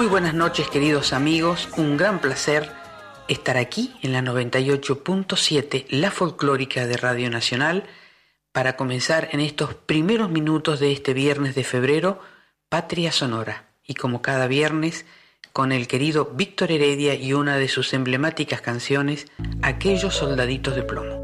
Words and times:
Muy 0.00 0.08
buenas 0.08 0.32
noches 0.32 0.70
queridos 0.70 1.12
amigos, 1.12 1.68
un 1.76 1.98
gran 1.98 2.22
placer 2.22 2.72
estar 3.28 3.58
aquí 3.58 3.94
en 4.00 4.14
la 4.14 4.22
98.7, 4.22 5.84
la 5.90 6.10
folclórica 6.10 6.86
de 6.86 6.96
Radio 6.96 7.28
Nacional, 7.28 7.84
para 8.50 8.76
comenzar 8.76 9.28
en 9.32 9.40
estos 9.40 9.74
primeros 9.74 10.30
minutos 10.30 10.80
de 10.80 10.92
este 10.92 11.12
viernes 11.12 11.54
de 11.54 11.64
febrero, 11.64 12.18
Patria 12.70 13.12
Sonora. 13.12 13.74
Y 13.86 13.92
como 13.92 14.22
cada 14.22 14.46
viernes, 14.46 15.04
con 15.52 15.70
el 15.70 15.86
querido 15.86 16.30
Víctor 16.34 16.72
Heredia 16.72 17.14
y 17.14 17.34
una 17.34 17.58
de 17.58 17.68
sus 17.68 17.92
emblemáticas 17.92 18.62
canciones, 18.62 19.26
Aquellos 19.60 20.14
Soldaditos 20.14 20.76
de 20.76 20.82
Plomo. 20.82 21.19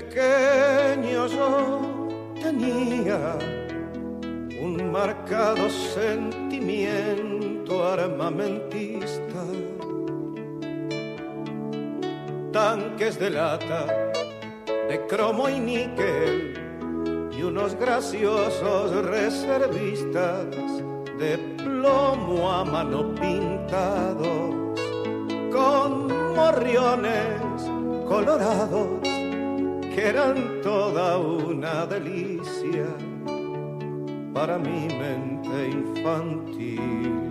Pequeño 0.00 1.26
yo 1.26 1.80
tenía 2.42 3.36
un 4.62 4.90
marcado 4.90 5.68
sentimiento 5.68 7.86
armamentista. 7.86 9.42
Tanques 12.52 13.18
de 13.18 13.30
lata, 13.30 13.86
de 14.88 15.06
cromo 15.06 15.48
y 15.48 15.60
níquel 15.60 17.30
y 17.36 17.42
unos 17.42 17.74
graciosos 17.74 19.04
reservistas 19.04 20.46
de 21.18 21.38
plomo 21.58 22.50
a 22.50 22.64
mano 22.64 23.14
pintados 23.14 24.54
con 25.52 26.08
morriones 26.34 27.40
colorados 28.08 29.09
que 29.94 30.08
eran 30.08 30.60
toda 30.62 31.18
una 31.18 31.84
delicia 31.86 32.86
para 34.32 34.58
mi 34.58 34.86
mente 34.86 35.68
infantil. 35.68 37.28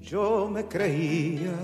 Yo 0.00 0.48
me 0.50 0.66
creía 0.66 1.54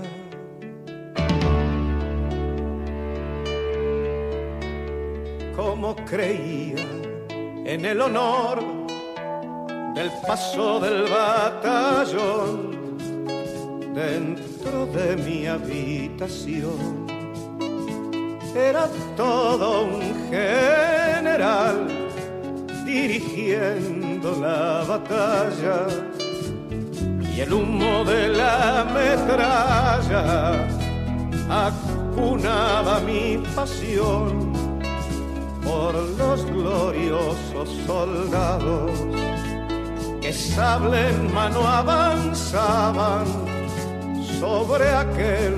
como 5.55 5.95
creía 6.05 6.85
en 7.65 7.85
el 7.85 8.01
honor 8.01 8.63
del 9.95 10.11
paso 10.27 10.79
del 10.79 11.03
batallón 11.03 12.75
de 14.65 15.15
mi 15.17 15.45
habitación. 15.45 17.05
Era 18.55 18.87
todo 19.15 19.83
un 19.83 20.01
general 20.29 21.87
dirigiendo 22.83 24.35
la 24.41 24.83
batalla 24.87 25.85
y 27.35 27.41
el 27.41 27.53
humo 27.53 28.03
de 28.05 28.29
la 28.29 28.85
metralla 28.91 30.67
acunaba 31.49 32.99
mi 33.01 33.37
pasión 33.55 34.51
por 35.63 35.93
los 35.93 36.43
gloriosos 36.45 37.69
soldados 37.85 38.91
que 40.21 40.33
sable 40.33 41.09
en 41.09 41.31
mano 41.33 41.67
avanzaban 41.67 43.54
sobre 44.39 44.89
aquel 44.89 45.55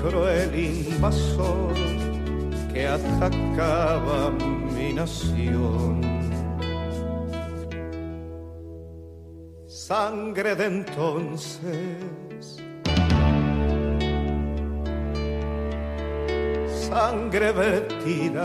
cruel 0.00 0.54
invasor 0.54 1.74
que 2.72 2.86
atacaba 2.86 4.30
mi 4.74 4.92
nación. 4.92 6.00
Sangre 9.66 10.54
de 10.54 10.66
entonces, 10.66 12.62
sangre 16.88 17.52
vertida, 17.52 18.44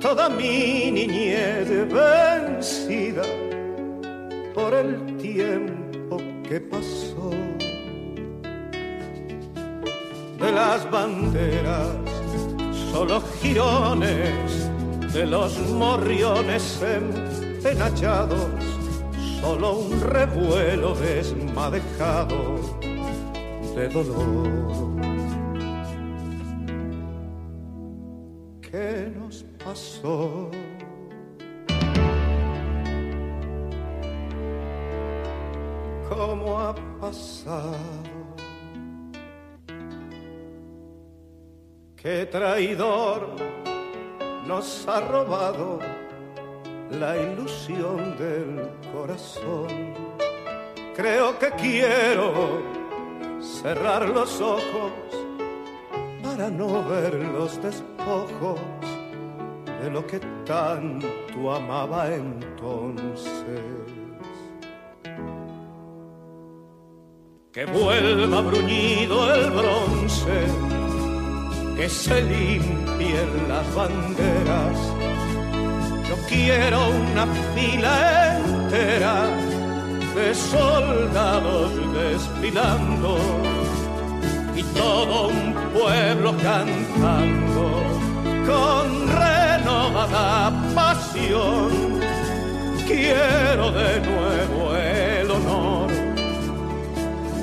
toda 0.00 0.28
mi 0.28 0.90
niñez 0.90 1.68
vencida 1.88 3.22
por 4.54 4.74
el 4.74 5.16
tiempo 5.16 6.18
que 6.46 6.60
pasó 6.60 7.30
de 10.44 10.52
las 10.52 10.90
banderas, 10.90 11.88
solo 12.92 13.22
girones 13.40 14.70
de 15.14 15.26
los 15.26 15.58
morriones 15.70 16.82
empenachados, 16.82 18.50
solo 19.40 19.78
un 19.78 20.00
revuelo 20.02 20.94
desmadejado 20.96 22.56
de 23.74 23.88
dolor. 23.88 24.50
¿Qué 28.60 29.10
nos 29.18 29.44
pasó? 29.64 30.50
¿Cómo 36.10 36.60
ha 36.60 36.74
pasado? 37.00 38.13
Qué 42.04 42.26
traidor 42.26 43.30
nos 44.46 44.86
ha 44.86 45.00
robado 45.00 45.78
la 46.90 47.16
ilusión 47.16 48.14
del 48.18 48.68
corazón. 48.92 49.94
Creo 50.94 51.38
que 51.38 51.50
quiero 51.52 52.60
cerrar 53.40 54.06
los 54.10 54.38
ojos 54.42 54.92
para 56.22 56.50
no 56.50 56.86
ver 56.86 57.14
los 57.14 57.60
despojos 57.62 58.60
de 59.80 59.90
lo 59.90 60.06
que 60.06 60.20
tanto 60.44 61.52
amaba 61.54 62.14
entonces. 62.14 63.62
Que 67.50 67.64
vuelva 67.64 68.42
bruñido 68.42 69.34
el 69.34 69.50
bronce 69.50 70.73
que 71.76 71.88
se 71.88 72.22
limpien 72.22 73.48
las 73.48 73.74
banderas. 73.74 74.78
Yo 76.08 76.16
quiero 76.28 76.78
una 76.90 77.26
fila 77.54 78.38
entera 78.38 79.26
de 80.14 80.34
soldados 80.34 81.72
desfilando 81.92 83.18
y 84.54 84.62
todo 84.62 85.28
un 85.28 85.54
pueblo 85.72 86.34
cantando 86.42 87.82
con 88.46 89.08
renovada 89.08 90.52
pasión. 90.74 92.00
Quiero 92.86 93.72
de 93.72 94.00
nuevo 94.00 94.76
el 94.76 95.30
honor, 95.30 95.90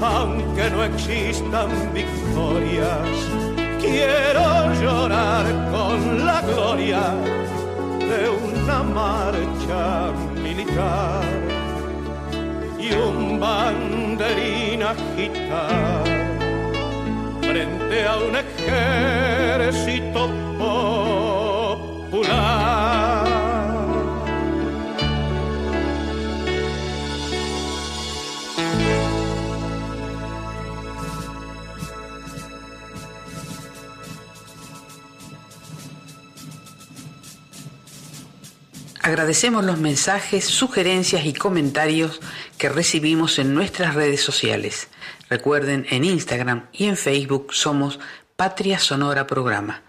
aunque 0.01 0.69
no 0.69 0.83
existan 0.83 1.69
victorias 1.93 3.40
quiero 3.81 4.73
llorar 4.81 5.45
con 5.71 6.25
la 6.25 6.41
gloria 6.41 7.03
de 7.99 8.29
una 8.29 8.83
marcha 8.83 10.11
militar 10.41 11.23
y 12.79 12.93
un 12.93 13.39
banderín 13.39 14.83
agitar 14.83 16.03
frente 17.41 18.05
a 18.05 18.17
un 18.17 18.35
ejército 18.35 20.21
popular. 22.11 22.80
Agradecemos 39.03 39.65
los 39.65 39.79
mensajes, 39.79 40.45
sugerencias 40.45 41.25
y 41.25 41.33
comentarios 41.33 42.21
que 42.59 42.69
recibimos 42.69 43.39
en 43.39 43.55
nuestras 43.55 43.95
redes 43.95 44.21
sociales. 44.21 44.89
Recuerden, 45.27 45.87
en 45.89 46.05
Instagram 46.05 46.67
y 46.71 46.85
en 46.85 46.97
Facebook 46.97 47.51
somos 47.51 47.99
Patria 48.35 48.77
Sonora 48.77 49.25
Programa. 49.25 49.81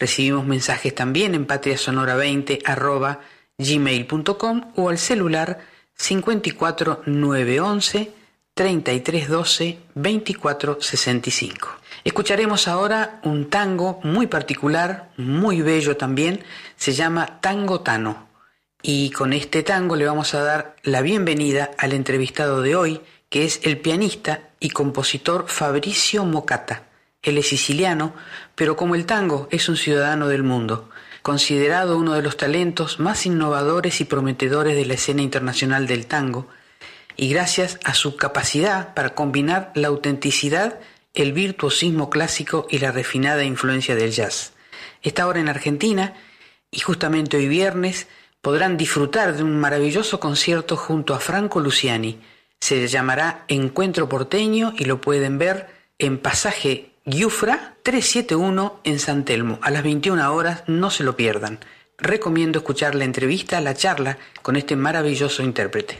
Recibimos 0.00 0.46
mensajes 0.46 0.92
también 0.96 1.36
en 1.36 1.46
patriasonora20 1.46 3.18
gmail.com 3.56 4.72
o 4.74 4.88
al 4.88 4.98
celular 4.98 5.60
54 5.94 7.02
911 7.06 8.12
3312 8.52 9.78
2465. 9.94 11.68
Escucharemos 12.02 12.66
ahora 12.66 13.20
un 13.22 13.48
tango 13.48 14.00
muy 14.02 14.26
particular, 14.26 15.10
muy 15.16 15.62
bello 15.62 15.96
también, 15.96 16.42
se 16.76 16.94
llama 16.94 17.38
Tango 17.40 17.82
Tano. 17.82 18.25
Y 18.88 19.10
con 19.10 19.32
este 19.32 19.64
tango 19.64 19.96
le 19.96 20.06
vamos 20.06 20.32
a 20.34 20.44
dar 20.44 20.76
la 20.84 21.02
bienvenida 21.02 21.72
al 21.76 21.92
entrevistado 21.92 22.62
de 22.62 22.76
hoy, 22.76 23.00
que 23.28 23.44
es 23.44 23.58
el 23.64 23.78
pianista 23.78 24.50
y 24.60 24.70
compositor 24.70 25.46
Fabricio 25.48 26.24
Mocata. 26.24 26.84
Él 27.20 27.36
es 27.36 27.48
siciliano, 27.48 28.14
pero 28.54 28.76
como 28.76 28.94
el 28.94 29.04
tango 29.04 29.48
es 29.50 29.68
un 29.68 29.76
ciudadano 29.76 30.28
del 30.28 30.44
mundo, 30.44 30.88
considerado 31.22 31.98
uno 31.98 32.12
de 32.14 32.22
los 32.22 32.36
talentos 32.36 33.00
más 33.00 33.26
innovadores 33.26 34.00
y 34.00 34.04
prometedores 34.04 34.76
de 34.76 34.86
la 34.86 34.94
escena 34.94 35.22
internacional 35.22 35.88
del 35.88 36.06
tango, 36.06 36.46
y 37.16 37.28
gracias 37.28 37.80
a 37.82 37.92
su 37.92 38.14
capacidad 38.16 38.94
para 38.94 39.16
combinar 39.16 39.72
la 39.74 39.88
autenticidad, 39.88 40.78
el 41.12 41.32
virtuosismo 41.32 42.08
clásico 42.08 42.68
y 42.70 42.78
la 42.78 42.92
refinada 42.92 43.42
influencia 43.42 43.96
del 43.96 44.12
jazz. 44.12 44.52
Está 45.02 45.24
ahora 45.24 45.40
en 45.40 45.48
Argentina 45.48 46.14
y 46.70 46.78
justamente 46.78 47.36
hoy 47.36 47.48
viernes 47.48 48.06
podrán 48.46 48.76
disfrutar 48.76 49.34
de 49.34 49.42
un 49.42 49.58
maravilloso 49.58 50.20
concierto 50.20 50.76
junto 50.76 51.14
a 51.14 51.18
Franco 51.18 51.58
Luciani. 51.58 52.20
Se 52.60 52.86
llamará 52.86 53.44
Encuentro 53.48 54.08
Porteño 54.08 54.72
y 54.78 54.84
lo 54.84 55.00
pueden 55.00 55.36
ver 55.36 55.66
en 55.98 56.16
pasaje 56.18 56.92
Giufra 57.04 57.74
371 57.82 58.78
en 58.84 59.00
San 59.00 59.24
Telmo. 59.24 59.58
A 59.62 59.72
las 59.72 59.82
21 59.82 60.32
horas 60.32 60.62
no 60.68 60.90
se 60.90 61.02
lo 61.02 61.16
pierdan. 61.16 61.58
Recomiendo 61.98 62.60
escuchar 62.60 62.94
la 62.94 63.02
entrevista, 63.02 63.60
la 63.60 63.74
charla 63.74 64.16
con 64.42 64.54
este 64.54 64.76
maravilloso 64.76 65.42
intérprete. 65.42 65.98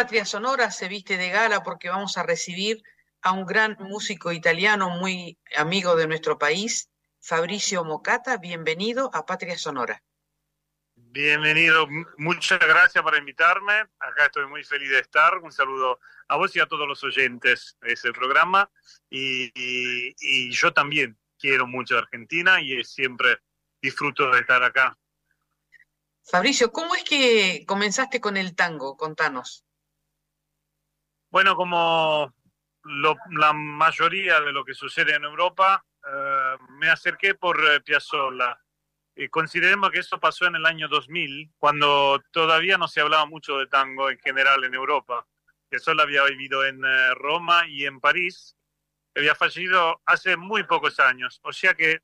Patria 0.00 0.24
Sonora 0.24 0.70
se 0.70 0.88
viste 0.88 1.18
de 1.18 1.28
gala 1.28 1.62
porque 1.62 1.90
vamos 1.90 2.16
a 2.16 2.22
recibir 2.22 2.82
a 3.20 3.32
un 3.32 3.44
gran 3.44 3.76
músico 3.80 4.32
italiano 4.32 4.88
muy 4.88 5.38
amigo 5.58 5.94
de 5.94 6.06
nuestro 6.06 6.38
país, 6.38 6.88
Fabricio 7.20 7.84
Mocata. 7.84 8.38
Bienvenido 8.38 9.10
a 9.12 9.26
Patria 9.26 9.58
Sonora. 9.58 10.02
Bienvenido, 10.94 11.86
muchas 12.16 12.60
gracias 12.60 13.04
por 13.04 13.14
invitarme. 13.14 13.74
Acá 13.98 14.24
estoy 14.24 14.46
muy 14.46 14.64
feliz 14.64 14.88
de 14.88 15.00
estar. 15.00 15.36
Un 15.36 15.52
saludo 15.52 16.00
a 16.28 16.36
vos 16.38 16.56
y 16.56 16.60
a 16.60 16.66
todos 16.66 16.88
los 16.88 17.04
oyentes 17.04 17.76
de 17.82 17.92
ese 17.92 18.10
programa. 18.10 18.70
Y, 19.10 19.52
y 19.54 20.50
yo 20.50 20.72
también 20.72 21.18
quiero 21.38 21.66
mucho 21.66 21.96
a 21.96 21.98
Argentina 21.98 22.58
y 22.62 22.82
siempre 22.84 23.36
disfruto 23.82 24.30
de 24.30 24.40
estar 24.40 24.62
acá. 24.62 24.96
Fabricio, 26.22 26.72
¿cómo 26.72 26.94
es 26.94 27.04
que 27.04 27.66
comenzaste 27.66 28.18
con 28.18 28.38
el 28.38 28.56
tango? 28.56 28.96
Contanos. 28.96 29.66
Bueno, 31.30 31.54
como 31.54 32.34
la 33.30 33.52
mayoría 33.52 34.40
de 34.40 34.50
lo 34.52 34.64
que 34.64 34.74
sucede 34.74 35.14
en 35.14 35.22
Europa, 35.22 35.84
eh, 36.04 36.56
me 36.70 36.90
acerqué 36.90 37.36
por 37.36 37.56
eh, 37.64 37.80
Piazzolla. 37.80 38.58
Consideremos 39.30 39.90
que 39.90 39.98
eso 39.98 40.18
pasó 40.18 40.46
en 40.46 40.56
el 40.56 40.64
año 40.64 40.88
2000, 40.88 41.52
cuando 41.58 42.22
todavía 42.32 42.78
no 42.78 42.88
se 42.88 43.02
hablaba 43.02 43.26
mucho 43.26 43.58
de 43.58 43.66
tango 43.66 44.10
en 44.10 44.18
general 44.18 44.64
en 44.64 44.74
Europa. 44.74 45.26
Piazzolla 45.68 46.02
había 46.02 46.24
vivido 46.24 46.64
en 46.64 46.84
eh, 46.84 47.14
Roma 47.14 47.66
y 47.68 47.84
en 47.84 48.00
París. 48.00 48.56
Había 49.14 49.34
fallecido 49.34 50.00
hace 50.06 50.36
muy 50.36 50.64
pocos 50.64 50.98
años, 50.98 51.38
o 51.44 51.52
sea 51.52 51.74
que 51.74 52.00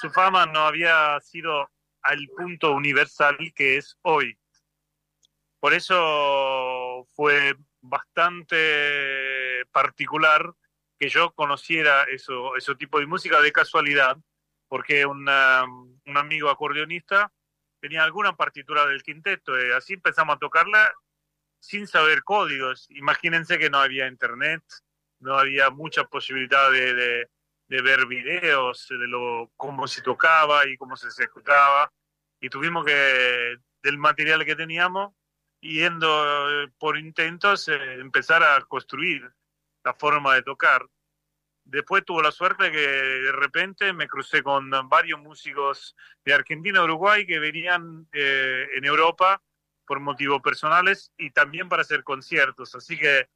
su 0.00 0.10
fama 0.10 0.44
no 0.46 0.60
había 0.60 1.18
sido 1.20 1.70
al 2.02 2.26
punto 2.36 2.72
universal 2.72 3.38
que 3.54 3.76
es 3.78 3.96
hoy. 4.02 4.38
Por 5.60 5.72
eso 5.72 7.08
fue 7.14 7.56
bastante 7.88 9.64
particular 9.72 10.52
que 10.98 11.08
yo 11.08 11.32
conociera 11.32 12.04
eso, 12.04 12.56
ese 12.56 12.74
tipo 12.74 12.98
de 12.98 13.06
música 13.06 13.40
de 13.40 13.52
casualidad, 13.52 14.16
porque 14.68 15.06
un 15.06 15.28
amigo 15.28 16.50
acordeonista 16.50 17.32
tenía 17.80 18.02
alguna 18.02 18.36
partitura 18.36 18.86
del 18.86 19.02
quinteto 19.02 19.58
y 19.60 19.70
así 19.72 19.94
empezamos 19.94 20.36
a 20.36 20.38
tocarla 20.38 20.94
sin 21.60 21.86
saber 21.86 22.22
códigos. 22.22 22.86
Imagínense 22.90 23.58
que 23.58 23.70
no 23.70 23.78
había 23.78 24.08
internet, 24.08 24.62
no 25.20 25.38
había 25.38 25.70
mucha 25.70 26.04
posibilidad 26.04 26.70
de, 26.70 26.94
de, 27.68 27.82
ver 27.82 28.06
videos 28.06 28.86
de 28.88 29.06
lo, 29.06 29.50
cómo 29.56 29.86
se 29.86 30.02
tocaba 30.02 30.66
y 30.66 30.76
cómo 30.76 30.96
se 30.96 31.08
ejecutaba. 31.08 31.92
Y 32.40 32.48
tuvimos 32.48 32.84
que, 32.84 33.56
del 33.82 33.98
material 33.98 34.44
que 34.44 34.56
teníamos, 34.56 35.14
yendo 35.60 36.64
eh, 36.64 36.68
por 36.78 36.98
intentos, 36.98 37.68
eh, 37.68 37.94
empezar 37.94 38.42
a 38.42 38.60
construir 38.62 39.30
la 39.84 39.94
forma 39.94 40.34
de 40.34 40.42
tocar. 40.42 40.86
Después 41.64 42.04
tuvo 42.04 42.22
la 42.22 42.30
suerte 42.30 42.70
que 42.70 42.78
de 42.78 43.32
repente 43.32 43.92
me 43.92 44.06
crucé 44.06 44.42
con 44.42 44.70
varios 44.88 45.20
músicos 45.20 45.96
de 46.24 46.34
Argentina 46.34 46.82
Uruguay 46.82 47.26
que 47.26 47.40
venían 47.40 48.06
eh, 48.12 48.68
en 48.74 48.84
Europa 48.84 49.42
por 49.84 50.00
motivos 50.00 50.40
personales 50.42 51.12
y 51.16 51.30
también 51.30 51.68
para 51.68 51.82
hacer 51.82 52.04
conciertos. 52.04 52.74
Así 52.76 52.96
que 52.96 53.28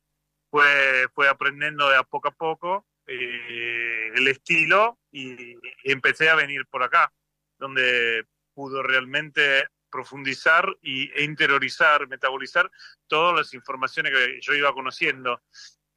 fue, 0.50 1.08
fue 1.12 1.28
aprendiendo 1.28 1.88
de 1.88 1.96
a 1.96 2.04
poco 2.04 2.28
a 2.28 2.32
poco 2.32 2.86
el 3.06 4.28
estilo 4.28 5.00
y, 5.10 5.56
empecé 5.82 6.30
a 6.30 6.36
venir 6.36 6.66
por 6.66 6.82
acá, 6.84 7.12
donde 7.58 8.24
pudo 8.54 8.82
realmente 8.82 9.66
profundizar 9.90 10.76
y, 10.82 11.10
e 11.12 11.24
interiorizar, 11.24 12.06
metabolizar 12.08 12.70
todas 13.06 13.34
las 13.34 13.54
informaciones 13.54 14.12
que 14.12 14.40
yo 14.40 14.54
iba 14.54 14.72
conociendo. 14.72 15.42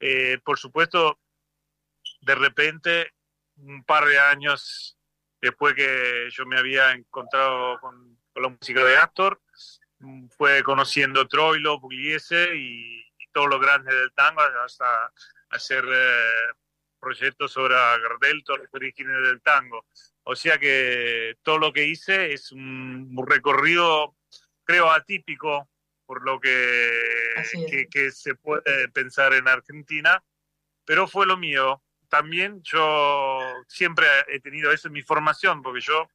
Eh, 0.00 0.38
por 0.44 0.58
supuesto, 0.58 1.20
de 2.20 2.34
repente, 2.34 3.12
un 3.56 3.84
par 3.84 4.06
de 4.06 4.18
años 4.18 4.98
después 5.40 5.74
que 5.74 6.28
yo 6.30 6.46
me 6.46 6.58
había 6.58 6.92
encontrado 6.92 7.78
con, 7.80 8.18
la 8.34 8.48
música 8.48 8.84
de 8.84 8.96
Astor, 8.96 9.40
fue 10.36 10.64
conociendo 10.64 11.28
Troilo, 11.28 11.80
Pugliese 11.80 12.56
y, 12.56 13.00
y 13.00 13.28
todos 13.32 13.48
los 13.48 13.60
grandes 13.60 13.94
del 13.94 14.12
tango 14.12 14.40
hasta 14.40 15.12
hacer 15.50 15.84
eh, 15.86 16.52
proyectos 17.04 17.52
sobre 17.52 17.74
Gardel, 17.74 18.42
todos 18.44 18.60
los 18.60 18.68
orígenes 18.72 19.16
del 19.22 19.42
tango. 19.42 19.84
O 20.24 20.34
sea 20.34 20.58
que 20.58 21.36
todo 21.42 21.58
lo 21.58 21.72
que 21.72 21.86
hice 21.86 22.32
es 22.32 22.50
un, 22.50 23.14
recorrido, 23.26 24.16
creo, 24.64 24.90
atípico 24.90 25.68
por 26.06 26.24
lo 26.24 26.40
que, 26.40 26.90
que, 27.90 28.10
se 28.10 28.34
puede 28.34 28.88
pensar 28.88 29.32
en 29.34 29.48
Argentina, 29.48 30.22
pero 30.84 31.06
fue 31.06 31.26
lo 31.26 31.36
mío. 31.36 31.82
También 32.08 32.60
yo 32.62 33.40
siempre 33.68 34.06
he 34.28 34.40
tenido 34.40 34.72
eso 34.72 34.88
en 34.88 34.94
mi 34.94 35.02
formación, 35.02 35.62
porque 35.62 35.80
yo 35.80 36.08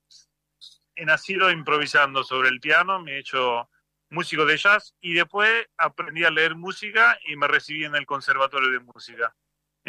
he 0.96 1.06
nacido 1.06 1.50
improvisando 1.52 2.24
sobre 2.24 2.50
el 2.50 2.60
piano, 2.60 3.02
me 3.02 3.14
he 3.14 3.20
hecho 3.20 3.70
músico 4.10 4.46
de 4.46 4.58
jazz 4.58 4.96
y 5.00 5.14
después 5.14 5.68
aprendí 5.78 6.24
a 6.24 6.32
leer 6.32 6.56
música 6.56 7.20
y 7.26 7.36
me 7.36 7.48
recibí 7.48 7.86
en 7.86 7.96
el 7.96 8.06
conservatorio 8.06 8.70
de 8.70 8.80
música. 8.80 9.36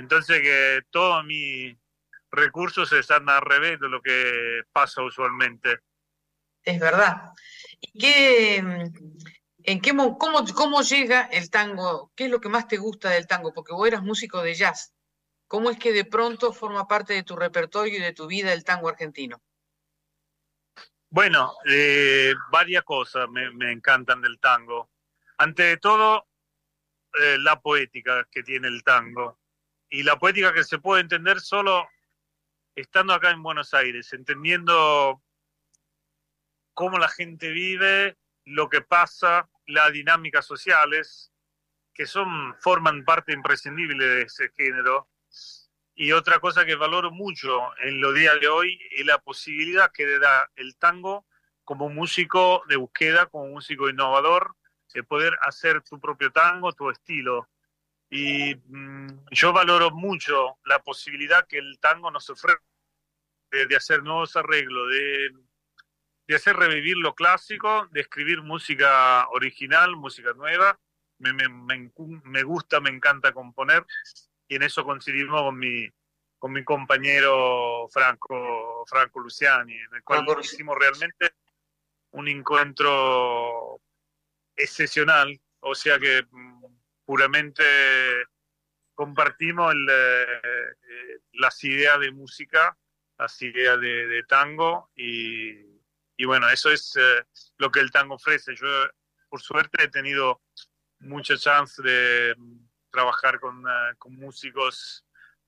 Entonces 0.00 0.40
que 0.40 0.80
todos 0.90 1.24
mis 1.24 1.76
recursos 2.30 2.90
están 2.92 3.28
al 3.28 3.42
revés 3.42 3.78
de 3.78 3.88
lo 3.88 4.00
que 4.00 4.62
pasa 4.72 5.02
usualmente. 5.02 5.80
Es 6.62 6.80
verdad. 6.80 7.32
¿Y 7.80 7.98
qué, 7.98 8.56
en 8.56 9.80
qué, 9.80 9.94
cómo, 10.18 10.44
cómo 10.54 10.82
llega 10.82 11.22
el 11.24 11.50
tango? 11.50 12.12
¿Qué 12.14 12.24
es 12.24 12.30
lo 12.30 12.40
que 12.40 12.48
más 12.48 12.66
te 12.66 12.78
gusta 12.78 13.10
del 13.10 13.26
tango? 13.26 13.52
Porque 13.52 13.74
vos 13.74 13.86
eras 13.86 14.02
músico 14.02 14.42
de 14.42 14.54
jazz. 14.54 14.94
¿Cómo 15.46 15.70
es 15.70 15.78
que 15.78 15.92
de 15.92 16.06
pronto 16.06 16.52
forma 16.52 16.88
parte 16.88 17.12
de 17.12 17.22
tu 17.22 17.36
repertorio 17.36 17.98
y 17.98 18.00
de 18.00 18.14
tu 18.14 18.26
vida 18.26 18.52
el 18.54 18.64
tango 18.64 18.88
argentino? 18.88 19.42
Bueno, 21.10 21.54
eh, 21.68 22.32
varias 22.50 22.84
cosas 22.84 23.28
me, 23.28 23.70
encantan 23.70 24.22
del 24.22 24.38
tango. 24.38 24.90
Ante 25.36 25.76
todo, 25.76 26.28
eh, 27.20 27.36
la 27.38 27.60
poética 27.60 28.26
que 28.30 28.42
tiene 28.42 28.68
el 28.68 28.82
tango. 28.82 29.39
Y 29.90 30.04
la 30.04 30.18
poética 30.18 30.54
que 30.54 30.64
se 30.64 30.78
puede 30.78 31.02
entender 31.02 31.40
solo 31.40 31.88
estando 32.76 33.12
acá 33.12 33.30
en 33.30 33.42
Buenos 33.42 33.74
Aires, 33.74 34.12
entendiendo 34.12 35.20
cómo 36.74 36.98
la 36.98 37.08
gente 37.08 37.50
vive, 37.50 38.16
lo 38.44 38.68
que 38.68 38.80
pasa, 38.80 39.48
las 39.66 39.92
dinámicas 39.92 40.46
sociales, 40.46 41.32
que 41.92 42.06
son, 42.06 42.54
forman 42.60 43.04
parte 43.04 43.32
imprescindible 43.32 44.04
de 44.06 44.22
ese 44.22 44.50
género. 44.56 45.08
Y 45.94 46.12
otra 46.12 46.38
cosa 46.38 46.64
que 46.64 46.76
valoro 46.76 47.10
mucho 47.10 47.60
en 47.82 48.00
los 48.00 48.14
días 48.14 48.40
de 48.40 48.48
hoy 48.48 48.80
es 48.92 49.04
la 49.04 49.18
posibilidad 49.18 49.92
que 49.92 50.18
da 50.18 50.50
el 50.56 50.76
tango 50.76 51.26
como 51.64 51.88
músico 51.88 52.62
de 52.68 52.76
búsqueda, 52.76 53.26
como 53.26 53.48
músico 53.48 53.90
innovador, 53.90 54.56
de 54.94 55.02
poder 55.04 55.36
hacer 55.42 55.82
tu 55.82 56.00
propio 56.00 56.32
tango, 56.32 56.72
tu 56.72 56.90
estilo. 56.90 57.48
Y 58.10 58.56
mm, 58.56 59.26
yo 59.30 59.52
valoro 59.52 59.92
mucho 59.92 60.58
la 60.64 60.80
posibilidad 60.80 61.46
que 61.46 61.58
el 61.58 61.78
tango 61.78 62.10
nos 62.10 62.28
ofrece 62.28 62.58
de, 63.50 63.76
hacer 63.76 64.02
nuevos 64.02 64.36
arreglos, 64.36 64.90
de, 64.90 65.30
de, 66.26 66.34
hacer 66.34 66.56
revivir 66.56 66.96
lo 66.96 67.14
clásico, 67.14 67.88
de 67.92 68.00
escribir 68.00 68.42
música 68.42 69.28
original, 69.30 69.96
música 69.96 70.32
nueva. 70.34 70.78
Me, 71.18 71.32
me, 71.32 71.48
me, 71.48 71.90
me 72.24 72.42
gusta, 72.42 72.80
me 72.80 72.90
encanta 72.90 73.32
componer. 73.32 73.86
Y 74.48 74.56
en 74.56 74.62
eso 74.64 74.84
coincidimos 74.84 75.42
con 75.42 75.58
mi, 75.58 75.88
con 76.40 76.52
mi 76.52 76.64
compañero 76.64 77.86
Franco, 77.92 78.84
Franco 78.86 79.20
Luciani, 79.20 79.76
en 79.76 79.94
el 79.94 80.02
cual 80.02 80.26
hicimos 80.40 80.76
realmente 80.76 81.34
un 82.12 82.26
encuentro 82.28 83.80
excepcional, 84.56 85.38
o 85.60 85.74
sea 85.74 85.98
que 85.98 86.26
mm, 86.30 86.49
puramente 87.10 87.64
compartimos 88.94 89.74
eh, 89.74 90.40
las 91.32 91.64
ideas 91.64 91.98
de 91.98 92.12
música, 92.12 92.78
las 93.18 93.42
ideas 93.42 93.80
de, 93.80 94.22
tango 94.28 94.92
y, 94.94 95.56
bueno, 96.24 96.48
eso 96.50 96.70
es 96.70 96.94
eh, 96.94 97.24
lo 97.58 97.72
que 97.72 97.80
el 97.80 97.90
tango 97.90 98.14
ofrece. 98.14 98.54
Yo, 98.54 98.68
por 99.28 99.42
suerte, 99.42 99.82
he 99.82 99.88
tenido 99.88 100.40
mucha 101.00 101.36
chance 101.36 101.82
de 101.82 102.36
trabajar 102.92 103.40
con, 103.40 103.66
uh, 103.66 103.96
con 103.98 104.14
músicos 104.14 105.04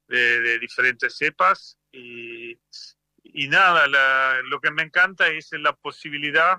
de, 0.09 0.41
de, 0.41 0.59
diferentes 0.59 1.17
cepas 1.17 1.79
y, 1.93 2.59
nada, 3.47 3.87
lo 4.43 4.61
que 4.61 4.73
me 4.73 4.83
encanta 4.83 5.29
es 5.29 5.53
la 5.53 5.77
posibilidad 5.77 6.59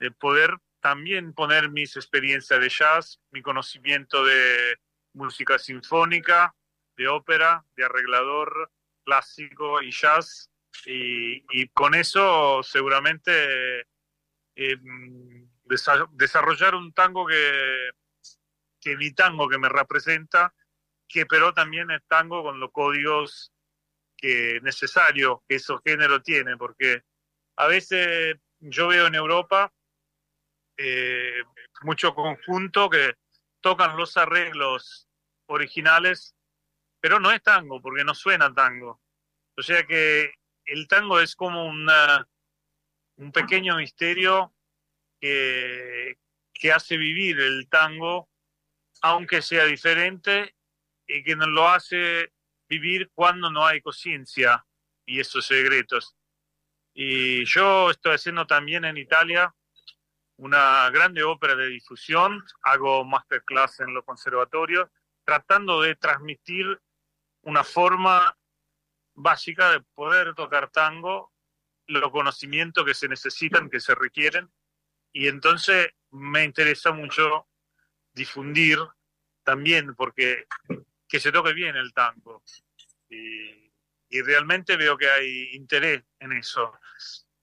de 0.00 0.10
poder 0.10 0.58
también 0.84 1.32
poner 1.32 1.70
mis 1.70 1.96
experiencias 1.96 2.60
de 2.60 2.68
jazz, 2.68 3.18
mi 3.30 3.40
conocimiento 3.40 4.22
de 4.22 4.76
música 5.14 5.58
sinfónica, 5.58 6.54
de 6.94 7.08
ópera, 7.08 7.64
de 7.74 7.86
arreglador 7.86 8.70
clásico 9.02 9.80
y 9.80 9.90
jazz, 9.90 10.50
y, 10.84 11.68
con 11.68 11.94
eso 11.94 12.62
seguramente 12.62 13.80
eh, 14.56 14.76
desarrollar 16.10 16.74
un 16.74 16.92
tango 16.92 17.26
que, 17.26 17.88
que 18.78 18.98
mi 18.98 19.10
tango 19.12 19.48
que 19.48 19.56
me 19.56 19.70
representa, 19.70 20.54
que 21.08 21.24
pero 21.24 21.54
también 21.54 21.90
es 21.92 22.02
tango 22.06 22.42
con 22.42 22.60
los 22.60 22.70
códigos 22.72 23.54
que 24.18 24.60
necesarios 24.62 25.38
que 25.48 25.54
esos 25.54 25.80
géneros 25.82 26.22
tienen, 26.22 26.58
porque 26.58 27.04
a 27.56 27.68
veces 27.68 28.36
yo 28.60 28.88
veo 28.88 29.06
en 29.06 29.14
Europa 29.14 29.72
eh, 30.76 31.42
mucho 31.82 32.14
conjunto 32.14 32.90
que 32.90 33.14
tocan 33.60 33.96
los 33.96 34.16
arreglos 34.16 35.08
originales, 35.46 36.34
pero 37.00 37.20
no 37.20 37.30
es 37.30 37.42
tango, 37.42 37.80
porque 37.80 38.04
no 38.04 38.14
suena 38.14 38.52
tango. 38.52 39.00
O 39.56 39.62
sea 39.62 39.84
que 39.84 40.32
el 40.64 40.88
tango 40.88 41.20
es 41.20 41.36
como 41.36 41.66
una, 41.66 42.26
un 43.16 43.32
pequeño 43.32 43.76
misterio 43.76 44.54
que, 45.20 46.18
que 46.52 46.72
hace 46.72 46.96
vivir 46.96 47.40
el 47.40 47.68
tango 47.68 48.28
aunque 49.02 49.42
sea 49.42 49.66
diferente, 49.66 50.54
y 51.06 51.22
que 51.22 51.36
nos 51.36 51.48
lo 51.48 51.68
hace 51.68 52.32
vivir 52.68 53.10
cuando 53.14 53.50
no 53.50 53.66
hay 53.66 53.82
conciencia 53.82 54.64
y 55.06 55.20
esos 55.20 55.46
secretos. 55.46 56.16
Y 56.94 57.44
yo 57.44 57.90
estoy 57.90 58.14
haciendo 58.14 58.46
también 58.46 58.86
en 58.86 58.96
Italia 58.96 59.54
una 60.36 60.90
grande 60.90 61.22
ópera 61.22 61.54
de 61.54 61.68
difusión, 61.68 62.44
hago 62.62 63.04
masterclass 63.04 63.80
en 63.80 63.94
los 63.94 64.04
conservatorios, 64.04 64.88
tratando 65.24 65.80
de 65.80 65.96
transmitir 65.96 66.80
una 67.42 67.62
forma 67.62 68.36
básica 69.14 69.70
de 69.70 69.80
poder 69.80 70.34
tocar 70.34 70.70
tango, 70.70 71.32
los 71.86 72.10
conocimientos 72.10 72.84
que 72.84 72.94
se 72.94 73.08
necesitan, 73.08 73.70
que 73.70 73.80
se 73.80 73.94
requieren, 73.94 74.50
y 75.12 75.28
entonces 75.28 75.90
me 76.10 76.44
interesa 76.44 76.92
mucho 76.92 77.46
difundir 78.12 78.78
también 79.42 79.94
porque 79.94 80.46
que 81.06 81.20
se 81.20 81.30
toque 81.30 81.52
bien 81.52 81.76
el 81.76 81.92
tango. 81.92 82.42
Y, 83.08 83.72
y 84.08 84.22
realmente 84.22 84.76
veo 84.76 84.96
que 84.96 85.08
hay 85.08 85.54
interés 85.54 86.02
en 86.18 86.32
eso. 86.32 86.72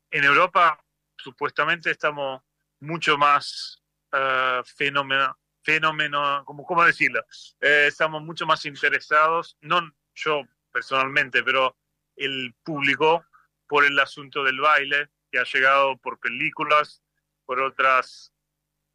En 0.10 0.24
Europa, 0.24 0.84
supuestamente, 1.16 1.92
estamos 1.92 2.42
mucho 2.82 3.18
más 3.18 3.82
uh, 4.12 4.64
fenómeno, 4.76 5.38
fenómeno, 5.64 6.44
¿cómo, 6.46 6.66
cómo 6.66 6.84
decirlo? 6.84 7.24
Eh, 7.62 7.86
estamos 7.88 8.22
mucho 8.22 8.46
más 8.46 8.66
interesados, 8.66 9.58
no 9.62 9.92
yo 10.16 10.42
personalmente, 10.72 11.44
pero 11.44 11.78
el 12.16 12.54
público 12.64 13.26
por 13.68 13.86
el 13.86 13.98
asunto 14.00 14.44
del 14.44 14.60
baile, 14.60 15.10
que 15.32 15.40
ha 15.40 15.44
llegado 15.44 15.98
por 15.98 16.20
películas, 16.20 17.02
por 17.46 17.62
otras 17.62 18.34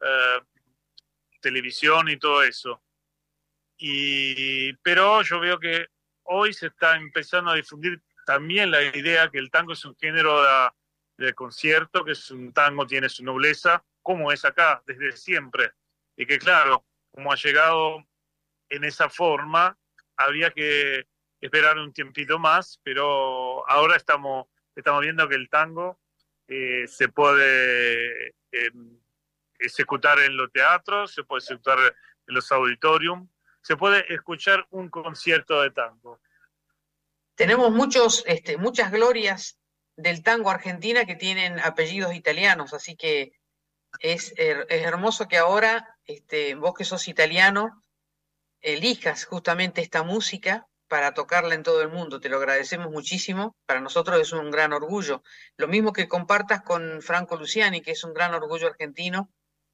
uh, 0.01 0.45
televisión 1.41 2.09
y 2.09 2.17
todo 2.17 2.43
eso. 2.43 2.81
Y, 3.77 4.73
pero 4.83 5.21
yo 5.23 5.39
veo 5.39 5.59
que 5.59 5.87
hoy 6.23 6.53
se 6.53 6.67
está 6.67 6.95
empezando 6.95 7.51
a 7.51 7.55
difundir 7.55 8.01
también 8.25 8.69
la 8.69 8.83
idea 8.83 9.29
que 9.29 9.37
el 9.39 9.49
tango 9.49 9.73
es 9.73 9.85
un 9.85 9.95
género 9.95 10.41
de, 10.43 10.69
de 11.17 11.33
concierto, 11.33 12.05
que 12.05 12.11
es 12.11 12.31
un 12.31 12.53
tango 12.53 12.85
tiene 12.85 13.09
su 13.09 13.23
nobleza, 13.23 13.83
como 14.01 14.31
es 14.31 14.45
acá 14.45 14.81
desde 14.85 15.11
siempre. 15.13 15.71
Y 16.15 16.25
que 16.25 16.37
claro, 16.37 16.85
como 17.11 17.31
ha 17.31 17.35
llegado 17.35 18.05
en 18.69 18.83
esa 18.83 19.09
forma, 19.09 19.77
había 20.15 20.51
que 20.51 21.07
esperar 21.41 21.77
un 21.77 21.93
tiempito 21.93 22.39
más, 22.39 22.79
pero 22.83 23.67
ahora 23.69 23.95
estamos, 23.95 24.47
estamos 24.75 25.01
viendo 25.01 25.27
que 25.27 25.35
el 25.35 25.49
tango 25.49 25.99
eh, 26.47 26.85
se 26.87 27.09
puede 27.09 28.29
eh, 28.51 28.71
ejecutar 29.59 30.19
en 30.19 30.37
los 30.37 30.51
teatros, 30.51 31.13
se 31.13 31.23
puede 31.23 31.43
ejecutar 31.43 31.79
en 31.79 32.35
los 32.35 32.51
auditoriums, 32.51 33.29
se 33.61 33.75
puede 33.75 34.11
escuchar 34.13 34.65
un 34.69 34.89
concierto 34.89 35.61
de 35.61 35.71
tango. 35.71 36.19
Tenemos 37.35 37.71
muchos, 37.71 38.23
este, 38.25 38.57
muchas 38.57 38.91
glorias 38.91 39.59
del 39.97 40.23
tango 40.23 40.49
argentina 40.49 41.05
que 41.05 41.15
tienen 41.15 41.59
apellidos 41.59 42.15
italianos, 42.15 42.73
así 42.73 42.95
que 42.95 43.33
es, 43.99 44.33
es 44.37 44.83
hermoso 44.83 45.27
que 45.27 45.37
ahora 45.37 45.97
este, 46.05 46.55
vos 46.55 46.73
que 46.73 46.85
sos 46.85 47.07
italiano 47.07 47.81
elijas 48.61 49.25
justamente 49.25 49.81
esta 49.81 50.03
música 50.03 50.67
para 50.87 51.13
tocarla 51.13 51.55
en 51.55 51.63
todo 51.63 51.81
el 51.81 51.89
mundo. 51.89 52.19
Te 52.19 52.29
lo 52.29 52.37
agradecemos 52.37 52.89
muchísimo. 52.89 53.55
Para 53.65 53.81
nosotros 53.81 54.19
es 54.19 54.31
un 54.31 54.51
gran 54.51 54.73
orgullo. 54.73 55.21
Lo 55.57 55.67
mismo 55.67 55.93
que 55.93 56.07
compartas 56.07 56.61
con 56.61 57.01
Franco 57.01 57.35
Luciani, 57.35 57.81
que 57.81 57.91
es 57.91 58.03
un 58.03 58.13
gran 58.13 58.33
orgullo 58.33 58.67
argentino, 58.67 59.31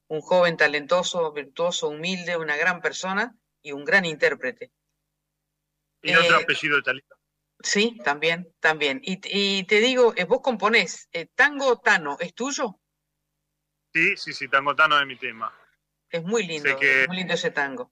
un 0.08 0.22
joven 0.22 0.58
talentoso, 0.58 1.32
virtuoso, 1.32 1.90
humilde, 1.90 2.38
una 2.38 2.58
gran 2.58 2.82
persona 2.82 3.36
y 3.62 3.72
un 3.72 3.86
gran 3.86 4.06
intérprete. 4.06 4.72
Y 6.02 6.12
eh, 6.12 6.18
otro 6.18 6.38
apellido 6.38 6.78
italiano. 6.80 7.16
Sí, 7.64 7.98
también, 8.04 8.54
también. 8.60 9.00
Y, 9.04 9.22
y 9.24 9.64
te 9.64 9.80
digo, 9.80 10.14
eh, 10.18 10.26
vos 10.26 10.42
componés, 10.42 11.08
eh, 11.14 11.28
Tango 11.34 11.80
Tano, 11.80 12.18
¿es 12.20 12.36
tuyo? 12.36 12.80
Sí, 13.94 14.18
sí, 14.18 14.34
sí, 14.34 14.50
Tango 14.50 14.76
Tano 14.76 15.00
es 15.00 15.08
mi 15.08 15.16
tema. 15.16 15.58
Es 16.10 16.24
muy 16.24 16.46
lindo, 16.46 16.78
que, 16.78 17.04
es 17.04 17.08
muy 17.08 17.18
lindo 17.18 17.34
ese 17.34 17.52
tango. 17.52 17.92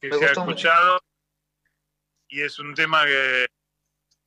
Que 0.00 0.08
Me 0.08 0.18
se 0.18 0.26
ha 0.26 0.32
escuchado 0.32 0.94
mucho. 0.94 1.04
y 2.28 2.42
es 2.42 2.58
un 2.60 2.72
tema 2.74 3.04
que, 3.04 3.46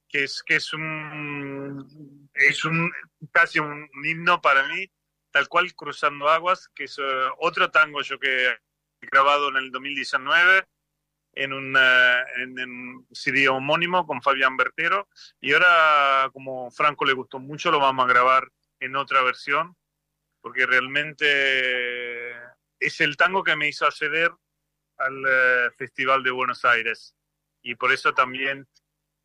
que, 0.10 0.26
es, 0.26 0.44
que 0.44 0.58
es 0.58 0.74
un 0.74 2.30
es 2.34 2.66
un 2.66 2.92
casi 3.32 3.60
un, 3.60 3.90
un 3.94 4.06
himno 4.06 4.42
para 4.42 4.68
mí, 4.68 4.92
tal 5.32 5.48
cual 5.48 5.74
Cruzando 5.74 6.28
Aguas, 6.28 6.68
que 6.76 6.84
es 6.84 6.98
uh, 7.00 7.32
otro 7.40 7.72
tango 7.72 8.02
yo 8.02 8.20
que 8.20 8.48
he 8.48 9.08
grabado 9.08 9.50
en 9.50 9.58
el 9.58 9.72
2019 9.72 10.67
en 11.39 11.54
un, 11.54 11.78
en, 11.78 12.60
en 12.60 13.08
CD 13.12 13.47
homónimo 13.47 14.06
con 14.06 14.21
Fabián 14.21 14.58
Bertero. 14.58 15.08
Y 15.39 15.54
ahora 15.54 16.30
como 16.34 16.69
Franco 16.69 17.06
le 17.06 17.13
gustó 17.13 17.39
mucho 17.39 17.71
lo 17.71 17.80
vamos 17.80 18.06
a 18.06 18.10
grabar 18.10 18.52
en 18.82 18.95
otra 18.97 19.21
versión 19.23 19.75
porque 20.41 20.65
realmente 20.65 22.32
es 22.80 23.02
el 23.02 23.17
tango 23.17 23.43
que 23.43 23.56
me 23.56 23.67
hizo 23.67 23.86
acceder 23.86 24.32
al 24.97 25.17
uh, 25.17 25.71
Festival 25.78 26.23
de 26.23 26.32
Buenos 26.32 26.65
Aires. 26.65 27.15
Y 27.62 27.75
por 27.75 27.91
eso 27.91 28.13
también 28.13 28.67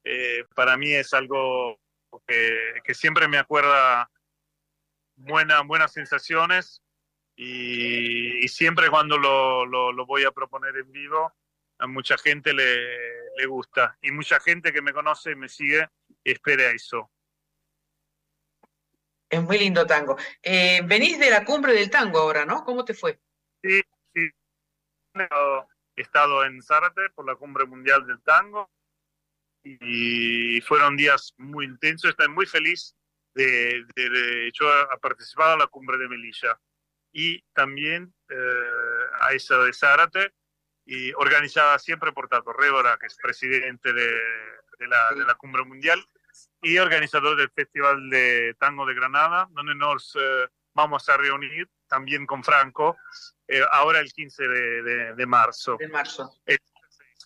eh, 0.04 0.44
para 0.54 0.76
mí 0.76 0.92
es 0.92 1.12
algo 1.14 1.80
que, 2.26 2.80
que 2.84 2.94
siempre 2.94 3.26
me 3.26 3.38
acuerda 3.38 4.10
buena, 5.16 5.62
buenas 5.62 5.92
sensaciones. 5.92 6.80
Y, 7.36 8.44
y 8.44 8.48
siempre 8.48 8.88
cuando 8.88 9.18
lo, 9.18 9.66
lo, 9.66 9.92
lo, 9.92 10.06
voy 10.06 10.22
a 10.22 10.30
proponer 10.30 10.76
en 10.76 10.92
vivo 10.92 11.32
a 11.84 11.86
mucha 11.86 12.16
gente 12.16 12.54
le, 12.54 13.34
le, 13.36 13.46
gusta 13.46 13.98
y 14.00 14.10
mucha 14.10 14.40
gente 14.40 14.72
que 14.72 14.80
me 14.80 14.92
conoce 14.92 15.32
y 15.32 15.36
me 15.36 15.48
sigue 15.48 15.86
espera 16.24 16.70
eso. 16.70 17.10
Es 19.28 19.42
muy 19.42 19.58
lindo 19.58 19.86
tango. 19.86 20.16
Eh, 20.42 20.80
venís 20.84 21.18
de 21.18 21.30
la 21.30 21.44
cumbre 21.44 21.74
del 21.74 21.90
tango 21.90 22.20
ahora, 22.20 22.46
¿no? 22.46 22.64
¿Cómo 22.64 22.84
te 22.84 22.94
fue? 22.94 23.20
Sí, 23.62 23.82
sí. 24.14 24.30
He 25.96 26.02
estado 26.02 26.44
en 26.44 26.62
Zárate 26.62 27.10
por 27.14 27.26
la 27.26 27.36
cumbre 27.36 27.66
mundial 27.66 28.06
del 28.06 28.22
tango 28.22 28.70
y 29.62 30.60
fueron 30.62 30.96
días 30.96 31.34
muy 31.36 31.66
intensos. 31.66 32.10
Estoy 32.10 32.28
muy 32.28 32.46
feliz 32.46 32.96
de, 33.34 33.84
de, 33.94 34.10
de 34.10 34.52
yo 34.52 34.66
he 34.70 34.98
participado 34.98 35.54
en 35.54 35.58
la 35.60 35.66
cumbre 35.66 35.98
de 35.98 36.08
Melilla 36.08 36.58
y 37.12 37.42
también 37.52 38.14
eh, 38.28 39.06
a 39.20 39.32
esa 39.32 39.58
de 39.58 39.72
Zárate 39.72 40.32
y 40.86 41.12
organizada 41.14 41.78
siempre 41.78 42.12
por 42.12 42.28
Tato 42.28 42.52
Révora, 42.52 42.98
que 43.00 43.06
es 43.06 43.16
presidente 43.16 43.92
de, 43.92 44.06
de, 44.78 44.88
la, 44.88 45.10
de 45.16 45.24
la 45.24 45.34
cumbre 45.34 45.64
mundial 45.64 46.04
y 46.62 46.78
organizador 46.78 47.36
del 47.36 47.50
Festival 47.50 48.10
de 48.10 48.54
Tango 48.58 48.86
de 48.86 48.94
Granada, 48.94 49.48
donde 49.50 49.74
nos 49.74 50.16
eh, 50.16 50.48
vamos 50.74 51.08
a 51.08 51.16
reunir 51.16 51.68
también 51.86 52.26
con 52.26 52.42
Franco 52.42 52.96
eh, 53.46 53.62
ahora 53.72 54.00
el 54.00 54.12
15 54.12 54.48
de, 54.48 55.14
de, 55.14 55.26
marzo. 55.26 55.76
De 55.78 55.88
marzo. 55.88 56.40
El, 56.46 56.58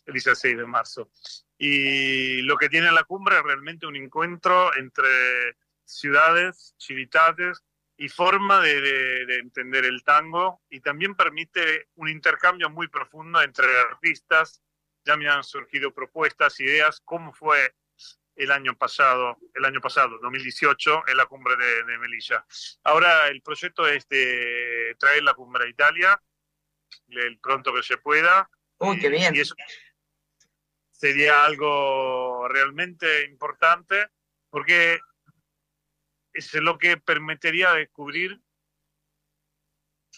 el 0.06 0.12
16 0.12 0.56
de 0.56 0.66
marzo. 0.66 1.10
Y 1.56 2.42
lo 2.42 2.56
que 2.56 2.68
tiene 2.68 2.92
la 2.92 3.04
cumbre 3.04 3.36
es 3.36 3.42
realmente 3.42 3.86
un 3.86 3.96
encuentro 3.96 4.74
entre 4.76 5.56
ciudades, 5.84 6.74
civitats 6.78 7.62
y 7.98 8.08
forma 8.08 8.60
de, 8.60 8.80
de, 8.80 9.26
de, 9.26 9.36
entender 9.36 9.84
el 9.84 10.04
tango 10.04 10.62
y 10.70 10.80
también 10.80 11.16
permite 11.16 11.88
un 11.96 12.08
intercambio 12.08 12.70
muy 12.70 12.86
profundo 12.88 13.42
entre 13.42 13.66
artistas. 13.80 14.62
Ya 15.04 15.16
me 15.16 15.28
han 15.28 15.42
surgido 15.42 15.92
propuestas, 15.92 16.60
ideas, 16.60 17.02
cómo 17.04 17.32
fue 17.32 17.74
el 18.36 18.52
año 18.52 18.76
pasado, 18.76 19.36
el 19.52 19.64
año 19.64 19.80
pasado, 19.80 20.16
2018, 20.22 21.08
en 21.08 21.16
la 21.16 21.26
cumbre 21.26 21.56
de, 21.56 21.84
de 21.84 21.98
Melilla. 21.98 22.46
Ahora 22.84 23.26
el 23.26 23.42
proyecto 23.42 23.86
es 23.88 24.08
de 24.08 24.94
traer 24.98 25.24
la 25.24 25.34
cumbre 25.34 25.64
a 25.64 25.68
Italia, 25.68 26.22
el 27.08 27.38
pronto 27.40 27.74
que 27.74 27.82
se 27.82 27.98
pueda. 27.98 28.48
Uy, 28.78 29.00
qué 29.00 29.08
bien. 29.08 29.34
Y 29.34 29.40
eso 29.40 29.56
sería 30.92 31.44
algo 31.44 32.46
realmente 32.48 33.24
importante 33.24 34.06
porque 34.50 35.00
es 36.32 36.54
lo 36.54 36.78
que 36.78 36.96
permitiría 36.96 37.72
descubrir 37.72 38.40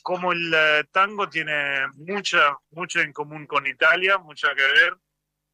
cómo 0.02 0.32
el 0.32 0.52
uh, 0.52 0.84
tango 0.90 1.28
tiene 1.28 1.88
mucha, 1.94 2.58
mucho 2.70 3.00
en 3.00 3.12
común 3.12 3.46
con 3.46 3.66
Italia, 3.66 4.18
mucho 4.18 4.48
que 4.54 4.62
ver, 4.62 4.96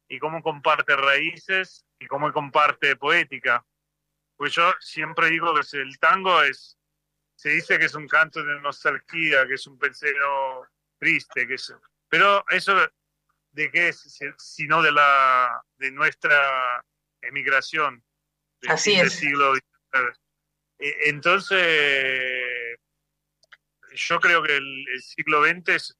y 0.07 0.19
cómo 0.19 0.41
comparte 0.41 0.95
raíces 0.95 1.85
y 1.99 2.07
cómo 2.07 2.31
comparte 2.31 2.95
poética. 2.95 3.65
Pues 4.35 4.53
yo 4.53 4.73
siempre 4.79 5.29
digo 5.29 5.53
que 5.53 5.77
el 5.77 5.99
tango 5.99 6.41
es, 6.43 6.77
se 7.35 7.49
dice 7.49 7.77
que 7.77 7.85
es 7.85 7.95
un 7.95 8.07
canto 8.07 8.43
de 8.43 8.59
nostalgia, 8.61 9.47
que 9.47 9.55
es 9.55 9.67
un 9.67 9.77
penseo 9.77 10.67
triste, 10.99 11.47
que 11.47 11.55
es, 11.55 11.73
pero 12.09 12.43
eso 12.49 12.75
de 13.51 13.71
qué 13.71 13.89
es, 13.89 14.07
sino 14.37 14.81
de 14.81 14.91
la 14.91 15.61
de 15.77 15.91
nuestra 15.91 16.83
emigración 17.21 18.03
del 18.61 18.71
Así 18.71 18.93
es. 18.93 19.13
siglo 19.13 19.53
XIX. 19.55 20.19
Entonces, 20.79 21.59
yo 23.93 24.19
creo 24.19 24.43
que 24.43 24.57
el, 24.57 24.85
el, 24.93 25.01
siglo 25.01 25.43
XX 25.43 25.69
es, 25.69 25.97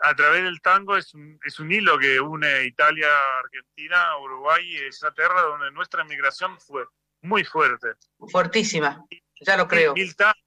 a 0.00 0.14
través 0.14 0.42
del 0.42 0.60
tango 0.62 0.96
es 0.96 1.12
un, 1.14 1.38
es 1.44 1.58
un 1.60 1.70
hilo 1.70 1.98
que 1.98 2.20
une 2.20 2.64
Italia, 2.64 3.08
Argentina, 3.44 4.16
Uruguay 4.18 4.64
y 4.64 4.76
esa 4.78 5.12
tierra 5.12 5.42
donde 5.42 5.70
nuestra 5.72 6.04
migración 6.04 6.58
fue 6.60 6.84
muy 7.20 7.44
fuerte. 7.44 7.88
Fuertísima, 8.30 9.04
ya 9.40 9.56
lo 9.56 9.68
creo. 9.68 9.92
Y, 9.96 10.00
el 10.00 10.16
tango, 10.16 10.38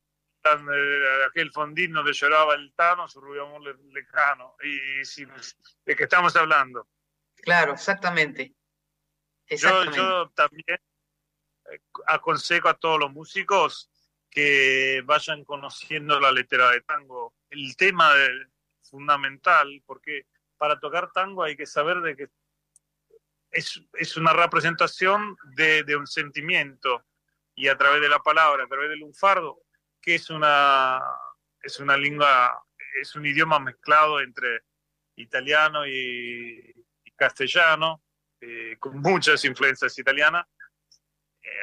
aquel 1.27 1.51
fondín 1.51 1.93
donde 1.93 2.13
lloraba 2.13 2.55
el 2.55 2.73
Tano, 2.73 3.07
su 3.07 3.21
rubio 3.21 3.45
amor 3.45 3.79
lejano, 3.91 4.55
y, 4.63 5.23
de 5.85 5.95
qué 5.95 6.03
estamos 6.03 6.35
hablando. 6.35 6.87
Claro, 7.35 7.73
exactamente. 7.73 8.53
exactamente. 9.47 9.97
Yo, 9.97 10.03
yo 10.03 10.29
también 10.31 10.79
aconsejo 12.07 12.69
a 12.69 12.75
todos 12.75 12.99
los 12.99 13.11
músicos 13.11 13.89
que 14.29 15.01
vayan 15.05 15.43
conociendo 15.45 16.19
la 16.19 16.31
letra 16.31 16.71
de 16.71 16.81
tango. 16.81 17.35
El 17.49 17.75
tema 17.75 18.13
de, 18.15 18.47
fundamental, 18.93 19.81
porque 19.87 20.27
para 20.55 20.79
tocar 20.79 21.11
tango 21.11 21.41
hay 21.43 21.55
que 21.55 21.65
saber 21.65 22.01
de 22.01 22.15
que 22.15 22.27
es, 23.49 23.81
es, 23.93 24.17
una 24.17 24.33
representación 24.33 25.35
de, 25.55 25.83
de, 25.83 25.95
un 25.95 26.05
sentimiento 26.05 27.03
y 27.55 27.69
a 27.69 27.77
través 27.77 28.01
de 28.01 28.09
la 28.09 28.19
palabra, 28.19 28.63
a 28.63 28.67
través 28.67 28.89
del 28.89 28.99
lunfardo, 28.99 29.63
que 29.99 30.15
es 30.15 30.29
una, 30.29 31.01
es 31.61 31.79
una 31.79 31.97
lengua, 31.97 32.63
es 33.01 33.15
un 33.15 33.25
idioma 33.25 33.59
mezclado 33.59 34.19
entre 34.19 34.63
italiano 35.15 35.87
y, 35.87 36.73
y 37.03 37.11
castellano, 37.15 38.03
eh, 38.41 38.77
con 38.79 38.99
muchas 38.99 39.43
influencias 39.45 39.97
italianas. 39.97 40.45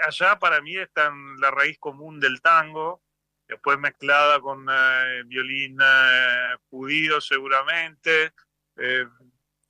Allá 0.02 0.38
para 0.38 0.60
mí 0.60 0.76
está 0.76 1.12
la 1.38 1.50
raíz 1.50 1.78
común 1.78 2.20
del 2.20 2.40
tango, 2.40 3.02
después 3.46 3.78
mezclada 3.78 4.40
con 4.40 4.66
eh, 4.70 5.22
violín 5.26 5.78
eh, 5.82 6.56
judío 6.68 7.20
seguramente, 7.20 8.32
eh, 8.76 9.06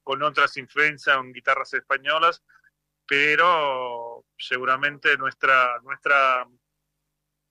con 0.03 0.23
otras 0.23 0.57
influencias 0.57 1.17
en 1.17 1.33
guitarras 1.33 1.73
españolas, 1.75 2.43
pero 3.07 4.25
seguramente 4.37 5.17
nuestra, 5.17 5.79
nuestra 5.83 6.47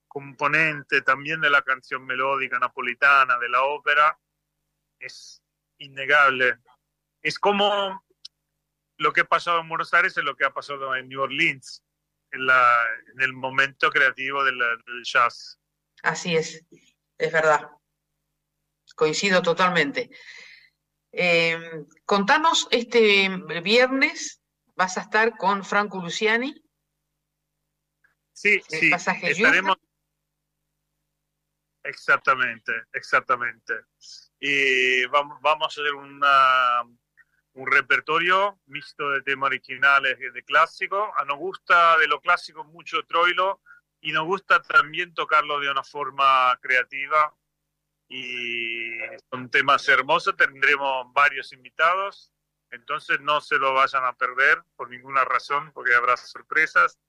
componente 0.08 1.02
también 1.02 1.40
de 1.42 1.50
la 1.50 1.62
canción 1.62 2.06
melódica 2.06 2.60
napolitana, 2.60 3.38
de 3.38 3.50
la 3.50 3.64
ópera, 3.64 4.18
es 5.00 5.42
innegable. 5.78 6.58
Es 7.22 7.40
como 7.40 8.04
lo 8.98 9.14
que 9.14 9.22
ha 9.22 9.26
pasado 9.26 9.62
en 9.62 9.70
Buenos 9.70 9.94
Aires 9.94 10.18
es 10.18 10.24
lo 10.24 10.36
que 10.36 10.46
ha 10.46 10.54
pasado 10.54 10.96
en 10.96 11.08
New 11.08 11.22
Orleans, 11.22 11.84
en, 12.32 12.46
la, 12.46 12.86
en 13.14 13.22
el 13.22 13.34
momento 13.34 13.90
creativo 13.90 14.44
del, 14.44 14.58
del 14.58 15.04
jazz. 15.04 15.60
Así 16.04 16.36
es, 16.36 16.66
es 17.18 17.32
verdad. 17.32 17.70
Coincido 18.96 19.42
totalmente. 19.42 20.10
Eh, 21.12 21.86
contanos, 22.06 22.68
este 22.72 23.30
viernes 23.64 24.42
vas 24.76 24.98
a 24.98 25.02
estar 25.02 25.38
con 25.38 25.64
Franco 25.64 26.02
Luciani. 26.02 26.54
Sí, 28.34 28.62
sí, 28.68 28.90
pasaje 28.90 29.32
estaremos. 29.32 29.78
Exactamente, 31.84 32.72
exactamente. 32.94 33.74
Y 34.40 35.06
vamos, 35.08 35.40
vamos 35.42 35.64
a 35.64 35.82
hacer 35.82 35.94
una, 35.94 36.84
un 37.54 37.68
repertorio 37.70 38.60
mixto 38.68 39.10
de 39.12 39.22
temas 39.22 39.48
originales 39.48 40.18
y 40.20 40.30
de 40.30 40.44
clásico. 40.44 41.12
A 41.18 41.26
nos 41.26 41.38
gusta 41.38 41.98
de 41.98 42.08
lo 42.08 42.22
clásico 42.22 42.64
mucho 42.64 43.04
Troilo 43.04 43.62
y 44.02 44.12
nos 44.12 44.26
gusta 44.26 44.62
también 44.62 45.14
tocarlo 45.14 45.60
de 45.60 45.70
una 45.70 45.84
forma 45.84 46.58
creativa 46.62 47.34
y 48.10 48.98
son 49.30 49.50
temas 49.52 49.88
hermosos, 49.88 50.36
tendremos 50.36 51.14
varios 51.14 51.54
invitados, 51.54 52.34
entonces 52.72 53.20
no 53.22 53.40
se 53.40 53.58
lo 53.60 53.76
vayan 53.76 54.04
a 54.04 54.14
perder 54.14 54.64
por 54.76 54.90
ninguna 54.90 55.24
razón, 55.24 55.72
porque 55.74 55.94
habrá 55.94 56.18
sorpresas, 56.18 57.00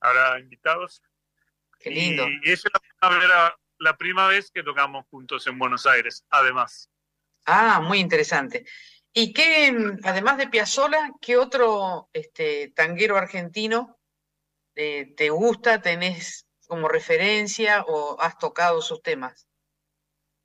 habrá 0.00 0.40
invitados. 0.40 1.02
Qué 1.78 1.90
lindo. 1.90 2.28
Y, 2.28 2.40
y 2.42 2.52
es 2.52 2.64
la 2.64 3.08
primera, 3.08 3.56
la 3.78 3.96
primera 3.96 4.26
vez 4.28 4.50
que 4.50 4.64
tocamos 4.64 5.06
juntos 5.06 5.46
en 5.46 5.58
Buenos 5.58 5.86
Aires, 5.86 6.24
además. 6.30 6.90
Ah, 7.46 7.80
muy 7.80 7.98
interesante. 7.98 8.66
¿Y 9.12 9.32
qué, 9.32 9.74
además 10.04 10.38
de 10.38 10.48
Piazzolla, 10.48 11.10
qué 11.20 11.36
otro 11.36 12.08
este, 12.12 12.72
tanguero 12.74 13.16
argentino 13.16 13.98
eh, 14.76 15.14
te 15.16 15.30
gusta, 15.30 15.82
tenés 15.82 16.46
como 16.68 16.86
referencia 16.86 17.82
o 17.88 18.20
has 18.20 18.38
tocado 18.38 18.80
sus 18.80 19.02
temas? 19.02 19.48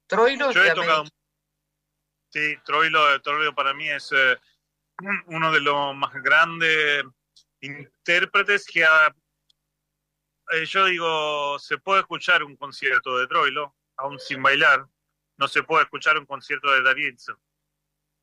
Troilo. 0.08 0.52
Yo 0.52 0.64
he 0.64 0.74
tocado. 0.74 1.06
Sí, 2.30 2.58
Troilo, 2.66 3.22
Troilo 3.22 3.54
para 3.54 3.74
mí 3.74 3.88
es 3.88 4.12
eh, 4.12 4.38
uno 5.28 5.52
de 5.52 5.62
los 5.62 5.96
más 5.96 6.14
grandes 6.22 7.04
intérpretes 7.62 8.66
que 8.66 8.84
ha. 8.84 9.16
Eh, 10.52 10.66
yo 10.66 10.86
digo, 10.86 11.60
se 11.60 11.78
puede 11.78 12.02
escuchar 12.02 12.44
un 12.44 12.56
concierto 12.56 13.18
de 13.18 13.28
Troilo, 13.28 13.76
aún 13.98 14.20
sin 14.20 14.42
bailar. 14.42 14.88
No 15.38 15.48
se 15.48 15.64
puede 15.64 15.84
escuchar 15.84 16.18
un 16.18 16.26
concierto 16.26 16.72
de 16.72 16.82
D'Arienzo. 16.82 17.40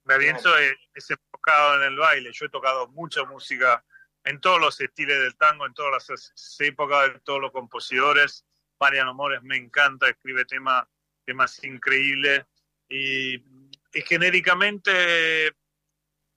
D'Arienzo 0.05 0.57
es, 0.59 0.77
es 0.95 1.11
enfocado 1.11 1.77
en 1.77 1.93
el 1.93 1.97
baile. 1.97 2.31
Yo 2.33 2.47
he 2.47 2.51
tocado 2.51 2.89
mucha 2.89 3.25
música 3.25 3.85
en 4.25 4.41
todos 4.41 4.61
los 4.61 4.81
estilos 4.81 5.19
del 5.19 5.37
tango, 5.37 5.67
en 5.67 5.75
todas 5.75 6.09
las 6.09 6.61
épocas, 6.61 7.13
de 7.13 7.21
todos 7.21 7.41
los 7.41 7.53
compositores. 7.53 8.45
Mariano 8.81 9.15
Mores 9.15 9.43
me 9.43 9.57
encanta, 9.57 10.09
escribe 10.09 10.45
temas 10.45 10.87
temas 11.25 11.63
increíbles 11.65 12.45
y, 12.89 13.37
y, 13.37 14.03
genéricamente 14.07 15.53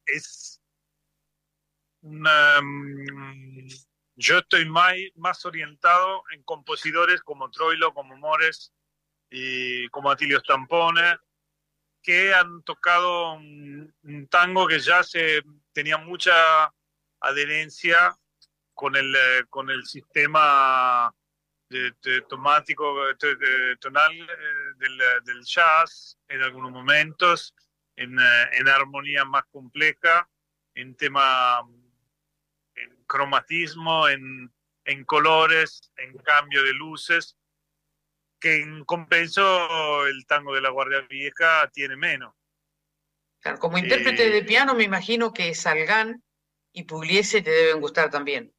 es 0.06 0.62
una, 2.02 2.62
yo 4.16 4.38
estoy 4.38 4.70
más, 4.70 4.94
más 5.16 5.44
orientado 5.46 6.24
en 6.32 6.44
compositores 6.44 7.22
como 7.22 7.50
Troilo, 7.50 7.94
como 7.94 8.16
Mores 8.16 8.74
y 9.30 9.88
como 9.90 10.12
Atilio 10.12 10.40
Stampone, 10.40 11.18
que 12.06 12.34
han 12.36 12.62
tocado 12.62 13.34
un, 13.34 14.28
tango 14.30 14.68
que 14.68 14.80
ya 14.80 15.02
tenía 15.74 15.98
mucha 15.98 16.72
adherencia 17.20 18.16
con 18.76 18.96
el, 18.96 19.16
con 19.50 19.72
el 19.72 19.84
sistema 19.86 21.12
de, 21.70 22.22
tomático, 22.30 23.08
de, 23.08 23.78
tonal 23.80 24.14
del, 24.78 24.98
del, 25.24 25.44
jazz 25.44 26.18
en 26.28 26.44
algunos 26.44 26.72
momentos, 26.72 27.56
en, 27.96 28.18
en 28.20 28.68
armonía 28.70 29.26
más 29.26 29.46
compleja, 29.52 30.30
en 30.76 30.96
tema, 30.96 31.62
en 32.76 33.04
cromatismo, 33.08 34.08
en 34.08 35.06
colores, 35.06 35.92
en 35.98 36.16
cambio 36.20 36.62
de 36.62 36.74
luces, 36.74 37.36
que 38.46 38.62
en 38.62 38.86
compenso 38.86 40.06
el 40.06 40.28
tango 40.28 40.54
de 40.54 40.62
la 40.62 40.70
Guardia 40.70 41.02
Vieja 41.10 41.68
tiene 41.74 41.96
menos. 41.96 42.36
Claro, 43.40 43.58
como 43.58 43.80
intérprete 43.80 44.28
eh, 44.28 44.30
de 44.30 44.44
piano 44.44 44.76
me 44.76 44.84
imagino 44.84 45.34
que 45.34 45.56
Salgán 45.56 46.24
y 46.72 46.84
Pugliese 46.84 47.42
te 47.42 47.50
deben 47.50 47.82
gustar 47.82 48.12
también. 48.12 48.54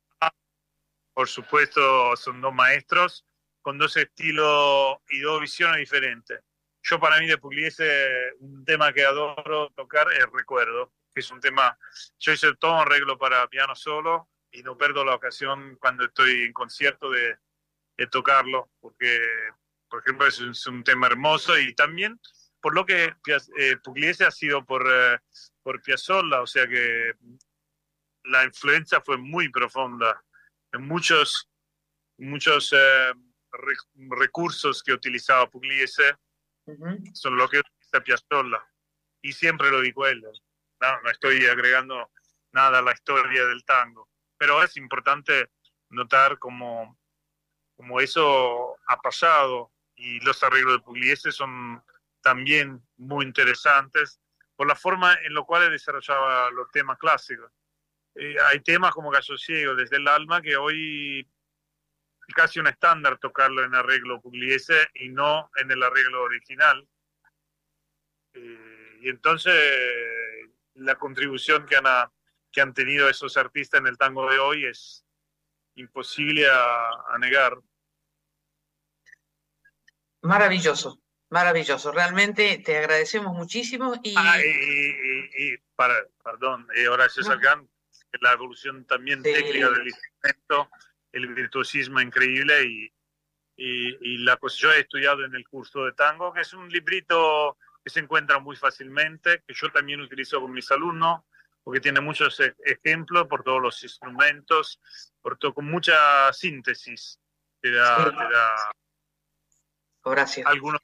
Por 1.15 1.29
supuesto, 1.29 2.17
son 2.17 2.41
dos 2.41 2.53
maestros 2.53 3.25
con 3.63 3.79
dos 3.79 3.97
estilos 3.97 4.97
y 5.09 5.21
dos 5.21 5.41
visiones 5.41 5.77
diferentes. 5.77 6.41
Yo 6.83 6.99
para 6.99 7.21
mí 7.21 7.29
de 7.29 7.39
Pugliese, 7.39 8.33
un 8.41 8.65
tema 8.65 8.93
que 8.93 9.05
adoro 9.05 9.71
tocar 9.71 10.13
es 10.13 10.27
Recuerdo, 10.33 10.95
que 11.15 11.21
es 11.21 11.31
un 11.31 11.39
tema, 11.39 11.79
yo 12.19 12.33
hice 12.33 12.57
todo 12.57 12.73
un 12.73 12.79
arreglo 12.81 13.19
para 13.19 13.47
piano 13.47 13.77
solo 13.77 14.31
y 14.51 14.65
no 14.65 14.77
perdo 14.77 15.05
la 15.05 15.15
ocasión 15.15 15.77
cuando 15.81 16.07
estoy 16.07 16.43
en 16.43 16.53
concierto 16.53 17.09
de, 17.09 17.37
de 17.97 18.07
tocarlo, 18.09 18.69
porque, 18.81 19.21
por 19.89 20.01
ejemplo, 20.01 20.27
es 20.27 20.41
un, 20.41 20.51
es 20.51 20.67
un, 20.67 20.83
tema 20.85 21.07
hermoso 21.07 21.59
y 21.59 21.75
también 21.75 22.21
por 22.61 22.75
lo 22.75 22.85
que 22.85 23.15
eh, 23.59 23.77
Pugliese 23.83 24.25
ha 24.25 24.31
sido 24.31 24.65
por, 24.65 24.87
eh, 24.91 25.19
por 25.63 25.81
Piazzolla, 25.83 26.43
o 26.43 26.47
sea 26.47 26.67
que 26.67 27.13
la 28.25 28.45
influencia 28.45 29.01
fue 29.01 29.17
muy 29.17 29.49
profunda 29.51 30.23
en 30.73 30.83
muchos, 30.83 31.49
muchos 32.19 32.73
eh, 32.73 33.13
re, 33.53 33.75
recursos 34.11 34.83
que 34.83 34.93
utilizaba 34.93 35.49
Pugliese 35.49 36.17
uh 36.67 36.73
-huh. 36.73 37.15
son 37.15 37.37
lo 37.37 37.49
que 37.49 37.61
utiliza 37.61 38.03
Piazzolla 38.03 38.67
y 39.23 39.33
siempre 39.33 39.71
lo 39.71 39.81
dijo 39.81 40.07
él. 40.07 40.23
No, 40.81 41.01
no 41.03 41.11
estoy 41.11 41.47
agregando 41.47 42.11
nada 42.53 42.81
a 42.81 42.83
la 42.83 42.93
historia 42.93 43.47
del 43.47 43.65
tango, 43.65 44.09
pero 44.37 44.63
es 44.63 44.77
importante 44.77 45.51
notar 45.91 46.39
cómo, 46.39 46.99
cómo 47.77 48.01
eso 48.01 48.77
ha 48.89 49.01
pasado 49.01 49.73
y 49.97 50.21
los 50.21 50.43
arreglos 50.43 50.75
de 50.75 50.85
Pugliese 50.85 51.33
son 51.33 51.83
también 52.21 52.81
muy 52.97 53.25
interesantes 53.25 54.21
por 54.55 54.67
la 54.67 54.77
forma 54.77 55.15
en 55.25 55.35
la 55.35 55.43
cual 55.43 55.71
desarrollaba 55.71 56.51
los 56.51 56.71
temas 56.71 56.99
clásicos 56.99 57.51
eh, 58.19 58.35
hay 58.47 58.61
temas 58.61 58.93
como 58.93 59.11
Gallo 59.11 59.37
Ciego, 59.37 59.75
desde 59.75 59.97
el 59.97 60.09
alma, 60.09 60.41
que 60.41 60.57
hoy 60.57 61.21
es 62.27 62.35
casi 62.35 62.59
un 62.59 62.67
estándar 62.67 63.19
tocarlo 63.19 63.63
en 63.63 63.75
arreglo 63.75 64.23
pugliese 64.23 64.89
y 64.95 65.11
no 65.11 65.51
en 65.57 65.71
el 65.71 65.83
arreglo 65.83 66.23
original. 66.23 66.89
Eh, 68.33 68.99
y 69.03 69.11
entonces 69.11 69.55
la 70.75 70.95
contribución 70.95 71.67
que 71.67 71.77
han, 71.77 71.85
que 72.51 72.63
han 72.63 72.73
tenido 72.73 73.09
esos 73.09 73.37
artistas 73.37 73.81
en 73.81 73.87
el 73.87 73.99
tango 73.99 74.31
de 74.31 74.39
hoy 74.39 74.65
es 74.65 75.05
imposible 75.75 76.49
a 76.51 77.17
negar. 77.19 77.59
Maravilloso, 80.27 81.01
maravilloso. 81.31 81.93
Realmente 81.93 82.59
te 82.65 82.79
agradecemos 82.79 83.33
muchísimo. 83.35 83.95
Y, 84.03 84.15
ah, 84.17 84.39
y, 84.39 84.49
y, 84.49 85.53
y 85.53 85.59
para, 85.77 85.95
perdón, 86.23 86.67
eh, 86.75 86.89
Horacio 86.89 87.23
Salgán, 87.23 87.69
la 88.21 88.33
evolución 88.33 88.85
también 88.87 89.23
sí. 89.23 89.33
técnica 89.33 89.71
del 89.71 89.87
instrumento, 89.87 90.71
el 91.13 91.33
virtuosismo 91.35 92.01
increíble 92.01 92.65
y, 92.65 92.93
y, 93.57 94.19
la 94.19 94.37
pues 94.37 94.57
yo 94.57 94.73
he 94.73 94.81
estudiado 94.81 95.25
en 95.25 95.35
el 95.35 95.49
curso 95.49 95.85
de 95.85 95.93
tango, 95.93 96.33
que 96.33 96.41
es 96.41 96.53
un 96.53 96.69
librito 96.69 97.57
que 97.85 97.91
se 97.91 98.01
encuentra 98.01 98.39
muy 98.39 98.57
fácilmente, 98.57 99.43
que 99.47 99.55
yo 99.55 99.71
también 99.71 100.01
utilizo 100.01 100.41
con 100.41 100.53
mis 100.53 100.71
alumnos, 100.73 101.23
porque 101.63 101.81
tiene 101.81 102.01
muchos 102.01 102.39
e-, 102.41 102.55
ejemplos 102.65 103.27
por 103.29 103.45
todos 103.45 103.63
los 103.63 103.83
instrumentos, 103.83 104.81
por 105.23 105.39
todo, 105.39 105.55
con 105.55 105.67
mucha 105.67 106.33
síntesis. 106.33 107.21
Te 107.61 107.71
da, 107.71 108.05
te 108.05 108.35
da 108.35 108.73
Horacio. 110.07 110.47
algunos 110.47 110.81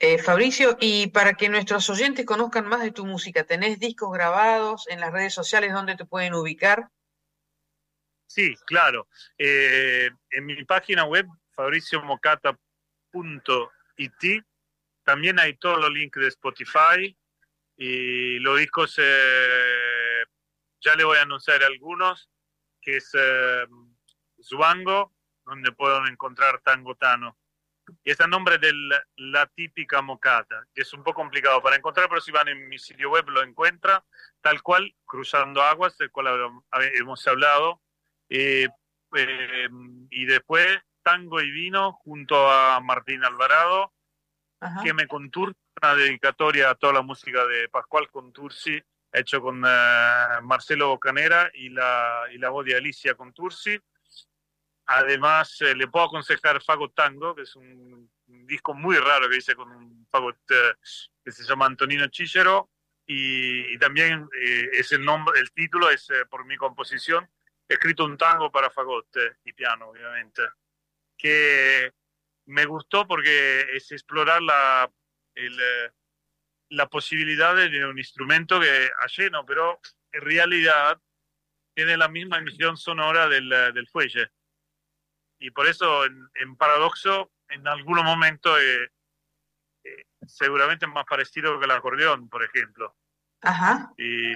eh, 0.00 0.18
Fabricio, 0.18 0.76
y 0.80 1.08
para 1.08 1.34
que 1.34 1.48
nuestros 1.48 1.90
oyentes 1.90 2.24
conozcan 2.24 2.68
más 2.68 2.82
de 2.82 2.92
tu 2.92 3.04
música, 3.04 3.42
¿tenés 3.42 3.80
discos 3.80 4.12
grabados 4.12 4.86
en 4.88 5.00
las 5.00 5.12
redes 5.12 5.34
sociales 5.34 5.72
donde 5.72 5.96
te 5.96 6.04
pueden 6.04 6.34
ubicar? 6.34 6.88
Sí, 8.28 8.54
claro. 8.64 9.08
Eh, 9.36 10.08
en 10.30 10.46
mi 10.46 10.64
página 10.64 11.04
web, 11.04 11.26
fabriciomocata.it, 11.50 14.44
también 15.02 15.40
hay 15.40 15.56
todos 15.56 15.80
los 15.80 15.90
links 15.90 16.20
de 16.20 16.28
Spotify 16.28 17.18
y 17.76 18.38
los 18.38 18.56
discos, 18.60 18.94
eh, 18.98 20.22
ya 20.80 20.94
le 20.94 21.02
voy 21.02 21.18
a 21.18 21.22
anunciar 21.22 21.64
algunos, 21.64 22.30
que 22.80 22.98
es 22.98 23.10
eh, 23.14 23.66
Zuango, 24.40 25.12
donde 25.48 25.72
pueden 25.72 26.06
encontrar 26.06 26.60
Tango 26.60 26.94
Tano. 26.94 27.36
Y 28.04 28.10
es 28.10 28.20
el 28.20 28.28
nombre 28.28 28.58
de 28.58 28.70
la 29.16 29.46
típica 29.46 30.02
mocata, 30.02 30.66
que 30.74 30.82
es 30.82 30.92
un 30.92 31.02
poco 31.02 31.22
complicado 31.22 31.62
para 31.62 31.76
encontrar, 31.76 32.08
pero 32.08 32.20
si 32.20 32.30
van 32.30 32.48
en 32.48 32.68
mi 32.68 32.78
sitio 32.78 33.10
web 33.10 33.28
lo 33.30 33.42
encuentra, 33.42 34.04
tal 34.42 34.62
cual, 34.62 34.94
Cruzando 35.06 35.62
Aguas, 35.62 35.96
del 35.96 36.10
cual 36.10 36.62
hemos 36.94 37.26
hablado, 37.26 37.80
eh, 38.28 38.68
eh, 39.16 39.68
y 40.10 40.26
después 40.26 40.78
Tango 41.02 41.40
y 41.40 41.50
Vino 41.50 41.92
junto 41.92 42.50
a 42.50 42.78
Martín 42.80 43.24
Alvarado, 43.24 43.94
que 44.82 44.92
me 44.92 45.06
contursi, 45.06 45.58
una 45.80 45.94
dedicatoria 45.94 46.70
a 46.70 46.74
toda 46.74 46.94
la 46.94 47.02
música 47.02 47.46
de 47.46 47.68
Pascual 47.68 48.10
Contursi, 48.10 48.82
hecho 49.12 49.40
con 49.40 49.64
eh, 49.64 50.40
Marcelo 50.42 50.88
Bocanera 50.88 51.50
y 51.54 51.70
la, 51.70 52.24
y 52.32 52.38
la 52.38 52.50
voz 52.50 52.66
de 52.66 52.76
Alicia 52.76 53.14
Contursi 53.14 53.80
Además, 54.90 55.60
eh, 55.60 55.74
le 55.74 55.86
puedo 55.88 56.06
aconsejar 56.06 56.62
Fagot 56.62 56.94
Tango, 56.94 57.34
que 57.34 57.42
es 57.42 57.54
un, 57.56 58.10
disco 58.26 58.72
muy 58.72 58.96
raro 58.96 59.28
que 59.28 59.36
hice 59.36 59.54
con 59.54 59.70
un 59.70 60.06
fagot 60.10 60.38
eh, 60.50 60.72
que 61.22 61.30
se 61.30 61.44
llama 61.44 61.66
Antonino 61.66 62.06
Chichero. 62.08 62.70
Y, 63.06 63.76
también 63.78 64.26
eh, 64.34 64.70
es 64.72 64.92
el, 64.92 65.04
nombre, 65.04 65.38
el 65.40 65.50
título 65.52 65.90
es 65.90 66.08
por 66.30 66.46
mi 66.46 66.56
composición, 66.56 67.28
escrito 67.68 68.06
un 68.06 68.16
tango 68.16 68.50
para 68.50 68.70
fagot 68.70 69.08
y 69.44 69.52
piano, 69.52 69.88
obviamente, 69.88 70.42
que 71.16 71.92
me 72.46 72.64
gustó 72.64 73.06
porque 73.06 73.66
es 73.74 73.92
explorar 73.92 74.40
la, 74.42 74.90
la 76.70 76.86
posibilidad 76.88 77.54
de 77.54 77.86
un 77.86 77.98
instrumento 77.98 78.58
que 78.58 78.90
lleno, 79.16 79.44
pero 79.44 79.80
en 80.12 80.22
realidad 80.22 80.98
tiene 81.74 81.96
la 81.98 82.08
misma 82.08 82.38
emisión 82.38 82.76
sonora 82.78 83.28
del, 83.28 83.48
del 83.48 83.88
fuelle 83.88 84.30
y 85.38 85.50
por 85.50 85.66
eso 85.66 86.04
en, 86.04 86.56
Paradoxo 86.56 87.30
en 87.48 87.66
algún 87.66 88.02
momento 88.04 88.58
eh, 88.58 88.90
eh, 89.84 90.04
seguramente 90.26 90.86
es 90.86 90.92
más 90.92 91.04
parecido 91.04 91.58
que 91.58 91.64
el 91.64 91.70
acordeón, 91.70 92.28
por 92.28 92.42
ejemplo. 92.44 92.96
Ajá. 93.40 93.92
Y, 93.96 94.34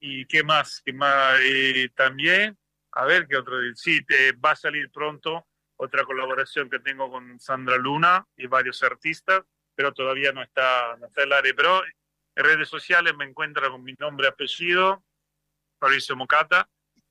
y 0.00 0.26
qué 0.26 0.42
más, 0.44 0.80
qué 0.84 0.92
más, 0.92 1.38
también, 1.94 2.56
a 2.92 3.04
ver 3.04 3.26
qué 3.26 3.36
otro, 3.36 3.56
sí, 3.74 4.00
va 4.44 4.52
a 4.52 4.56
salir 4.56 4.90
pronto 4.90 5.46
otra 5.76 6.04
colaboración 6.04 6.70
que 6.70 6.78
tengo 6.78 7.10
con 7.10 7.38
Sandra 7.38 7.76
Luna 7.76 8.26
y 8.36 8.46
varios 8.46 8.82
artistas, 8.82 9.42
pero 9.74 9.92
todavía 9.92 10.32
no 10.32 10.42
está, 10.42 10.96
no 10.96 11.06
está 11.06 11.22
el 11.22 11.32
área. 11.32 11.52
Pero 11.54 11.84
en 11.84 12.44
redes 12.44 12.68
sociales 12.68 13.14
me 13.16 13.26
encuentra 13.26 13.68
con 13.68 13.82
mi 13.82 13.94
nombre 13.98 14.26
y 14.26 14.30
apellido, 14.30 15.04
Fabricio 15.78 16.16
Mocata, 16.16 16.68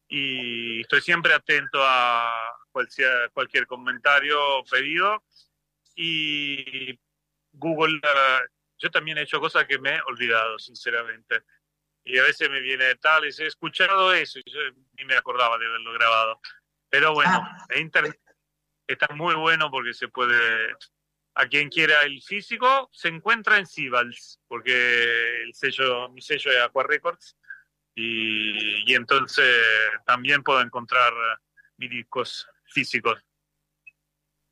y 0.08 0.82
estoy 0.82 1.02
siempre 1.02 1.34
atento 1.34 1.80
a 1.82 2.52
cualquier, 2.72 3.32
cualquier 3.32 3.66
comentario 3.66 4.64
pedido 4.70 5.24
y 5.96 7.00
Google, 7.54 7.98
uh, 7.98 8.48
yo 8.78 8.92
también 8.92 9.18
he 9.18 9.22
hecho 9.22 9.40
cosas 9.40 9.66
que 9.66 9.80
me 9.80 9.96
he 9.96 10.02
olvidado, 10.08 10.60
sinceramente. 10.60 11.44
Y 12.04 12.20
a 12.20 12.24
veces 12.24 12.50
me 12.50 12.60
viene 12.60 12.96
tal, 12.96 13.26
y 13.26 13.30
he 13.30 13.48
escuchado 13.48 14.14
eso, 14.14 14.40
y 14.40 14.52
yo 14.52 14.60
ni 14.98 15.06
me 15.06 15.16
acordaba 15.16 15.58
de 15.58 15.66
haberlo 15.66 15.94
grabado. 15.94 16.40
Pero 16.90 17.14
bueno, 17.14 17.42
ah. 17.44 17.68
Internet 17.78 18.20
está 18.88 19.08
muy 19.16 19.34
bueno 19.36 19.72
porque 19.72 19.94
se 19.94 20.08
puede, 20.10 20.76
a 21.34 21.48
quien 21.48 21.70
quiera 21.70 22.04
el 22.04 22.22
físico, 22.22 22.90
se 22.94 23.08
encuentra 23.08 23.58
en 23.58 23.66
Sivals, 23.66 24.40
porque 24.48 25.42
el 25.42 25.54
sello, 25.56 26.10
mi 26.10 26.22
sello 26.22 26.52
es 26.52 26.60
Aqua 26.60 26.84
Records, 26.84 27.36
y, 27.96 28.94
entonces 28.94 29.56
también 30.06 30.44
puedo 30.44 30.62
encontrar 30.62 31.14
mis 31.78 31.90
discos 31.90 32.48
físicos. 32.66 33.20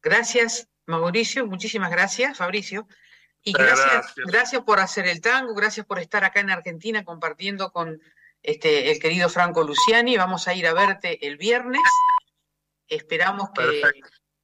Gracias, 0.02 0.70
Mauricio, 0.86 1.46
muchísimas 1.46 1.92
gracias, 1.92 2.38
Fabricio. 2.38 2.88
Y 3.46 3.52
gracias, 3.52 4.14
gracias, 4.16 4.64
por 4.64 4.80
hacer 4.80 5.06
el 5.08 5.20
tango, 5.20 5.54
gracias 5.54 5.86
por 5.86 6.00
estar 6.00 6.24
acá 6.24 6.40
en 6.40 6.50
Argentina 6.50 7.04
compartiendo 7.04 7.72
con 7.74 8.02
este, 8.42 8.92
el 8.92 9.00
querido 9.00 9.28
Franco 9.28 9.64
Luciani. 9.64 10.16
Vamos 10.16 10.48
a 10.48 10.54
ir 10.54 10.66
a 10.66 10.74
verte 10.74 11.28
el 11.28 11.38
viernes. 11.38 11.82
Esperamos 12.88 13.50
que, 13.54 13.82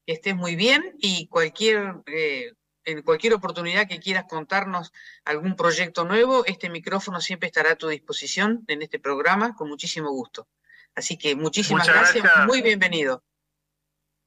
estés 0.05 0.35
muy 0.35 0.55
bien 0.55 0.95
y 0.97 1.27
cualquier 1.27 1.95
eh, 2.07 2.53
en 2.91 3.01
cualquier 3.01 3.33
oportunidad 3.33 3.87
que 3.87 3.99
quieras 3.99 4.25
contarnos 4.27 4.91
algún 5.25 5.55
proyecto 5.55 6.05
nuevo, 6.05 6.45
este 6.45 6.69
micrófono 6.69 7.21
siempre 7.21 7.47
estará 7.47 7.71
a 7.71 7.75
tu 7.75 7.87
disposición 7.87 8.63
en 8.67 8.81
este 8.81 8.99
programa 8.99 9.55
con 9.55 9.69
muchísimo 9.69 10.09
gusto. 10.11 10.47
Así 10.95 11.17
que 11.17 11.35
muchísimas 11.35 11.87
gracias. 11.87 12.25
muy 12.45 12.61
bienvenido. 12.61 13.23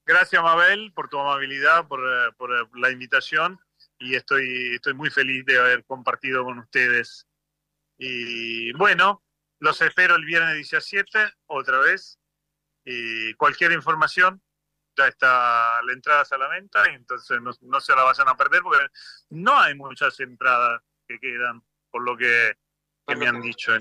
Gracias, 0.05 0.43
Mabel, 0.43 0.93
por 0.95 1.09
tu 1.09 1.19
amabilidad, 1.19 1.87
por, 1.87 2.01
eh, 2.01 2.33
por, 2.37 2.53
eh, 2.53 2.69
la 2.75 2.91
invitación 2.91 3.61
y 3.99 4.17
estoy, 4.17 4.75
estoy 4.75 4.95
muy 4.95 5.11
feliz 5.11 5.45
de 5.45 5.59
haber 5.59 5.85
compartido 5.85 6.45
con 6.45 6.59
ustedes. 6.59 7.27
Y 7.99 8.73
bueno, 8.73 9.23
los 9.61 9.81
espero 9.81 10.17
el 10.17 10.25
viernes 10.25 10.55
17, 10.55 11.35
otra 11.47 11.79
vez. 11.79 12.19
Y 12.85 13.35
cualquier 13.35 13.71
información, 13.73 14.43
ya 15.03 15.09
está 15.09 15.83
la 15.83 15.93
entrada 15.93 16.25
a 16.31 16.39
la 16.39 16.49
venta, 16.49 16.83
y 16.91 16.95
entonces 16.95 17.39
no, 17.41 17.81
se 17.81 17.95
la 17.95 18.05
vayan 18.05 18.29
a 18.29 18.37
perder 18.37 18.63
porque 18.63 18.87
no 19.31 19.59
hay 19.59 19.75
muchas 19.75 20.19
entradas 20.21 20.81
que 21.07 21.19
quedan, 21.19 21.63
por 21.91 22.03
lo 22.03 22.17
que, 22.17 22.57
me 23.17 23.27
han 23.27 23.41
dicho. 23.41 23.73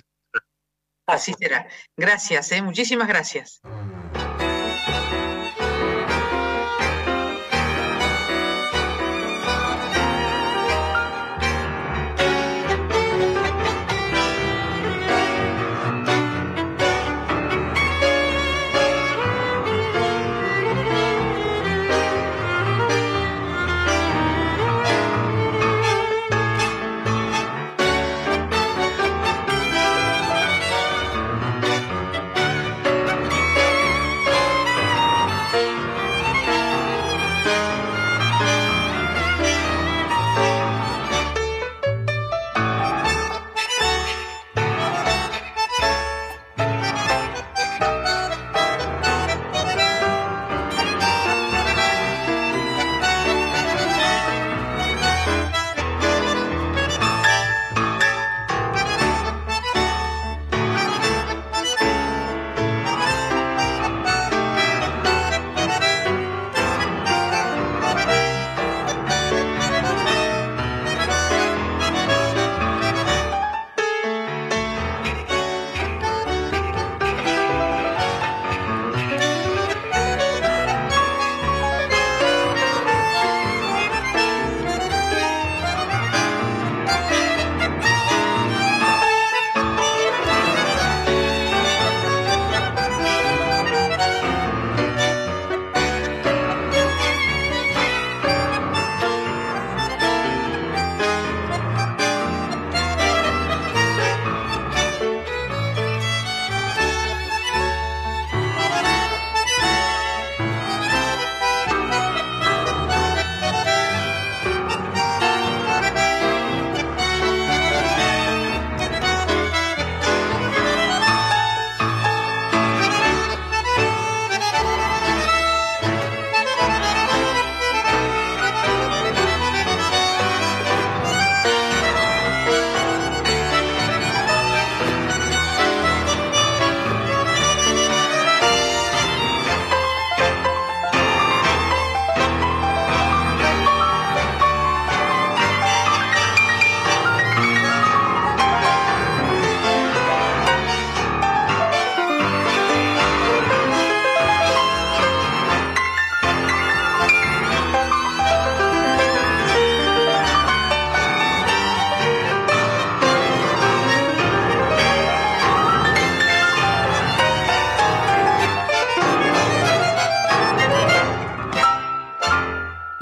Así 1.08 1.34
será. 1.34 1.68
Gracias, 1.96 2.52
¿eh? 2.52 2.62
muchísimas 2.62 3.08
gracias. 3.08 3.62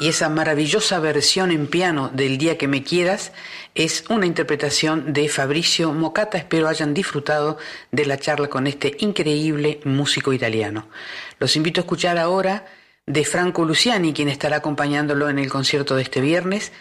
Esa 0.09 0.27
maravillosa 0.27 0.99
versión 0.99 1.51
en 1.51 1.67
piano 1.67 2.09
del 2.09 2.37
Día 2.37 2.57
que 2.57 2.67
me 2.67 2.83
quieras 2.83 3.31
es 3.75 4.05
una 4.09 4.25
interpretación 4.25 5.13
de 5.13 5.29
Fabricio 5.29 5.93
Mocata. 5.93 6.37
Espero 6.37 6.67
hayan 6.67 6.95
disfrutado 6.95 7.57
de 7.91 8.05
la 8.05 8.17
charla 8.17 8.47
con 8.47 8.65
este 8.65 8.97
increíble 8.99 9.79
músico 9.85 10.33
italiano. 10.33 10.87
Los 11.39 11.55
invito 11.55 11.79
a 11.79 11.83
escuchar 11.83 12.17
ahora 12.17 12.65
de 13.05 13.23
Franco 13.23 13.65
Luciani, 13.65 14.11
quien 14.11 14.29
estará 14.29 14.57
acompañándolo 14.57 15.29
en 15.29 15.37
el 15.37 15.49
concierto 15.49 15.95
de 15.95 16.01
este 16.01 16.21
viernes, 16.21 16.71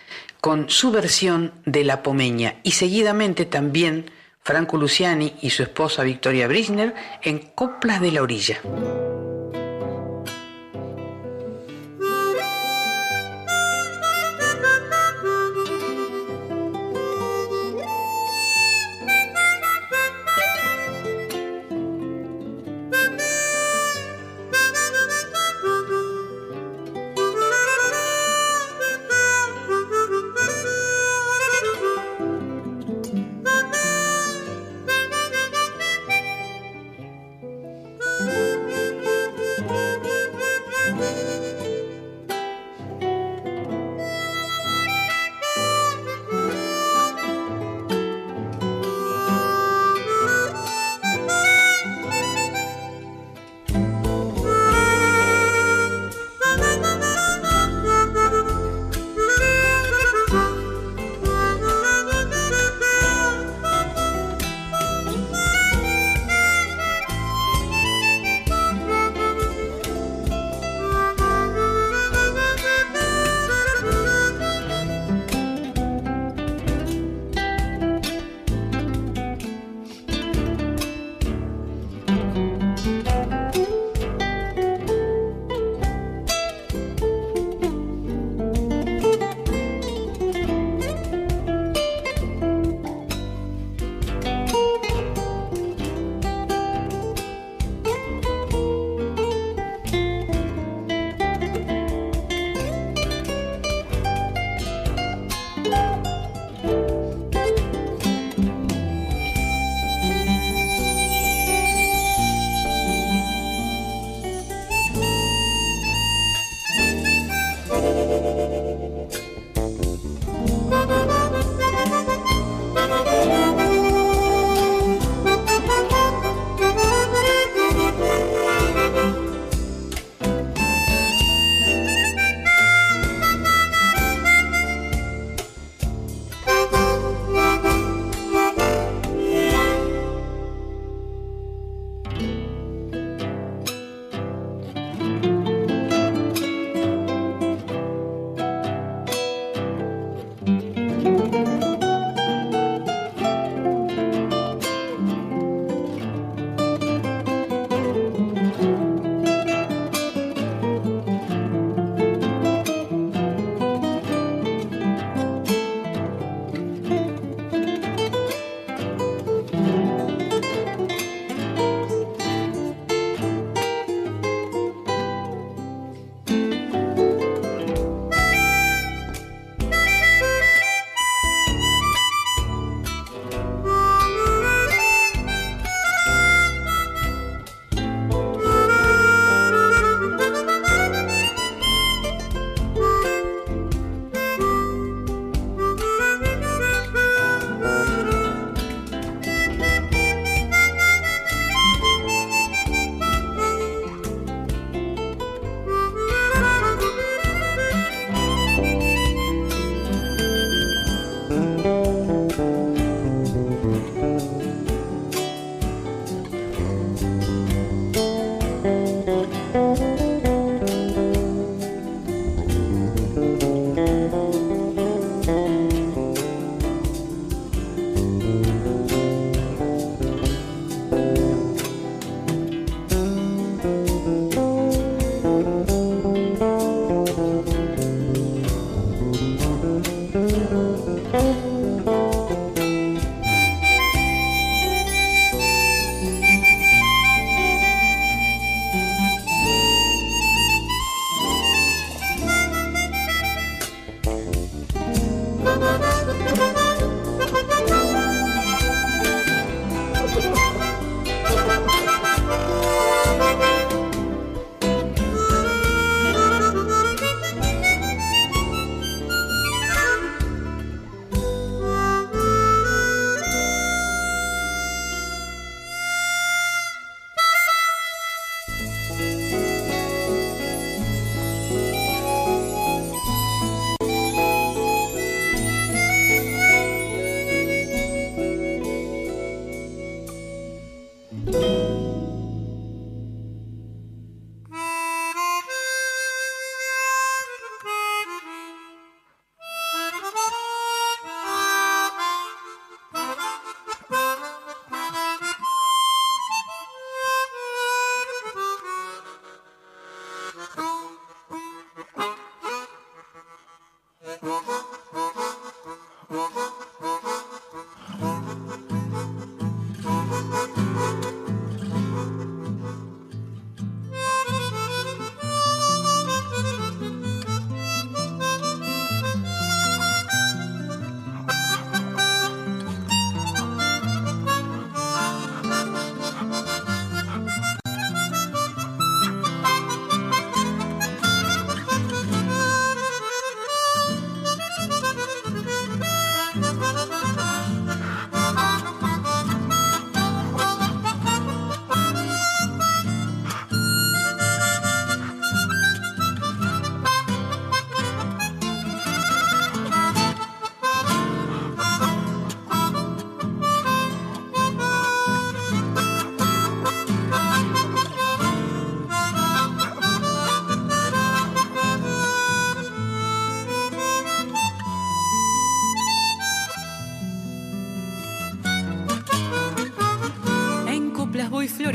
con 0.40 0.70
su 0.70 0.90
versión 0.90 1.52
de 1.66 1.84
La 1.84 2.02
Pomeña 2.02 2.56
y 2.62 2.72
seguidamente 2.72 3.44
también 3.44 4.10
Franco 4.40 4.78
Luciani 4.78 5.34
y 5.42 5.50
su 5.50 5.62
esposa 5.62 6.02
Victoria 6.02 6.48
Brisner 6.48 6.94
en 7.22 7.38
Coplas 7.38 8.00
de 8.00 8.12
la 8.12 8.22
Orilla. 8.22 8.58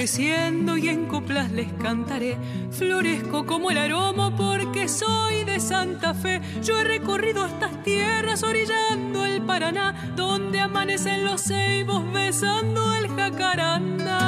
Y 0.03 0.89
en 0.89 1.05
coplas 1.05 1.49
les 1.53 1.71
cantaré. 1.81 2.37
Florezco 2.71 3.45
como 3.45 3.71
el 3.71 3.77
aroma 3.77 4.35
porque 4.35 4.89
soy 4.89 5.45
de 5.45 5.61
Santa 5.61 6.13
Fe. 6.13 6.41
Yo 6.61 6.77
he 6.77 6.83
recorrido 6.83 7.45
estas 7.45 7.81
tierras 7.83 8.43
orillando 8.43 9.25
el 9.25 9.41
Paraná, 9.43 10.11
donde 10.17 10.59
amanecen 10.59 11.23
los 11.23 11.43
ceibos 11.43 12.03
besando 12.11 12.93
el 12.95 13.07
jacaranda. 13.15 14.19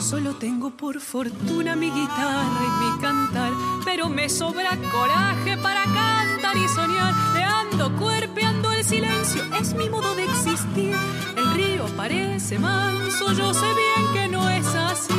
Solo 0.00 0.34
tengo 0.34 0.68
por 0.68 1.00
fortuna 1.00 1.74
mi 1.74 1.90
guitarra 1.90 2.60
y 2.60 2.84
mi 2.84 3.00
cantar, 3.00 3.52
pero 3.86 4.10
me 4.10 4.28
sobra 4.28 4.76
coraje 4.92 5.56
para 5.56 5.84
cantar 5.84 6.58
y 6.58 6.68
soñar. 6.68 7.14
Le 7.34 7.42
ando 7.42 7.96
cuerpeando 7.96 8.70
el 8.70 8.84
silencio, 8.84 9.42
es 9.58 9.72
mi 9.72 9.88
modo 9.88 10.14
de 10.14 10.23
manso, 12.58 13.32
yo 13.32 13.52
sé 13.52 13.66
bien 13.82 14.12
que 14.14 14.28
no 14.28 14.48
es 14.48 14.66
así. 14.66 15.14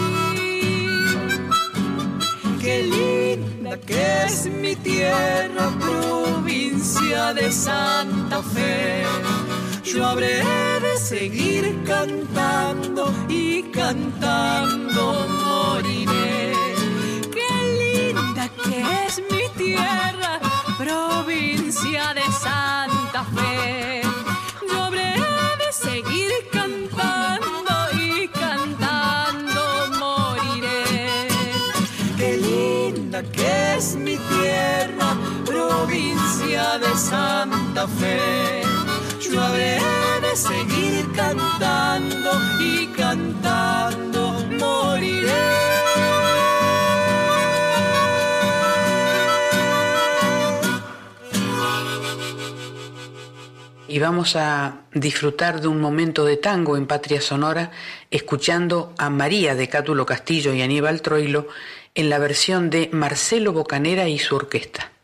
Qué 2.62 2.84
linda 2.84 3.78
que 3.80 4.24
es 4.26 4.48
mi 4.48 4.76
tierra, 4.76 5.70
provincia 5.80 7.34
de 7.34 7.52
Santa 7.52 8.42
Fe. 8.42 9.04
Yo 9.84 10.06
habré 10.06 10.44
de 10.80 10.98
seguir 10.98 11.84
cantando 11.86 12.55
Santa 37.16 37.88
Fe. 37.88 38.62
Yo 39.24 39.42
habré 39.42 39.78
de 40.26 40.34
seguir 40.36 41.04
cantando 41.16 42.32
y 42.60 42.88
cantando 42.88 44.22
moriré. 44.60 45.44
y 53.88 54.00
vamos 54.00 54.36
a 54.36 54.82
disfrutar 54.94 55.62
de 55.62 55.70
un 55.70 55.80
momento 55.80 56.26
de 56.26 56.36
tango 56.36 56.76
en 56.76 56.86
Patria 56.86 57.22
Sonora 57.22 57.72
escuchando 58.12 58.94
a 58.98 59.10
María 59.10 59.56
de 59.56 59.70
Cátulo 59.70 60.06
Castillo 60.06 60.54
y 60.54 60.62
Aníbal 60.62 61.02
Troilo 61.02 61.48
en 61.94 62.10
la 62.10 62.20
versión 62.20 62.70
de 62.70 62.90
Marcelo 62.92 63.54
Bocanera 63.54 64.10
y 64.10 64.20
su 64.20 64.36
orquesta. 64.36 64.95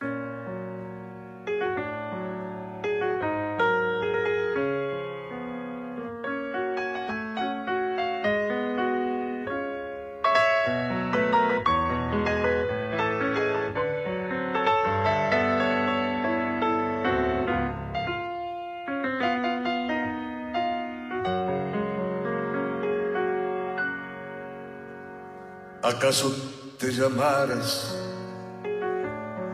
¿Acaso 26.11 26.35
te 26.77 26.91
llamaras 26.91 27.95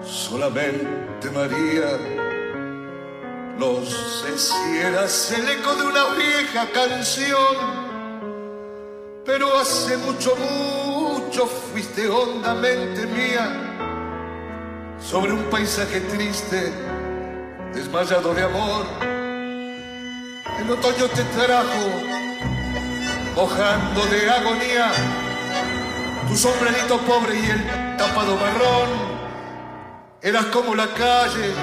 solamente 0.04 1.30
María. 1.30 2.00
No 3.60 3.86
sé 3.86 4.36
si 4.40 4.78
eras 4.80 5.32
el 5.34 5.48
eco 5.50 5.76
de 5.76 5.84
una 5.84 6.06
vieja 6.16 6.68
canción, 6.74 7.58
pero 9.24 9.56
hace 9.56 9.98
mucho, 9.98 10.36
mucho 10.36 11.46
fuiste 11.46 12.10
hondamente 12.10 13.06
mía 13.06 13.54
sobre 15.00 15.34
un 15.34 15.44
paisaje 15.52 16.02
triste, 16.02 16.74
desmayado 17.72 18.34
de 18.34 18.42
amor. 18.42 18.88
El 20.60 20.72
otoño 20.72 21.08
te 21.08 21.24
trajo, 21.36 21.86
mojando 23.36 24.06
de 24.08 24.28
agonía 24.28 24.92
tu 26.28 26.36
sombrerito 26.36 27.00
pobre 27.00 27.40
y 27.40 27.50
el 27.50 27.98
tapado 27.98 28.36
marrón, 28.36 28.90
eras 30.22 30.46
como 30.48 30.76
la 30.76 30.88
calle 30.88 31.54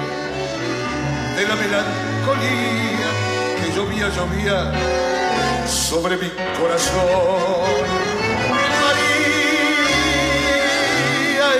de 1.35 1.47
la 1.47 1.55
melancolía 1.55 3.09
que 3.61 3.71
llovía, 3.75 4.09
llovía 4.09 4.71
sobre 5.67 6.17
mi 6.17 6.29
corazón. 6.59 7.85
María, 8.81 9.45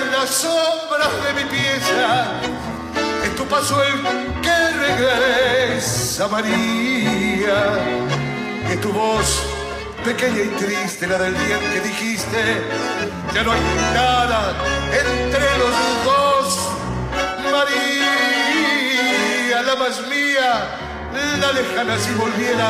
en 0.02 0.10
las 0.12 0.30
sombras 0.30 1.12
de 1.24 1.32
mi 1.34 1.44
pieza, 1.50 2.40
es 3.24 3.36
tu 3.36 3.44
paso 3.44 3.82
el 3.82 4.02
que 4.42 4.70
regresa, 4.78 6.28
María, 6.28 7.78
que 8.68 8.76
tu 8.78 8.92
voz 8.92 9.55
pequeña 10.06 10.42
y 10.42 10.48
triste, 10.50 11.06
la 11.08 11.18
del 11.18 11.34
día 11.34 11.58
que 11.58 11.80
dijiste, 11.80 12.62
ya 13.34 13.42
no 13.42 13.50
hay 13.50 13.60
nada 13.92 14.54
entre 15.02 15.58
los 15.58 15.74
dos. 16.04 16.70
María, 17.50 18.92
la 19.62 19.74
más 19.74 20.00
mía, 20.06 20.50
la 21.40 21.52
lejana 21.52 21.98
si 21.98 22.12
volviera 22.14 22.68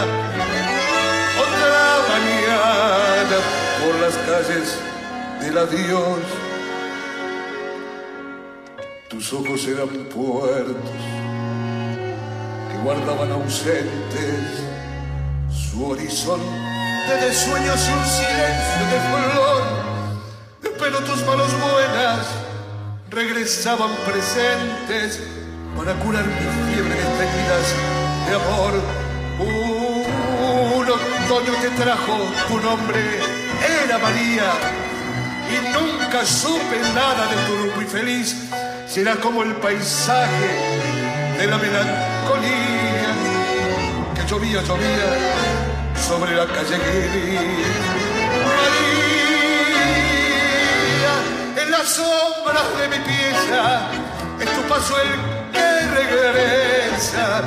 otra 1.44 1.98
mañana 2.08 3.36
por 3.84 3.94
las 4.00 4.16
calles 4.28 4.78
del 5.42 5.58
adiós. 5.58 6.24
Tus 9.08 9.32
ojos 9.34 9.66
eran 9.66 9.88
puertos 9.88 11.02
que 12.70 12.76
guardaban 12.82 13.30
ausentes 13.32 14.64
su 15.50 15.90
horizonte 15.90 16.75
de 17.14 17.32
sueños 17.32 17.88
y 17.88 17.92
un 17.92 18.04
silencio 18.04 18.84
de 18.90 19.00
flor. 19.30 19.62
Pero 20.78 20.98
tus 21.00 21.24
manos 21.24 21.48
buenas 21.60 22.26
regresaban 23.10 23.90
presentes 24.04 25.20
para 25.76 25.94
curar 25.94 26.24
mi 26.24 26.74
fiebre 26.74 26.94
de 26.94 27.00
heridas 27.00 27.74
de 28.28 28.34
amor. 28.34 28.72
Un 29.38 30.86
otoño 30.90 31.52
te 31.62 31.70
trajo 31.80 32.18
tu 32.48 32.58
nombre, 32.58 33.20
era 33.84 33.98
María, 33.98 34.50
y 35.48 35.56
nunca 35.72 36.24
supe 36.24 36.80
nada 36.92 37.26
de 37.28 37.36
tu 37.46 37.56
rumbo 37.56 37.88
feliz. 37.88 38.34
será 38.88 39.14
como 39.16 39.42
el 39.44 39.54
paisaje 39.56 40.48
de 41.38 41.46
la 41.46 41.58
melancolía 41.58 43.10
que 44.14 44.28
llovía, 44.28 44.62
llovía 44.62 45.45
sobre 45.98 46.34
la 46.34 46.46
calle 46.46 46.78
María, 48.56 49.22
en 51.62 51.70
las 51.70 51.88
sombras 51.88 52.78
de 52.78 52.88
mi 52.88 52.98
pieza, 53.04 53.90
es 54.40 54.50
tu 54.54 54.62
paso 54.68 54.94
el 55.00 55.10
que 55.52 55.68
regresa. 55.98 57.42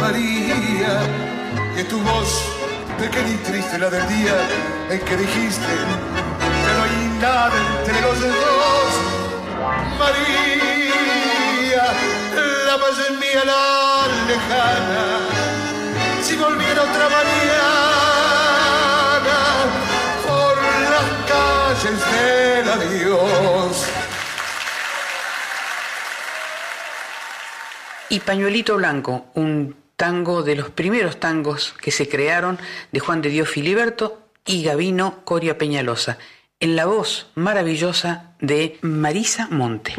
María, 0.00 0.94
y 1.78 1.84
tu 1.84 1.98
voz 2.00 2.30
pequeña 2.98 3.28
y 3.28 3.36
triste 3.38 3.78
la 3.78 3.88
del 3.90 4.06
día 4.08 4.36
en 4.90 5.00
que 5.00 5.16
dijiste 5.16 5.72
que 6.64 6.72
no 6.76 6.82
hay 6.84 6.96
nada 7.20 7.52
entre 7.78 8.00
los 8.00 8.20
dos. 8.20 8.90
María, 9.98 11.84
la 12.66 12.76
más 12.78 12.96
mía 13.20 13.42
la 13.44 14.06
lejana, 14.28 15.02
si 16.22 16.36
volviera 16.36 16.82
otra 16.82 17.08
mañana 17.08 17.38
por 20.24 20.56
las 20.92 21.08
calles 21.28 21.98
del 22.12 22.68
adiós. 22.68 23.86
Y 28.08 28.20
Pañuelito 28.20 28.76
Blanco, 28.76 29.26
un 29.34 29.74
tango 29.96 30.42
de 30.42 30.54
los 30.56 30.70
primeros 30.70 31.18
tangos 31.18 31.74
que 31.80 31.90
se 31.90 32.08
crearon 32.08 32.58
de 32.92 33.00
Juan 33.00 33.20
de 33.20 33.30
Dios 33.30 33.48
Filiberto 33.48 34.28
y 34.46 34.62
Gavino 34.62 35.24
Coria 35.24 35.58
Peñalosa, 35.58 36.18
en 36.60 36.76
la 36.76 36.86
voz 36.86 37.30
maravillosa 37.34 38.34
de 38.40 38.78
Marisa 38.82 39.48
Monte. 39.50 39.94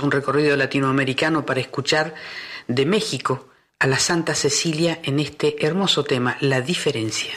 Un 0.00 0.10
recorrido 0.10 0.56
latinoamericano 0.56 1.46
para 1.46 1.60
escuchar 1.60 2.14
de 2.66 2.84
México 2.84 3.48
a 3.78 3.86
la 3.86 3.98
Santa 3.98 4.34
Cecilia 4.34 5.00
en 5.02 5.18
este 5.18 5.64
hermoso 5.64 6.04
tema, 6.04 6.36
La 6.40 6.60
diferencia. 6.60 7.32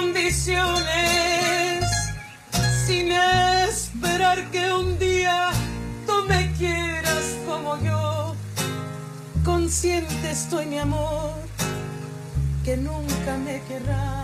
Condiciones, 0.00 1.84
sin 2.86 3.12
esperar 3.12 4.50
que 4.50 4.72
un 4.72 4.98
día 4.98 5.50
tú 6.06 6.12
me 6.28 6.50
quieras 6.52 7.36
como 7.46 7.76
yo. 7.82 8.34
Consciente 9.44 10.30
estoy, 10.30 10.66
mi 10.66 10.78
amor, 10.78 11.34
que 12.64 12.76
nunca 12.76 13.36
me 13.44 13.60
querrás. 13.68 14.19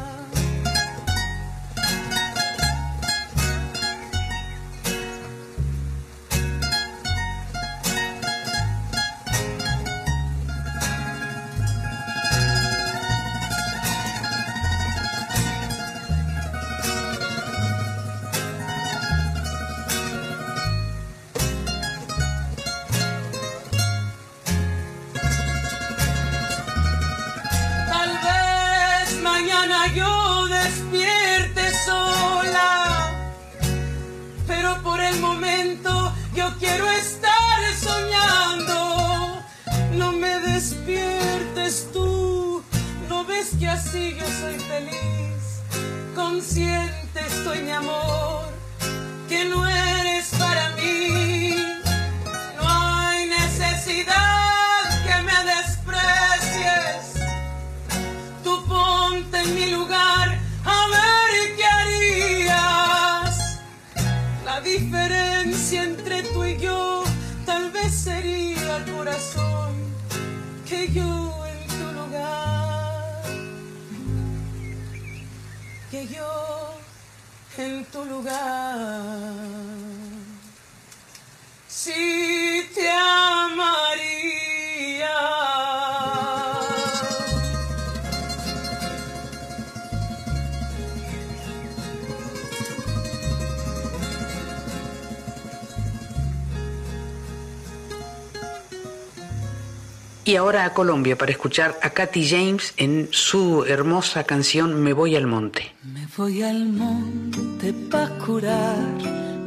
Ahora 100.47 100.65
a 100.65 100.75
Colombia 100.75 101.19
para 101.19 101.33
escuchar 101.33 101.77
a 101.83 101.91
Katy 101.91 102.25
James 102.25 102.73
en 102.77 103.09
su 103.11 103.65
hermosa 103.65 104.23
canción 104.23 104.81
Me 104.81 104.93
voy 104.93 105.17
al 105.17 105.27
monte. 105.27 105.75
Me 105.83 106.07
voy 106.17 106.41
al 106.41 106.67
monte 106.67 107.73
pa' 107.91 108.09
curar 108.25 108.77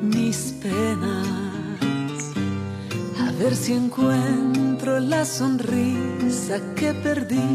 mis 0.02 0.56
penas, 0.62 2.34
a 3.18 3.32
ver 3.41 3.56
si 3.56 3.76
encuentro 3.76 5.00
la 5.00 5.24
sonrisa 5.24 6.60
que 6.76 6.93
perdí. 6.93 7.50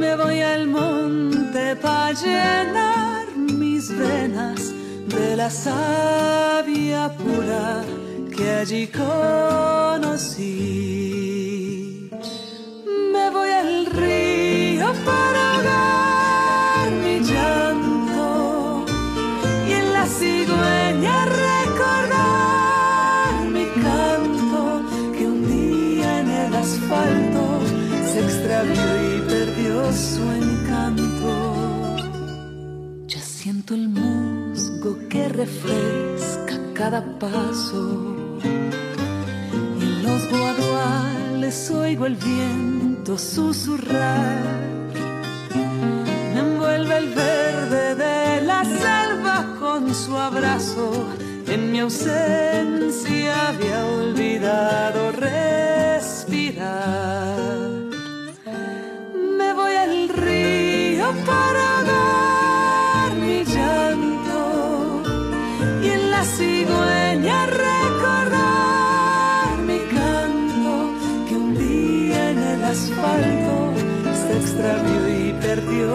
Me 0.00 0.16
voy 0.16 0.40
al 0.40 0.66
monte 0.66 1.76
pa' 1.76 2.10
llenar 2.10 3.28
mis 3.36 3.88
venas 3.96 4.72
de 5.06 5.36
la 5.36 5.48
savia 5.48 7.08
pura 7.16 7.84
que 8.36 8.50
allí 8.50 8.86
conocí. 8.88 10.40
Me 13.12 13.30
voy 13.30 13.50
al 13.50 13.86
río 13.86 14.86
para 15.04 15.54
ahogar 15.54 16.90
mi 17.02 17.20
llanto 17.20 18.84
y 19.68 19.72
en 19.72 19.92
la 19.92 20.06
cigüeña 20.06 21.26
recordar 21.46 23.32
mi 23.52 23.66
canto 23.82 24.82
que 25.16 25.26
un 25.26 25.40
día 25.46 26.20
en 26.20 26.30
el 26.30 26.54
asfalto 26.54 27.42
se 28.10 28.18
extravió 28.20 28.86
y 29.10 29.20
perdió 29.28 29.92
su 29.92 30.22
encanto. 30.42 31.32
Ya 33.06 33.20
siento 33.20 33.74
el 33.74 33.88
musgo 33.88 34.98
que 35.08 35.28
refresca 35.28 36.54
cada 36.74 37.00
paso. 37.18 38.13
Guaduales 40.38 41.70
oigo 41.70 42.06
el 42.06 42.16
viento 42.16 43.16
susurrar. 43.18 44.42
Me 46.32 46.40
envuelve 46.40 46.98
el 46.98 47.08
verde 47.10 47.94
de 47.94 48.40
la 48.42 48.64
selva 48.64 49.46
con 49.58 49.94
su 49.94 50.16
abrazo. 50.16 51.06
En 51.46 51.70
mi 51.70 51.80
ausencia 51.80 53.48
había 53.48 53.84
olvidado 53.86 55.12
respirar. 55.12 56.54
Me 59.38 59.52
voy 59.52 59.74
al 59.74 60.08
río 60.08 61.06
para 61.26 61.78
ahogar 61.78 62.33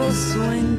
perdió 0.10 0.78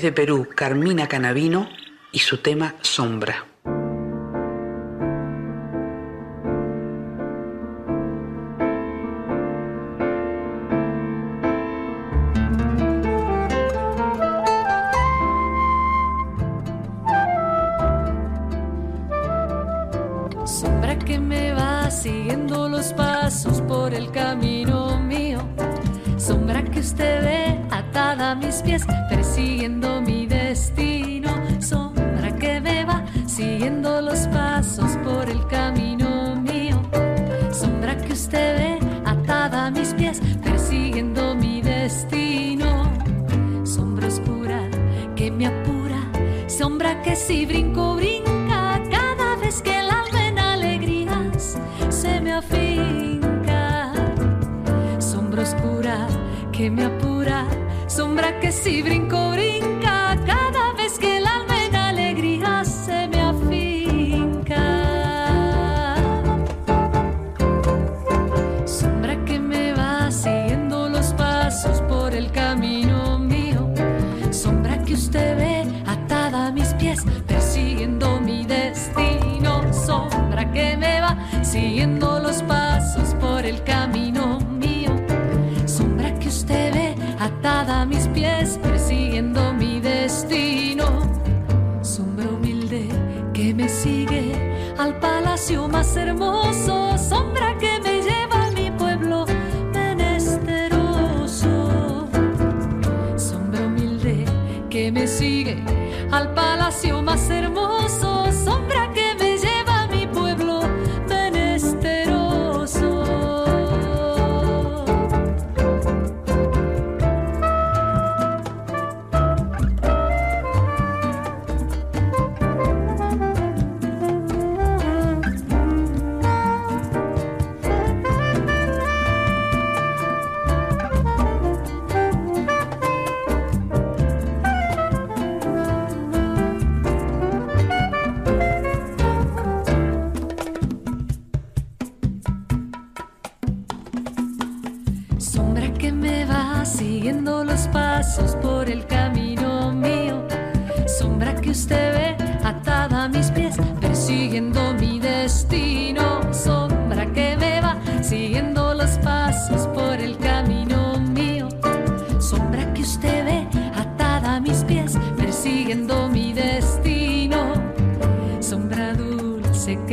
Desde 0.00 0.12
Perú, 0.12 0.48
Carmina 0.54 1.06
Canavino 1.08 1.68
y 2.10 2.20
su 2.20 2.38
tema 2.38 2.74
Sombra. 2.80 3.49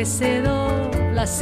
Siguen 0.08 0.48
las 1.14 1.42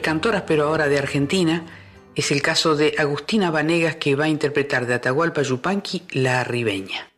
cantoras, 0.00 0.42
pero 0.46 0.64
ahora 0.64 0.88
de 0.88 0.98
Argentina. 0.98 1.64
Es 2.14 2.30
el 2.30 2.40
caso 2.40 2.76
de 2.76 2.94
Agustina 2.98 3.50
Vanegas 3.50 3.96
que 3.96 4.14
va 4.14 4.24
a 4.24 4.28
interpretar 4.28 4.86
de 4.86 4.94
Atahualpa 4.94 5.42
Yupanqui 5.42 6.02
La 6.12 6.44
Ribeña. 6.44 7.10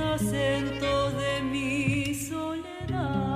acento 0.00 1.10
de 1.12 1.42
mi 1.42 2.14
soledad. 2.14 3.29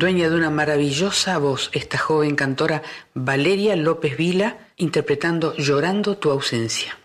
Dueña 0.00 0.30
de 0.30 0.36
una 0.36 0.48
maravillosa 0.48 1.36
voz, 1.36 1.68
esta 1.74 1.98
joven 1.98 2.34
cantora 2.34 2.80
Valeria 3.12 3.76
López 3.76 4.16
Vila, 4.16 4.56
interpretando 4.78 5.54
Llorando 5.58 6.16
tu 6.16 6.30
ausencia. 6.30 6.96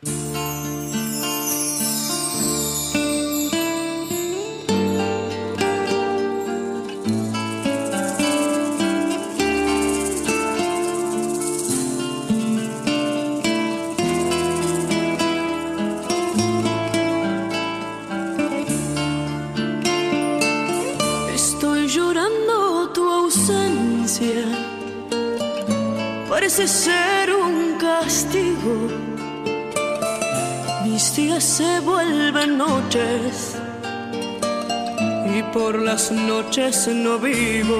las 35.95 36.11
noches 36.11 36.89
no 36.89 37.17
vivo. 37.17 37.79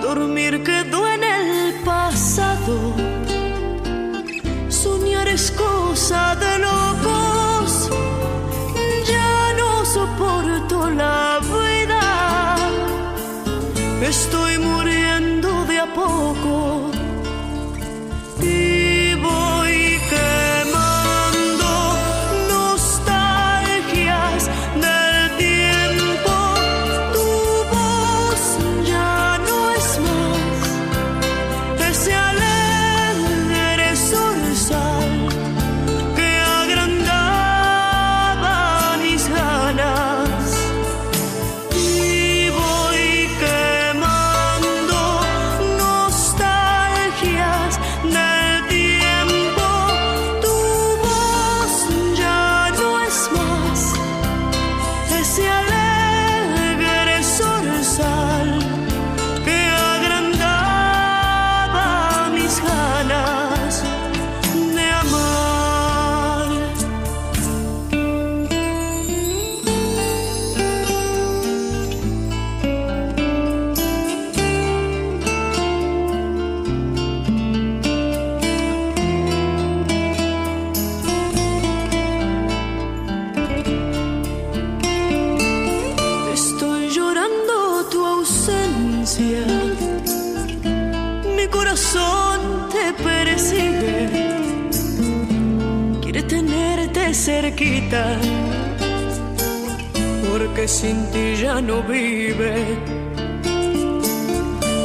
Dormir 0.00 0.62
quedó 0.62 1.00
en 1.14 1.22
el 1.24 1.74
pasado. 1.84 2.74
Soñar 4.68 5.26
es 5.26 5.50
cosa 5.50 6.36
de 6.36 6.52
locos. 6.68 7.90
Ya 9.12 9.52
no 9.58 9.84
soporto 9.84 10.76
la 10.90 11.40
vida. 11.56 12.04
Estoy 14.00 14.45
sin 100.66 101.10
ti 101.12 101.36
ya 101.36 101.60
no 101.60 101.82
vive. 101.82 102.54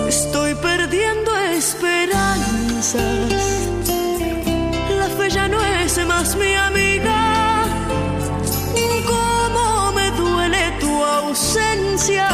Estoy 0.08 0.54
perdiendo 0.56 1.36
esperanzas. 1.58 3.04
La 5.00 5.08
fe 5.18 5.30
ya 5.30 5.48
no 5.48 5.60
es 5.64 6.06
más 6.06 6.36
mi 6.36 6.54
amiga. 6.54 7.64
¿Cómo 9.14 9.92
me 9.94 10.12
duele 10.12 10.72
tu 10.80 11.04
ausencia? 11.04 12.30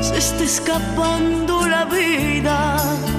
Se 0.00 0.16
está 0.16 0.44
escapando 0.44 1.66
la 1.66 1.84
vida 1.84 3.11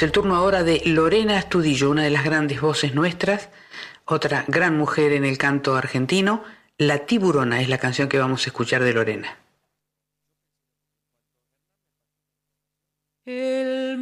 Es 0.00 0.04
el 0.04 0.12
turno 0.12 0.34
ahora 0.34 0.64
de 0.64 0.80
Lorena 0.86 1.36
Astudillo, 1.36 1.90
una 1.90 2.02
de 2.04 2.08
las 2.08 2.24
grandes 2.24 2.62
voces 2.62 2.94
nuestras, 2.94 3.50
otra 4.06 4.46
gran 4.48 4.74
mujer 4.78 5.12
en 5.12 5.26
el 5.26 5.36
canto 5.36 5.76
argentino. 5.76 6.42
La 6.78 7.04
tiburona 7.04 7.60
es 7.60 7.68
la 7.68 7.76
canción 7.76 8.08
que 8.08 8.18
vamos 8.18 8.46
a 8.46 8.48
escuchar 8.48 8.82
de 8.82 8.94
Lorena. 8.94 9.36
El 13.26 13.98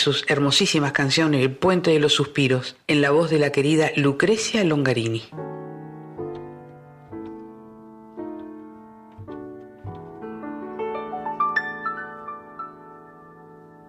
sus 0.00 0.24
hermosísimas 0.28 0.92
canciones, 0.92 1.42
El 1.42 1.54
Puente 1.54 1.90
de 1.90 2.00
los 2.00 2.14
Suspiros, 2.14 2.76
en 2.86 3.02
la 3.02 3.10
voz 3.10 3.30
de 3.30 3.38
la 3.38 3.52
querida 3.52 3.90
Lucrecia 3.96 4.64
Longarini. 4.64 5.22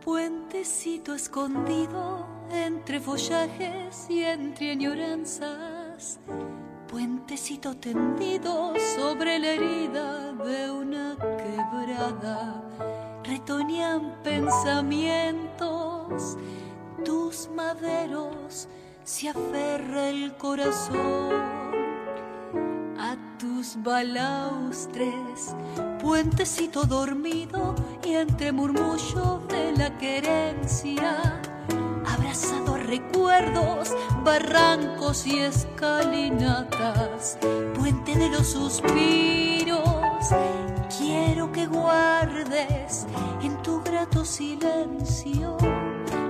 Puentecito 0.04 1.16
escondido 1.16 2.28
entre 2.52 3.00
follajes 3.00 4.08
y 4.10 4.24
entre 4.24 4.72
añoranzas, 4.72 6.20
puentecito 6.90 7.78
tendido 7.78 8.74
sobre 8.96 9.40
la 9.40 9.54
herida 9.54 10.34
de 10.34 10.72
una 10.72 11.16
quebrada 11.18 13.11
retoñan 13.32 14.14
pensamientos, 14.26 16.38
tus 17.06 17.50
maderos 17.56 18.68
se 19.06 19.30
aferra 19.30 20.10
el 20.10 20.36
corazón. 20.36 21.32
A 23.00 23.16
tus 23.40 23.82
balaustres, 23.82 25.56
puentecito 26.02 26.84
dormido 26.84 27.74
y 28.04 28.16
entre 28.16 28.52
murmullo 28.52 29.40
de 29.48 29.72
la 29.78 29.98
querencia, 29.98 31.40
abrazado 32.06 32.76
a 32.76 32.80
recuerdos, 32.80 33.96
barrancos 34.26 35.26
y 35.26 35.40
escalinatas, 35.40 37.38
puente 37.76 38.14
de 38.14 38.30
los 38.30 38.48
suspiros 38.48 40.02
quiero 40.98 41.52
que 41.52 41.68
guardes 41.68 43.06
en 43.42 43.62
tu 43.62 43.82
grato 43.82 44.24
silencio 44.26 45.58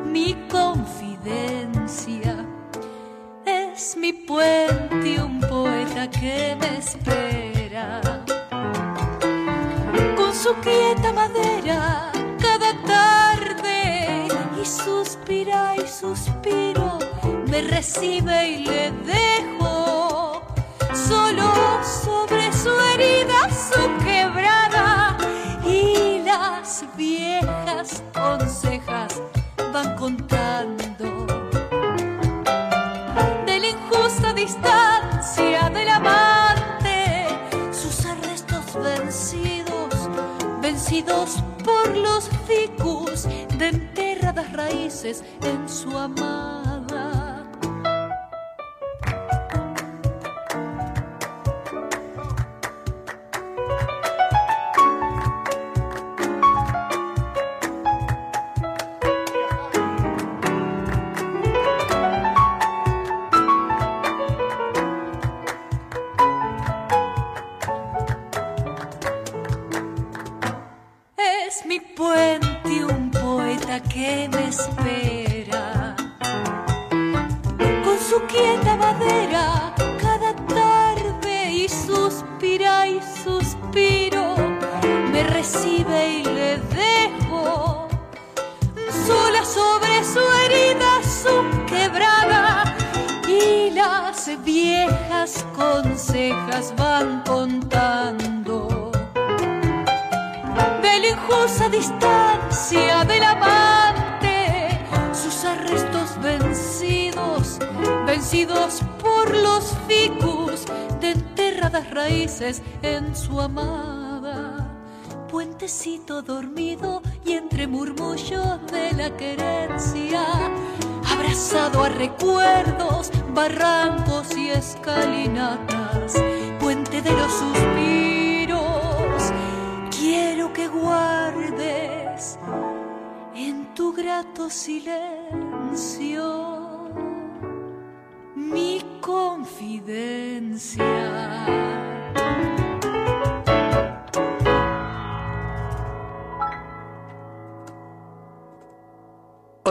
mi 0.06 0.36
confidencia. 0.50 2.46
Es 3.46 3.96
mi 3.98 4.14
puente 4.14 5.22
un 5.22 5.40
poeta 5.40 6.10
que 6.10 6.58
me 6.60 6.78
espera. 6.78 8.02
Con 10.16 10.34
su 10.34 10.54
quieta 10.56 11.14
madera 11.14 12.12
cada 12.40 12.74
tarde 12.84 14.28
y 14.62 14.66
suspira 14.66 15.76
y 15.78 15.88
suspiro, 15.88 17.00
me 17.48 17.62
recibe 17.62 18.50
y 18.50 18.66
le 18.66 18.92
dejo 18.92 19.61
solo 20.94 21.52
sobre 21.84 22.52
su 22.52 22.70
herida 22.70 23.50
su 23.50 24.04
quebrada 24.04 25.18
y 25.66 26.22
las 26.24 26.86
viejas 26.98 28.04
consejas 28.14 29.22
van 29.72 29.96
contando 29.96 31.26
de 33.46 33.60
la 33.60 33.68
injusta 33.68 34.34
distancia 34.34 35.70
del 35.70 35.90
amante 35.90 37.28
sus 37.72 38.06
arrestos 38.06 38.66
vencidos 38.84 40.10
vencidos 40.62 41.44
por 41.64 41.96
los 41.96 42.30
ficus 42.48 43.28
de 43.58 43.68
enterradas 43.68 44.52
raíces 44.54 45.24
en 45.42 45.68
su 45.70 45.98
amada 45.98 46.71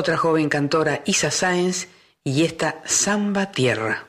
otra 0.01 0.17
joven 0.17 0.49
cantora 0.49 1.03
Isa 1.05 1.31
Sáenz 1.31 1.89
y 2.25 2.45
esta 2.45 2.81
Samba 2.87 3.53
Tierra. 3.53 4.07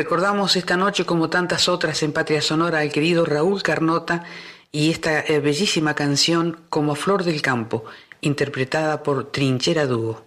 Recordamos 0.00 0.56
esta 0.56 0.78
noche, 0.78 1.04
como 1.04 1.28
tantas 1.28 1.68
otras 1.68 2.02
en 2.02 2.14
Patria 2.14 2.40
Sonora, 2.40 2.78
al 2.78 2.90
querido 2.90 3.26
Raúl 3.26 3.62
Carnota 3.62 4.24
y 4.72 4.90
esta 4.90 5.20
eh, 5.20 5.40
bellísima 5.40 5.92
canción 5.94 6.60
como 6.70 6.94
Flor 6.94 7.22
del 7.22 7.42
Campo, 7.42 7.84
interpretada 8.22 9.02
por 9.02 9.30
Trinchera 9.30 9.84
Dúo. 9.84 10.24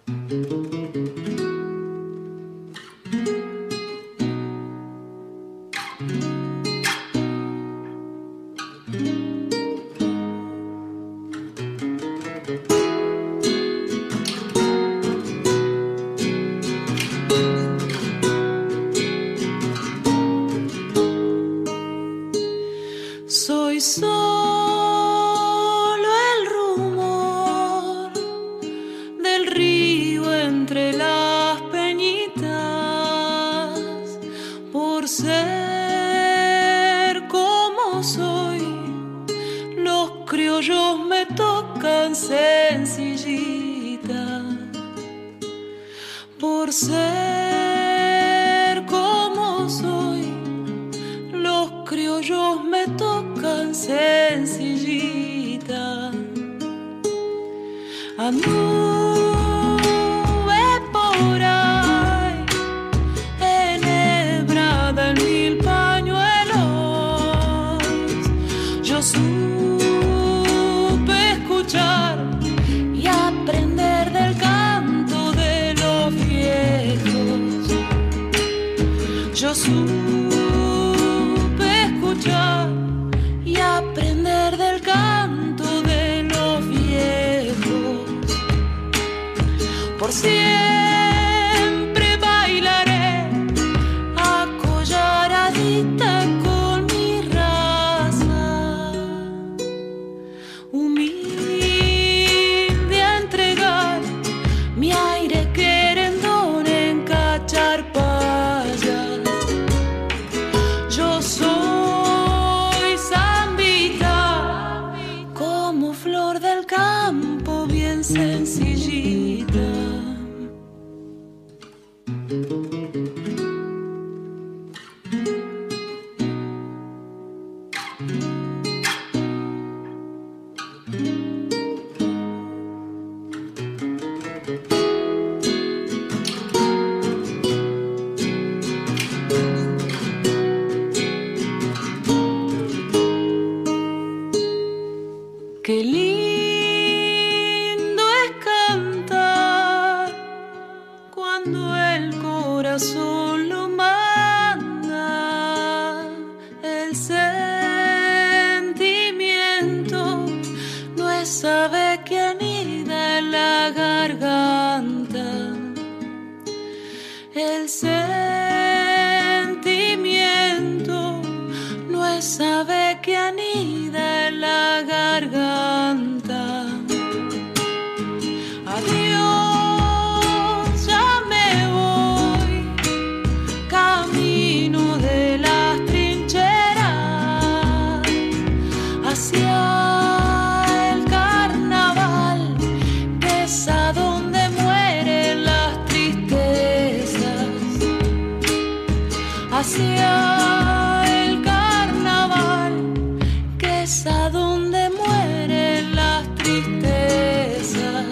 Que 203.94 204.00
es 204.00 204.06
a 204.06 204.30
donde 204.30 204.90
mueren 204.90 205.94
las 205.94 206.26
tristezas. 206.36 208.04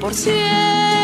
Por 0.00 0.14
siempre 0.14 0.95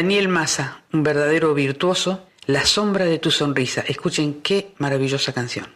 Daniel 0.00 0.28
Massa, 0.28 0.82
un 0.94 1.02
verdadero 1.02 1.52
virtuoso, 1.52 2.26
La 2.46 2.64
sombra 2.64 3.04
de 3.04 3.18
tu 3.18 3.30
sonrisa. 3.30 3.82
Escuchen 3.86 4.40
qué 4.40 4.72
maravillosa 4.78 5.34
canción. 5.34 5.66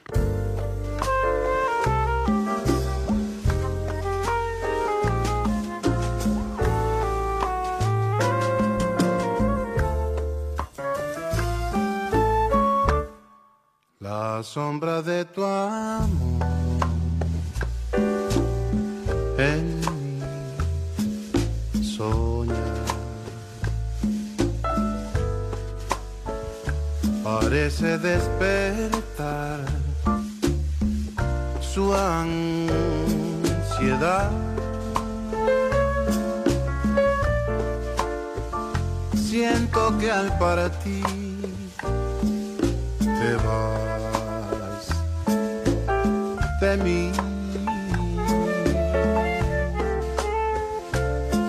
La 14.01 14.43
sombra 14.43 15.03
de 15.03 15.27
tu 15.27 15.45
amor 15.45 16.64
parece 27.55 27.99
despertar 27.99 29.61
su 31.61 31.95
ansiedad. 31.95 32.73
Siento 39.15 39.97
que 39.99 40.11
al 40.11 40.37
partir 40.37 41.07
te 42.99 43.37
vas 43.47 44.89
de 46.61 46.77
mí. 46.79 47.13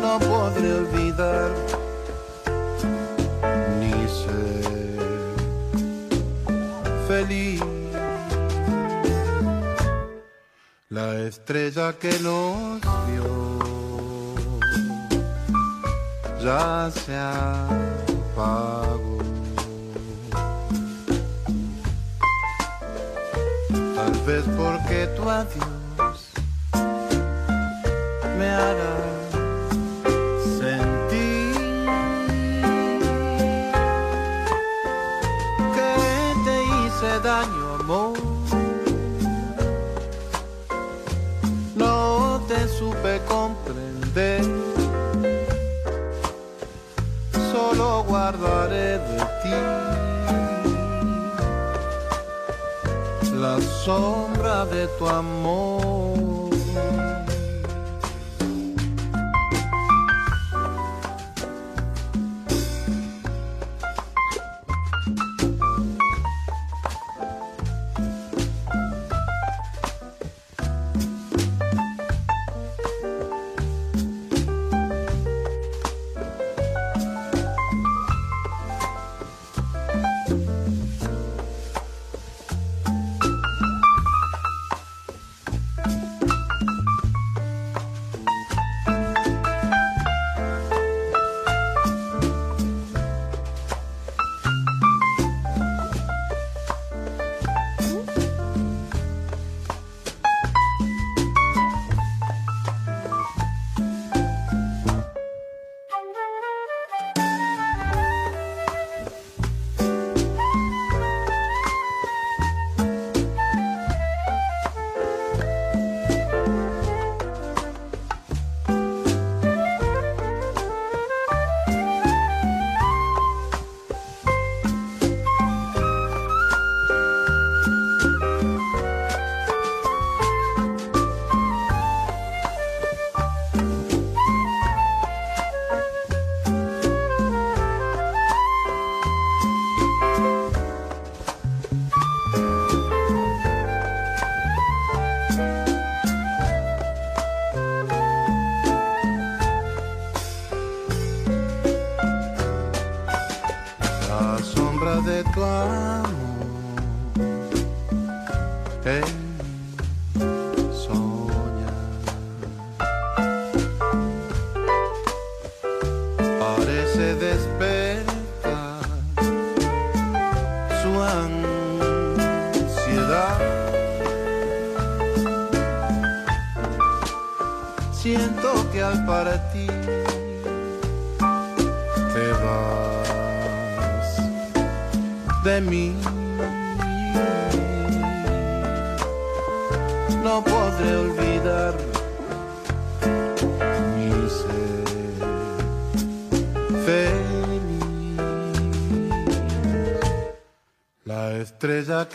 No 0.04 0.20
podré 0.20 0.72
olvidar 0.72 1.65
La 10.96 11.14
estrella 11.28 11.92
que 12.00 12.18
nos 12.20 12.80
vio 13.08 13.60
ya 16.42 16.90
se 16.90 17.14
apagó. 18.34 19.18
Tal 23.96 24.14
vez 24.26 24.46
porque 24.56 25.08
tu 25.18 25.30
adiós 25.30 26.32
me 28.40 28.48
hará 28.50 28.95
comprender, 43.28 44.42
solo 47.52 48.04
guardaré 48.04 48.98
de 48.98 49.18
ti 49.42 49.56
la 53.36 53.60
sombra 53.84 54.66
de 54.66 54.88
tu 54.98 55.08
amor. 55.08 55.75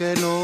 que 0.01 0.15
no. 0.15 0.40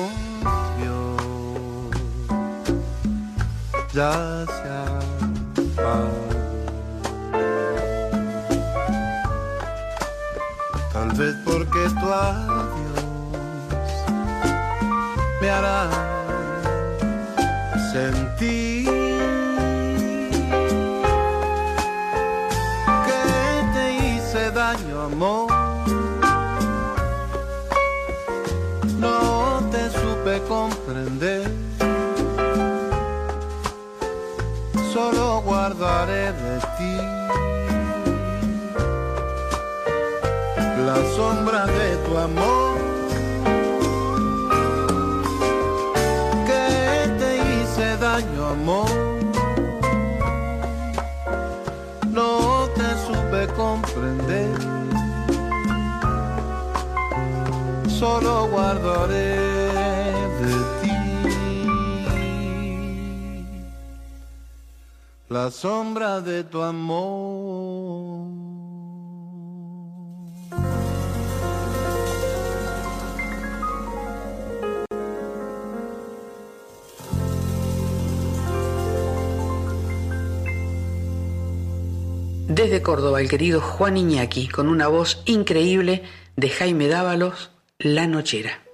tu 66.45 66.63
amor. 66.63 68.27
Desde 82.49 82.81
Córdoba, 82.81 83.21
el 83.21 83.29
querido 83.29 83.61
Juan 83.61 83.97
Iñaki, 83.97 84.49
con 84.49 84.69
una 84.69 84.89
voz 84.89 85.23
increíble 85.27 86.03
de 86.37 86.49
Jaime 86.49 86.89
Dávalos, 86.89 87.51
La 87.79 88.07
Nochera. 88.07 88.66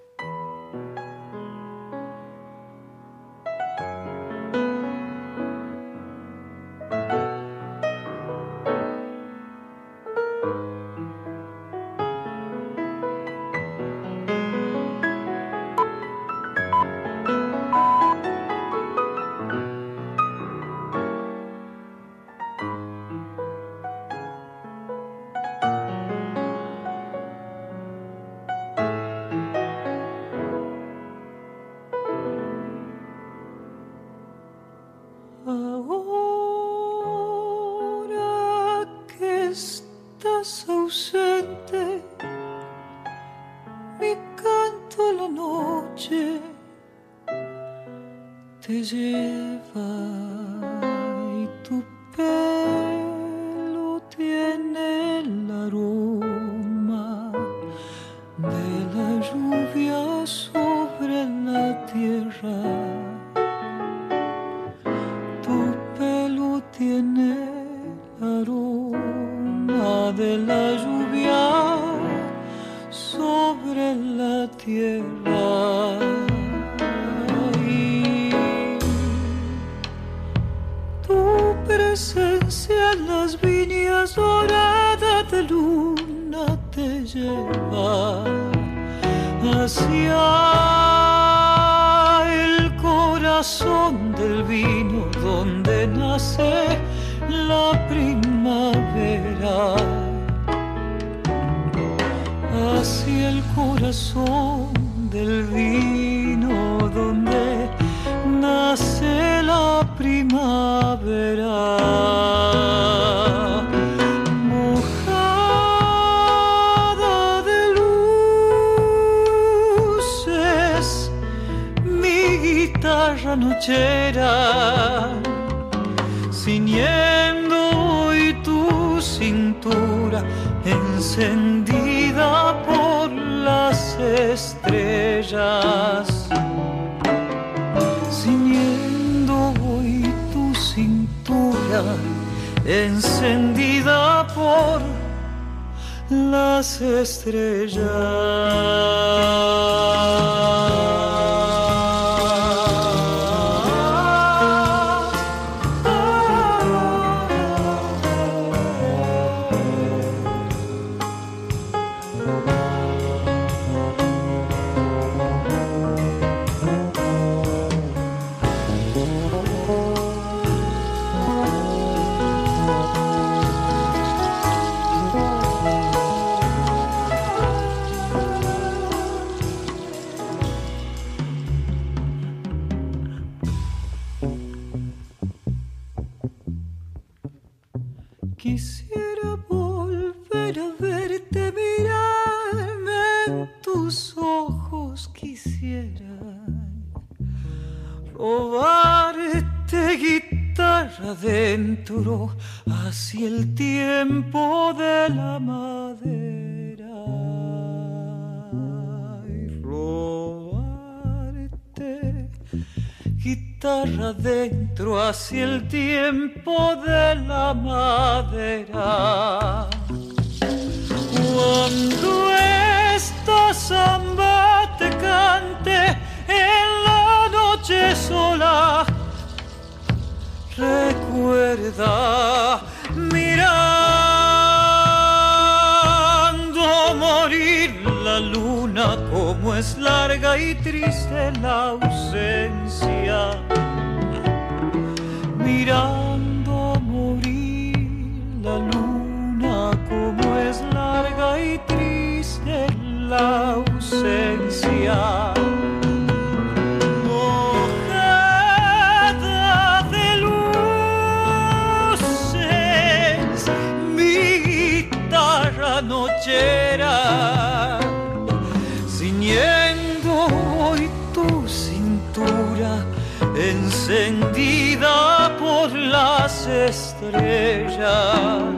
estrellas. 277.02 278.54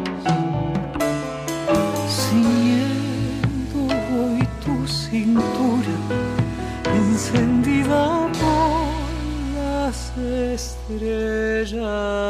Siguiendo 2.09 3.79
voy 4.11 4.41
tu 4.65 4.87
cintura, 4.87 5.97
encendida 6.95 8.29
por 8.41 8.87
las 9.57 9.99
estrellas. 10.53 12.24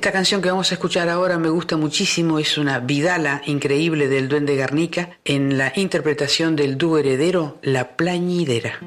Esta 0.00 0.12
canción 0.12 0.40
que 0.40 0.48
vamos 0.48 0.70
a 0.70 0.76
escuchar 0.76 1.10
ahora 1.10 1.36
me 1.36 1.50
gusta 1.50 1.76
muchísimo, 1.76 2.38
es 2.38 2.56
una 2.56 2.78
vidala 2.78 3.42
increíble 3.44 4.08
del 4.08 4.30
Duende 4.30 4.56
Garnica 4.56 5.10
en 5.26 5.58
la 5.58 5.74
interpretación 5.76 6.56
del 6.56 6.78
dúo 6.78 6.96
heredero 6.96 7.58
La 7.60 7.98
Plañidera. 7.98 8.80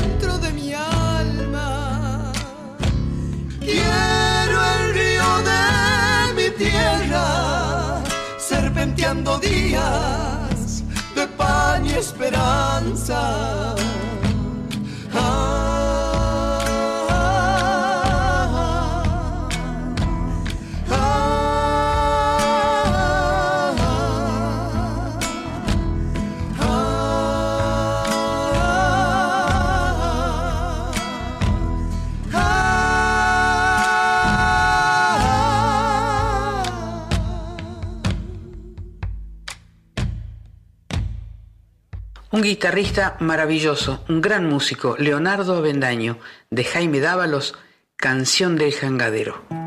dentro 0.00 0.38
de 0.38 0.52
mi 0.52 0.72
alma. 0.72 2.32
Quiero 3.60 4.58
el 4.74 4.94
río 4.94 5.28
de 5.50 6.34
mi 6.34 6.50
tierra, 6.56 8.02
serpenteando 8.38 9.38
días 9.38 10.82
de 11.14 11.26
pan 11.26 11.84
y 11.84 11.92
esperanza. 11.92 13.74
un 42.40 42.44
guitarrista 42.44 43.18
maravilloso, 43.20 44.02
un 44.08 44.22
gran 44.22 44.48
músico, 44.48 44.96
Leonardo 44.98 45.58
Avendaño, 45.58 46.18
de 46.48 46.64
Jaime 46.64 47.00
Dávalos, 47.00 47.54
Canción 47.96 48.56
del 48.56 48.72
Jangadero. 48.72 49.59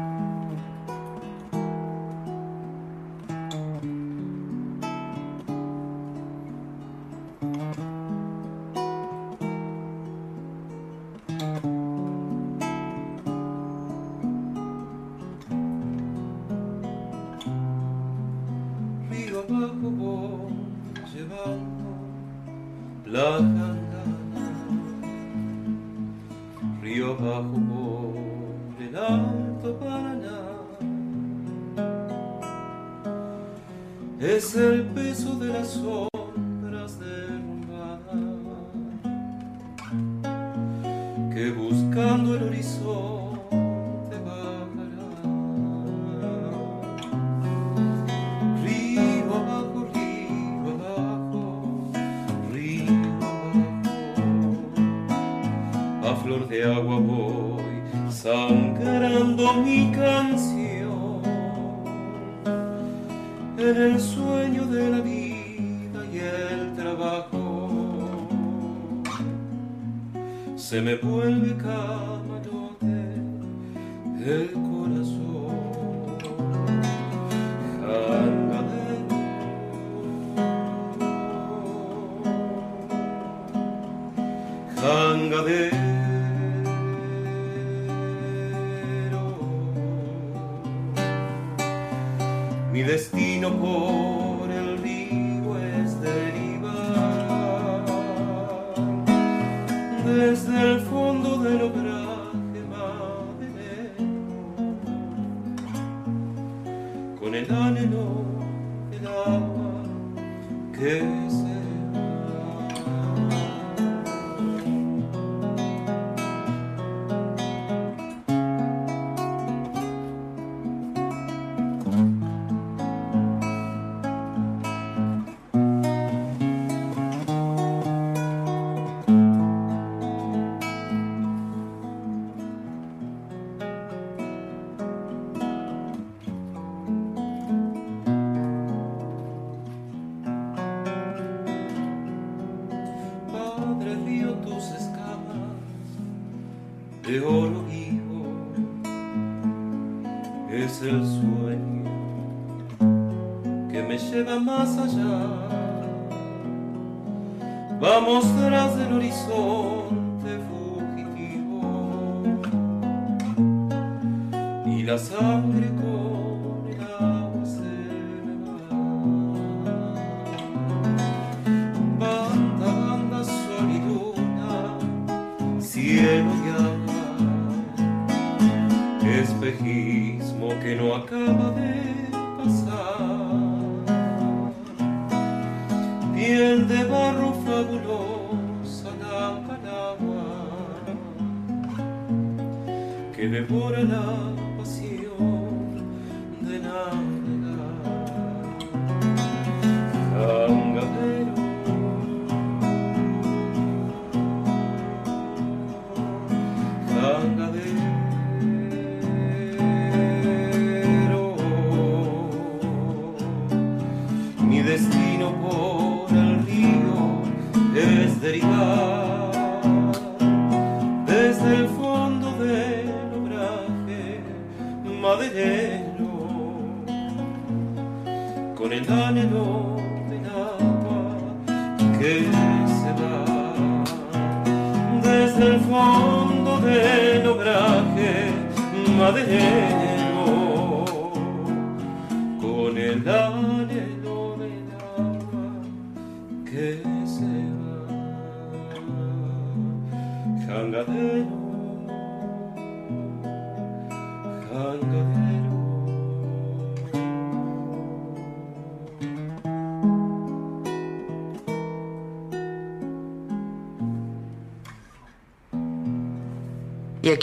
que 180.64 180.76
no 180.77 180.95
acaba 180.95 181.52
de 181.52 181.73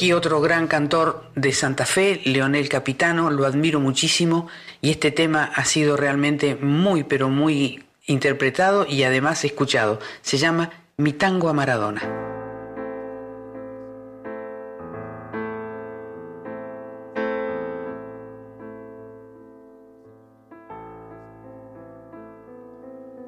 aquí 0.01 0.15
otro 0.15 0.41
gran 0.41 0.67
cantor 0.67 1.25
de 1.35 1.53
Santa 1.53 1.85
Fe, 1.85 2.23
Leonel 2.25 2.71
Capitano, 2.71 3.29
lo 3.29 3.45
admiro 3.45 3.81
muchísimo 3.81 4.49
y 4.81 4.89
este 4.89 5.11
tema 5.11 5.53
ha 5.55 5.67
sido 5.67 5.95
realmente 5.95 6.57
muy, 6.57 7.05
pero 7.05 7.29
muy 7.29 7.85
interpretado 8.07 8.87
y 8.87 9.03
además 9.03 9.45
escuchado. 9.45 9.99
Se 10.23 10.39
llama 10.39 10.71
Mi 10.97 11.13
tango 11.13 11.51
a 11.51 11.53
Maradona. 11.53 12.01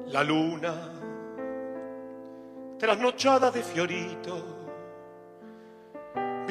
La 0.07 0.23
luna, 0.23 0.73
trasnochada 2.79 3.51
de 3.51 3.61
fiorito, 3.61 4.52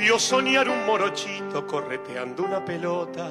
vio 0.02 0.18
soñar 0.18 0.68
un 0.68 0.84
morochito 0.84 1.64
correteando 1.64 2.42
una 2.42 2.64
pelota. 2.64 3.30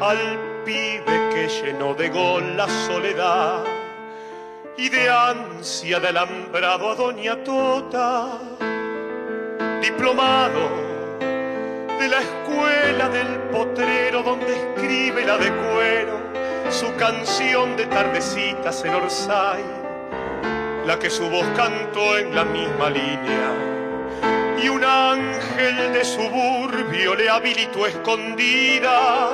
Al 0.00 0.62
pibe 0.64 1.30
que 1.32 1.48
llenó 1.48 1.94
de 1.94 2.08
gol 2.08 2.56
la 2.56 2.66
soledad 2.88 3.62
y 4.76 4.88
de 4.88 5.08
ansia 5.08 6.00
de 6.00 6.08
alambrado 6.08 6.90
a 6.90 6.94
Doña 6.96 7.44
Tota, 7.44 8.40
diplomado 9.80 10.68
de 12.00 12.08
la 12.08 12.20
escuela 12.20 13.08
del 13.08 13.38
potrero 13.52 14.24
donde 14.24 14.52
escribe 14.52 15.24
la 15.24 15.38
de 15.38 15.52
cuero 15.52 16.18
su 16.70 16.92
canción 16.96 17.76
de 17.76 17.86
tardecitas 17.86 18.84
en 18.84 18.94
Orsay, 18.94 19.62
la 20.84 20.98
que 20.98 21.08
su 21.08 21.30
voz 21.30 21.46
cantó 21.54 22.18
en 22.18 22.34
la 22.34 22.44
misma 22.44 22.90
línea 22.90 23.76
y 24.62 24.68
un 24.68 24.84
ángel 24.84 25.92
de 25.92 26.04
suburbio 26.04 27.14
le 27.14 27.28
habilitó 27.28 27.86
escondida. 27.86 29.28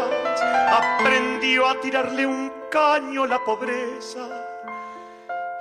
Aprendió 0.70 1.68
a 1.68 1.80
tirarle 1.80 2.26
un 2.26 2.52
caño 2.70 3.26
la 3.26 3.38
pobreza 3.44 4.20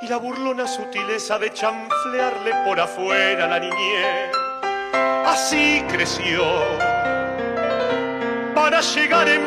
y 0.02 0.08
la 0.08 0.18
burlona 0.18 0.66
sutileza 0.68 1.38
de 1.38 1.54
chanflearle 1.54 2.52
por 2.66 2.80
afuera 2.80 3.48
la 3.48 3.60
niñez. 3.60 4.32
Así 5.26 5.84
creció 5.90 6.44
para 8.56 8.82
llegar 8.82 9.28
en 9.30 9.42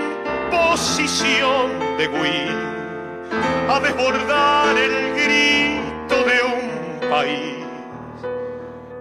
posición 0.50 1.96
de 1.98 2.08
Win 2.08 2.74
a 3.68 3.80
desbordar 3.80 4.76
el 4.76 5.14
grito 5.14 6.16
de 6.24 6.42
un 6.42 7.10
país 7.10 7.63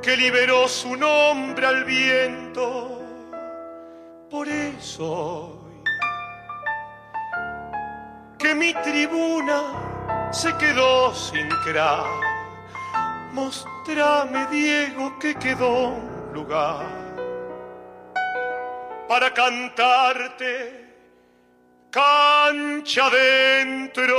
que 0.04 0.18
liberó 0.18 0.68
su 0.68 0.96
nombre 0.98 1.66
al 1.66 1.86
viento. 1.86 3.02
Por 4.30 4.48
eso 4.50 5.60
que 8.38 8.54
mi 8.54 8.74
tribuna 8.74 10.30
se 10.32 10.56
quedó 10.58 11.16
sin 11.16 11.48
crack. 11.64 12.06
Mostrame, 13.32 14.46
Diego, 14.48 15.18
que 15.18 15.36
quedó 15.36 15.90
un 15.90 16.34
lugar 16.34 16.86
para 19.08 19.34
cantarte 19.34 20.84
cancha 21.90 23.10
dentro. 23.10 24.14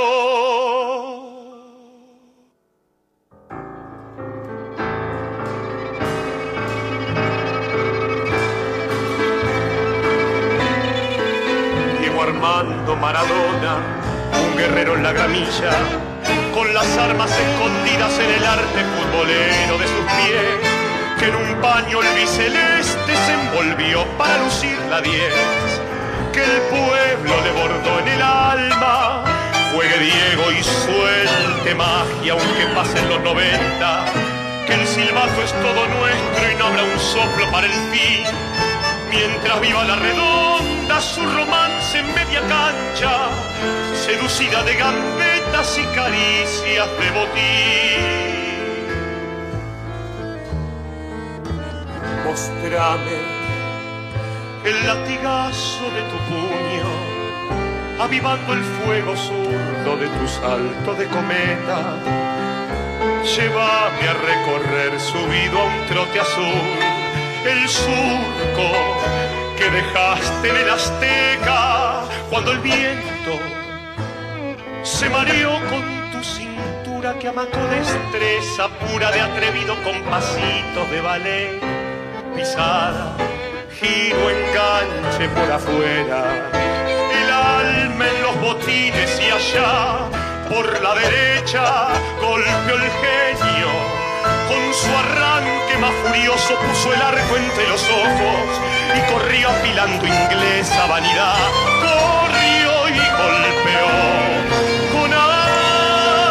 Armando 12.27 12.95
Maradona, 12.95 13.77
un 14.33 14.57
guerrero 14.57 14.95
en 14.95 15.03
la 15.03 15.11
gramilla, 15.11 15.69
con 16.55 16.73
las 16.73 16.97
armas 16.97 17.29
escondidas 17.29 18.17
en 18.17 18.31
el 18.31 18.43
arte 18.43 18.83
futbolero 18.95 19.77
de 19.77 19.87
sus 19.87 20.05
pies, 20.17 21.19
que 21.19 21.25
en 21.27 21.35
un 21.35 21.61
paño 21.61 21.99
albiceleste 22.01 23.15
se 23.15 23.31
envolvió 23.31 24.05
para 24.17 24.39
lucir 24.39 24.75
la 24.89 25.01
diez, 25.01 25.35
que 26.33 26.43
el 26.43 26.61
pueblo 26.61 27.33
le 27.43 27.51
bordó 27.61 27.99
en 27.99 28.07
el 28.07 28.21
alma. 28.23 29.23
Juegue 29.75 29.99
Diego 29.99 30.51
y 30.51 30.63
suelte 30.63 31.75
magia 31.75 32.33
aunque 32.33 32.65
pasen 32.73 33.07
los 33.07 33.21
90, 33.21 34.05
que 34.65 34.73
el 34.73 34.87
silbato 34.87 35.43
es 35.43 35.53
todo 35.61 35.87
nuestro 35.99 36.51
y 36.51 36.55
no 36.55 36.65
habrá 36.65 36.83
un 36.85 36.99
soplo 36.99 37.51
para 37.51 37.67
el 37.67 37.73
fin 37.91 38.25
mientras 39.11 39.61
viva 39.61 39.83
la 39.83 39.95
redonda 39.95 40.99
su 40.99 41.21
romance 41.21 41.74
en 41.93 42.07
media 42.15 42.41
cancha, 42.47 43.29
seducida 44.05 44.63
de 44.63 44.75
gambetas 44.75 45.77
y 45.77 45.83
caricias 45.95 46.89
de 46.99 47.11
botín. 47.17 48.15
Mostrame 52.25 53.19
el 54.65 54.87
latigazo 54.87 55.85
de 55.95 56.01
tu 56.09 56.17
puño, 56.29 56.89
avivando 58.01 58.53
el 58.53 58.63
fuego 58.63 59.15
zurdo 59.15 59.97
de 59.97 60.07
tu 60.07 60.27
salto 60.27 60.93
de 60.95 61.05
cometa. 61.07 61.81
Llévame 63.23 64.07
a 64.07 64.13
recorrer 64.13 64.99
subido 64.99 65.59
a 65.59 65.65
un 65.65 65.85
trote 65.87 66.19
azul 66.19 66.95
el 67.45 67.69
surco 67.69 68.71
que 69.57 69.69
dejaste 69.69 70.49
en 70.49 70.55
el 70.57 70.69
Azteca 70.69 72.03
cuando 72.29 72.51
el 72.51 72.59
viento 72.59 73.39
se 74.83 75.09
mareó 75.09 75.51
con 75.69 76.11
tu 76.11 76.23
cintura 76.23 77.17
que 77.19 77.27
amacó 77.27 77.59
destreza 77.67 78.67
pura 78.79 79.11
de 79.11 79.21
atrevido 79.21 79.75
con 79.83 80.01
pasitos 80.03 80.89
de 80.91 81.01
ballet, 81.01 81.61
pisada, 82.35 83.15
giro, 83.79 84.29
enganche 84.29 85.29
por 85.29 85.51
afuera, 85.51 86.51
el 87.21 87.31
alma 87.31 88.05
en 88.07 88.21
los 88.21 88.41
botines 88.41 89.21
y 89.21 89.31
allá 89.31 90.09
por 90.49 90.81
la 90.81 90.95
derecha 90.95 91.87
golpeó 92.21 92.75
el 92.75 92.91
genio 93.01 93.54
con 94.47 94.73
su 94.73 94.89
arranque 94.89 95.77
más 95.79 95.93
furioso 96.03 96.55
puso 96.67 96.93
el 96.93 97.01
arco 97.01 97.37
entre 97.37 97.67
los 97.67 97.83
ojos 97.89 98.61
y 98.95 98.99
corrió 99.11 99.49
afilando 99.49 100.05
inglesa 100.05 100.85
vanidad. 100.87 101.35
Corrió 101.81 102.89
y 102.89 102.99
golpeó 103.21 103.91
con 104.93 105.13
algo 105.13 106.23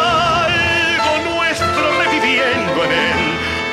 nuestro 1.35 1.85
reviviendo 1.99 2.83
en 2.85 2.91
él. 2.91 3.21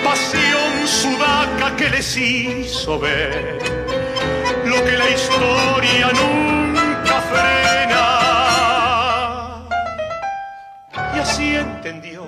Pasión 0.04 0.72
sudaca 0.86 1.76
que 1.76 1.90
les 1.90 2.16
hizo 2.16 2.98
ver 2.98 3.58
lo 4.64 4.84
que 4.84 4.92
la 4.92 5.08
historia 5.10 6.10
nunca 6.12 7.20
frena. 7.30 8.08
Y 11.14 11.18
así 11.18 11.56
entendió 11.56 12.21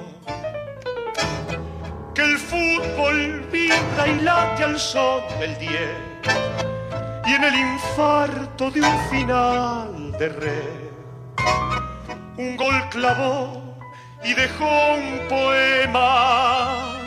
y 3.66 4.20
late 4.20 4.64
al 4.64 4.78
son 4.78 5.22
del 5.38 5.56
10 5.58 5.70
y 7.26 7.32
en 7.32 7.44
el 7.44 7.54
infarto 7.54 8.70
de 8.70 8.80
un 8.82 8.98
final 9.10 10.12
de 10.18 10.28
red 10.28 10.84
un 12.36 12.56
gol 12.56 12.88
clavó 12.90 13.62
y 14.24 14.34
dejó 14.34 14.94
un 14.94 15.28
poema 15.28 17.03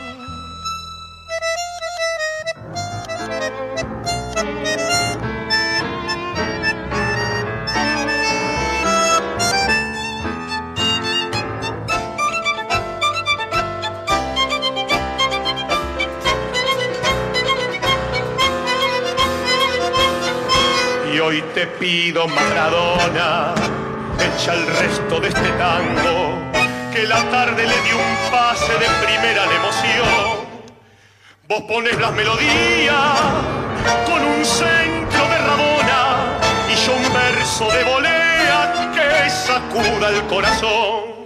hoy 21.37 21.43
te 21.53 21.67
pido, 21.67 22.27
Maradona, 22.27 23.53
echa 24.19 24.53
el 24.53 24.65
resto 24.65 25.19
de 25.19 25.27
este 25.27 25.49
tango, 25.51 26.33
que 26.91 27.03
la 27.03 27.29
tarde 27.29 27.63
le 27.63 27.81
dio 27.81 27.97
un 27.97 28.31
pase 28.31 28.73
de 28.73 28.87
primera 29.05 29.45
la 29.45 29.55
emoción. 29.55 30.47
Vos 31.47 31.61
pones 31.67 31.99
las 31.99 32.11
melodías 32.13 33.19
con 34.05 34.23
un 34.23 34.43
centro 34.43 35.27
de 35.29 35.37
Rabona 35.37 36.39
y 36.71 36.75
yo 36.75 36.95
un 36.95 37.13
verso 37.13 37.69
de 37.71 37.83
volea 37.83 38.91
que 38.95 39.29
sacuda 39.29 40.09
el 40.09 40.23
corazón. 40.23 41.17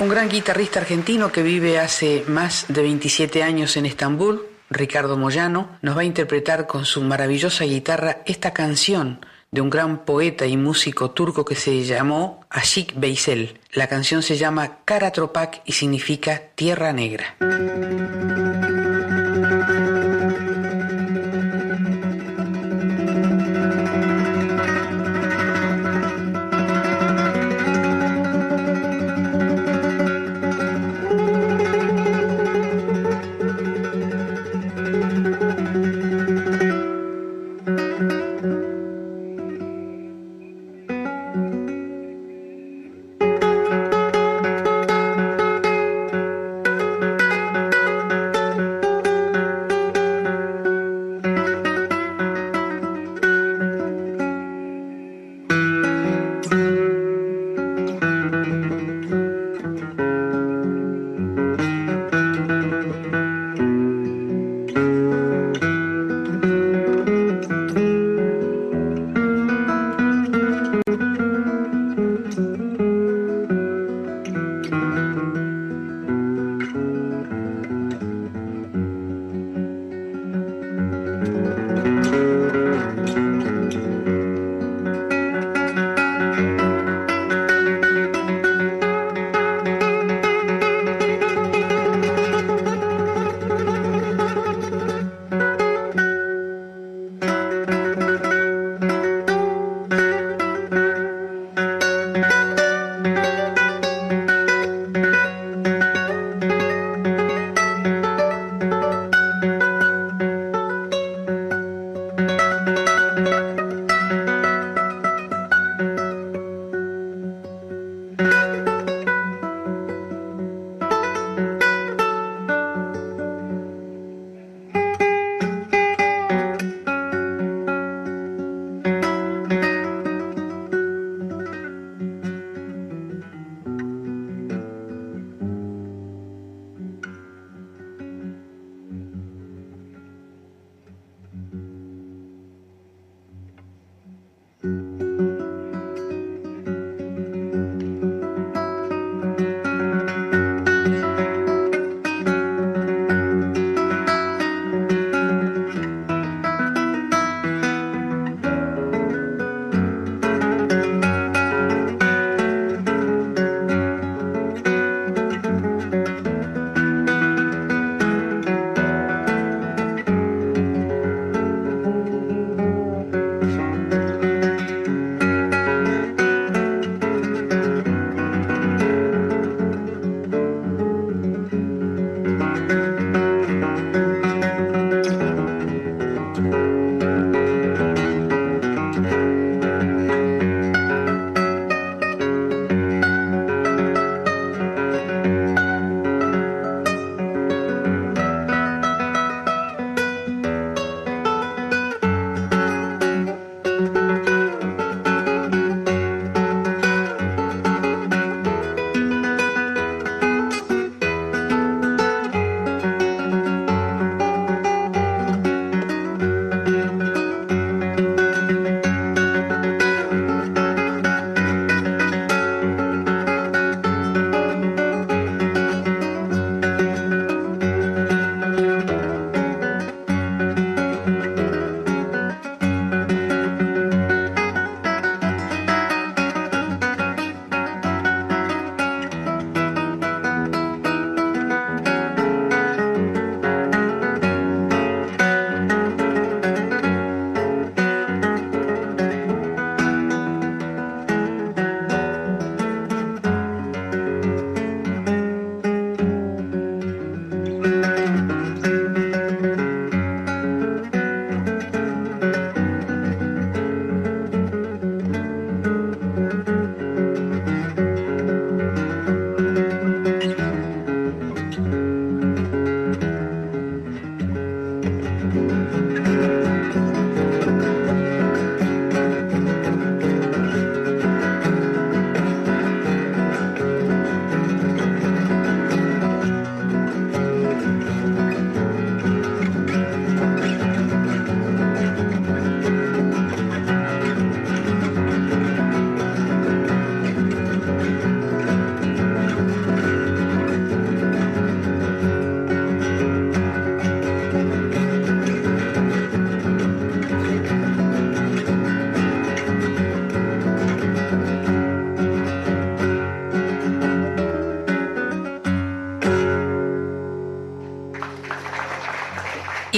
Un 0.00 0.08
gran 0.08 0.28
guitarrista 0.28 0.80
argentino 0.80 1.30
que 1.30 1.42
vive 1.42 1.78
hace 1.78 2.24
más 2.26 2.64
de 2.68 2.82
27 2.82 3.44
años 3.44 3.76
en 3.76 3.86
Estambul, 3.86 4.51
Ricardo 4.72 5.16
Moyano, 5.16 5.68
nos 5.82 5.96
va 5.96 6.00
a 6.02 6.04
interpretar 6.04 6.66
con 6.66 6.84
su 6.84 7.02
maravillosa 7.02 7.64
guitarra 7.64 8.22
esta 8.26 8.52
canción 8.52 9.20
de 9.50 9.60
un 9.60 9.68
gran 9.68 10.04
poeta 10.04 10.46
y 10.46 10.56
músico 10.56 11.10
turco 11.10 11.44
que 11.44 11.54
se 11.54 11.84
llamó 11.84 12.40
Ashik 12.48 12.94
Veysel. 12.98 13.60
La 13.72 13.86
canción 13.86 14.22
se 14.22 14.36
llama 14.36 14.78
Karatropak 14.84 15.60
y 15.66 15.72
significa 15.72 16.42
Tierra 16.54 16.92
Negra. 16.92 17.36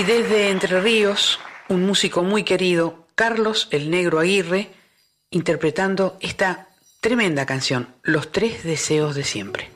Desde 0.07 0.51
Entre 0.51 0.83
Ríos, 0.83 1.41
un 1.69 1.87
músico 1.87 2.23
muy 2.23 2.43
querido, 2.45 3.07
Carlos 3.15 3.69
el 3.71 3.91
Negro 3.91 4.19
Aguirre, 4.19 4.69
interpretando 5.31 6.19
esta 6.21 6.69
tremenda 7.01 7.47
canción, 7.47 7.89
Los 8.03 8.31
Tres 8.31 8.65
Deseos 8.65 9.15
de 9.15 9.25
Siempre. 9.25 9.71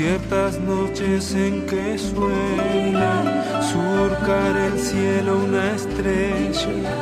Ciertas 0.00 0.58
noches 0.60 1.34
en 1.34 1.66
que 1.66 1.98
sueña 1.98 3.60
surcar 3.60 4.56
el 4.56 4.78
cielo 4.78 5.40
una 5.44 5.74
estrella, 5.74 6.96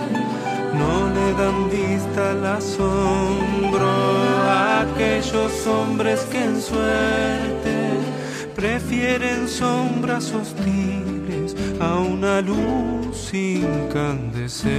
no 0.74 1.08
le 1.14 1.32
dan 1.34 1.70
vista 1.70 2.32
al 2.32 2.44
asombro 2.44 3.88
a 4.48 4.80
aquellos 4.80 5.64
hombres 5.68 6.22
que 6.22 6.42
en 6.42 6.60
suerte 6.60 8.00
prefieren 8.56 9.46
sombras 9.46 10.32
hostiles 10.32 11.54
a 11.78 11.98
una 12.00 12.40
luz 12.40 13.32
incandescente. 13.32 14.72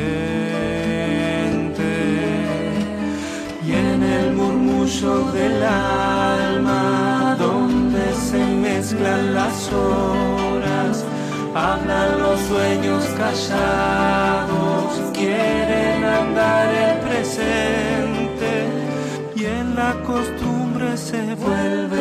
Y 3.66 3.72
en 3.72 4.04
el 4.04 4.34
murmullo 4.34 5.32
del 5.32 5.64
alma, 5.64 7.19
mezclan 8.80 9.34
las 9.34 9.74
horas, 9.74 11.06
hablan 11.54 12.18
los 12.18 12.40
sueños 12.48 13.04
callados, 13.18 15.12
quieren 15.14 16.06
andar 16.06 16.74
el 16.74 17.00
presente 17.08 18.52
y 19.36 19.44
en 19.44 19.76
la 19.76 19.92
costumbre 20.06 20.96
se 20.96 21.36
vuelve 21.36 22.00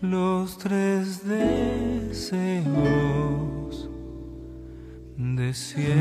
los 0.00 0.56
tres 0.56 1.22
deseos 1.28 2.70
de 5.18 5.52
siempre. 5.52 6.00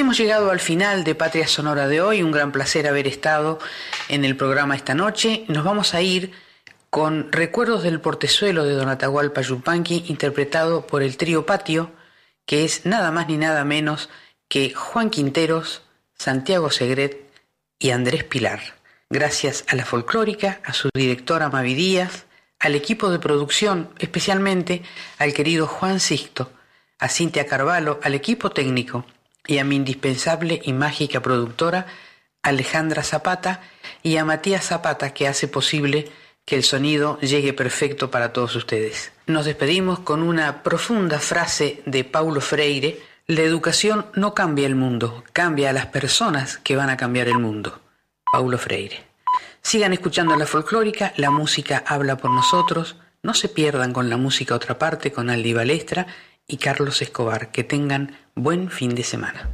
Hemos 0.00 0.18
llegado 0.18 0.50
al 0.50 0.60
final 0.60 1.04
de 1.04 1.14
Patria 1.14 1.46
Sonora 1.46 1.86
de 1.86 2.00
hoy. 2.00 2.22
Un 2.22 2.32
gran 2.32 2.52
placer 2.52 2.86
haber 2.86 3.06
estado 3.06 3.58
en 4.08 4.24
el 4.24 4.36
programa 4.36 4.74
esta 4.74 4.94
noche. 4.94 5.44
Nos 5.48 5.64
vamos 5.64 5.94
a 5.94 6.02
ir 6.02 6.32
con 6.90 7.30
Recuerdos 7.30 7.82
del 7.82 8.00
Portezuelo 8.00 8.64
de 8.64 8.74
Don 8.74 8.88
Atahualpa 8.88 9.40
Yupanqui, 9.40 10.04
interpretado 10.08 10.86
por 10.86 11.02
el 11.02 11.16
trío 11.16 11.46
Patio, 11.46 11.92
que 12.46 12.64
es 12.64 12.86
nada 12.86 13.10
más 13.10 13.28
ni 13.28 13.36
nada 13.36 13.64
menos 13.64 14.08
que 14.48 14.74
Juan 14.74 15.10
Quinteros, 15.10 15.82
Santiago 16.14 16.70
Segret 16.70 17.30
y 17.78 17.90
Andrés 17.90 18.24
Pilar. 18.24 18.60
Gracias 19.10 19.64
a 19.68 19.76
la 19.76 19.84
folclórica, 19.84 20.60
a 20.64 20.72
su 20.72 20.88
directora 20.94 21.50
Mavi 21.50 21.74
Díaz, 21.74 22.26
al 22.58 22.74
equipo 22.74 23.10
de 23.10 23.18
producción, 23.18 23.90
especialmente 23.98 24.82
al 25.18 25.34
querido 25.34 25.66
Juan 25.66 26.00
Sixto, 26.00 26.50
a 26.98 27.08
Cintia 27.08 27.46
Carvalho, 27.46 28.00
al 28.02 28.14
equipo 28.14 28.50
técnico 28.50 29.04
y 29.46 29.58
a 29.58 29.64
mi 29.64 29.76
indispensable 29.76 30.60
y 30.64 30.72
mágica 30.72 31.20
productora 31.20 31.86
Alejandra 32.42 33.02
Zapata 33.02 33.60
y 34.02 34.16
a 34.16 34.24
Matías 34.24 34.66
Zapata 34.66 35.14
que 35.14 35.26
hace 35.26 35.48
posible 35.48 36.10
que 36.44 36.56
el 36.56 36.62
sonido 36.62 37.18
llegue 37.20 37.54
perfecto 37.54 38.10
para 38.10 38.32
todos 38.32 38.54
ustedes. 38.54 39.12
Nos 39.26 39.46
despedimos 39.46 40.00
con 40.00 40.22
una 40.22 40.62
profunda 40.62 41.18
frase 41.18 41.82
de 41.86 42.04
Paulo 42.04 42.40
Freire, 42.40 43.00
la 43.26 43.40
educación 43.40 44.06
no 44.14 44.34
cambia 44.34 44.66
el 44.66 44.74
mundo, 44.74 45.24
cambia 45.32 45.70
a 45.70 45.72
las 45.72 45.86
personas 45.86 46.58
que 46.58 46.76
van 46.76 46.90
a 46.90 46.98
cambiar 46.98 47.28
el 47.28 47.38
mundo. 47.38 47.80
Paulo 48.30 48.58
Freire. 48.58 49.02
Sigan 49.62 49.94
escuchando 49.94 50.36
la 50.36 50.44
folclórica, 50.44 51.14
la 51.16 51.30
música 51.30 51.82
habla 51.86 52.18
por 52.18 52.30
nosotros, 52.30 52.96
no 53.22 53.32
se 53.32 53.48
pierdan 53.48 53.94
con 53.94 54.10
la 54.10 54.18
música 54.18 54.54
otra 54.54 54.78
parte 54.78 55.10
con 55.10 55.30
Aldi 55.30 55.54
Balestra 55.54 56.06
y 56.46 56.58
Carlos 56.58 57.02
Escobar. 57.02 57.50
Que 57.50 57.64
tengan 57.64 58.16
buen 58.34 58.70
fin 58.70 58.94
de 58.94 59.04
semana. 59.04 59.50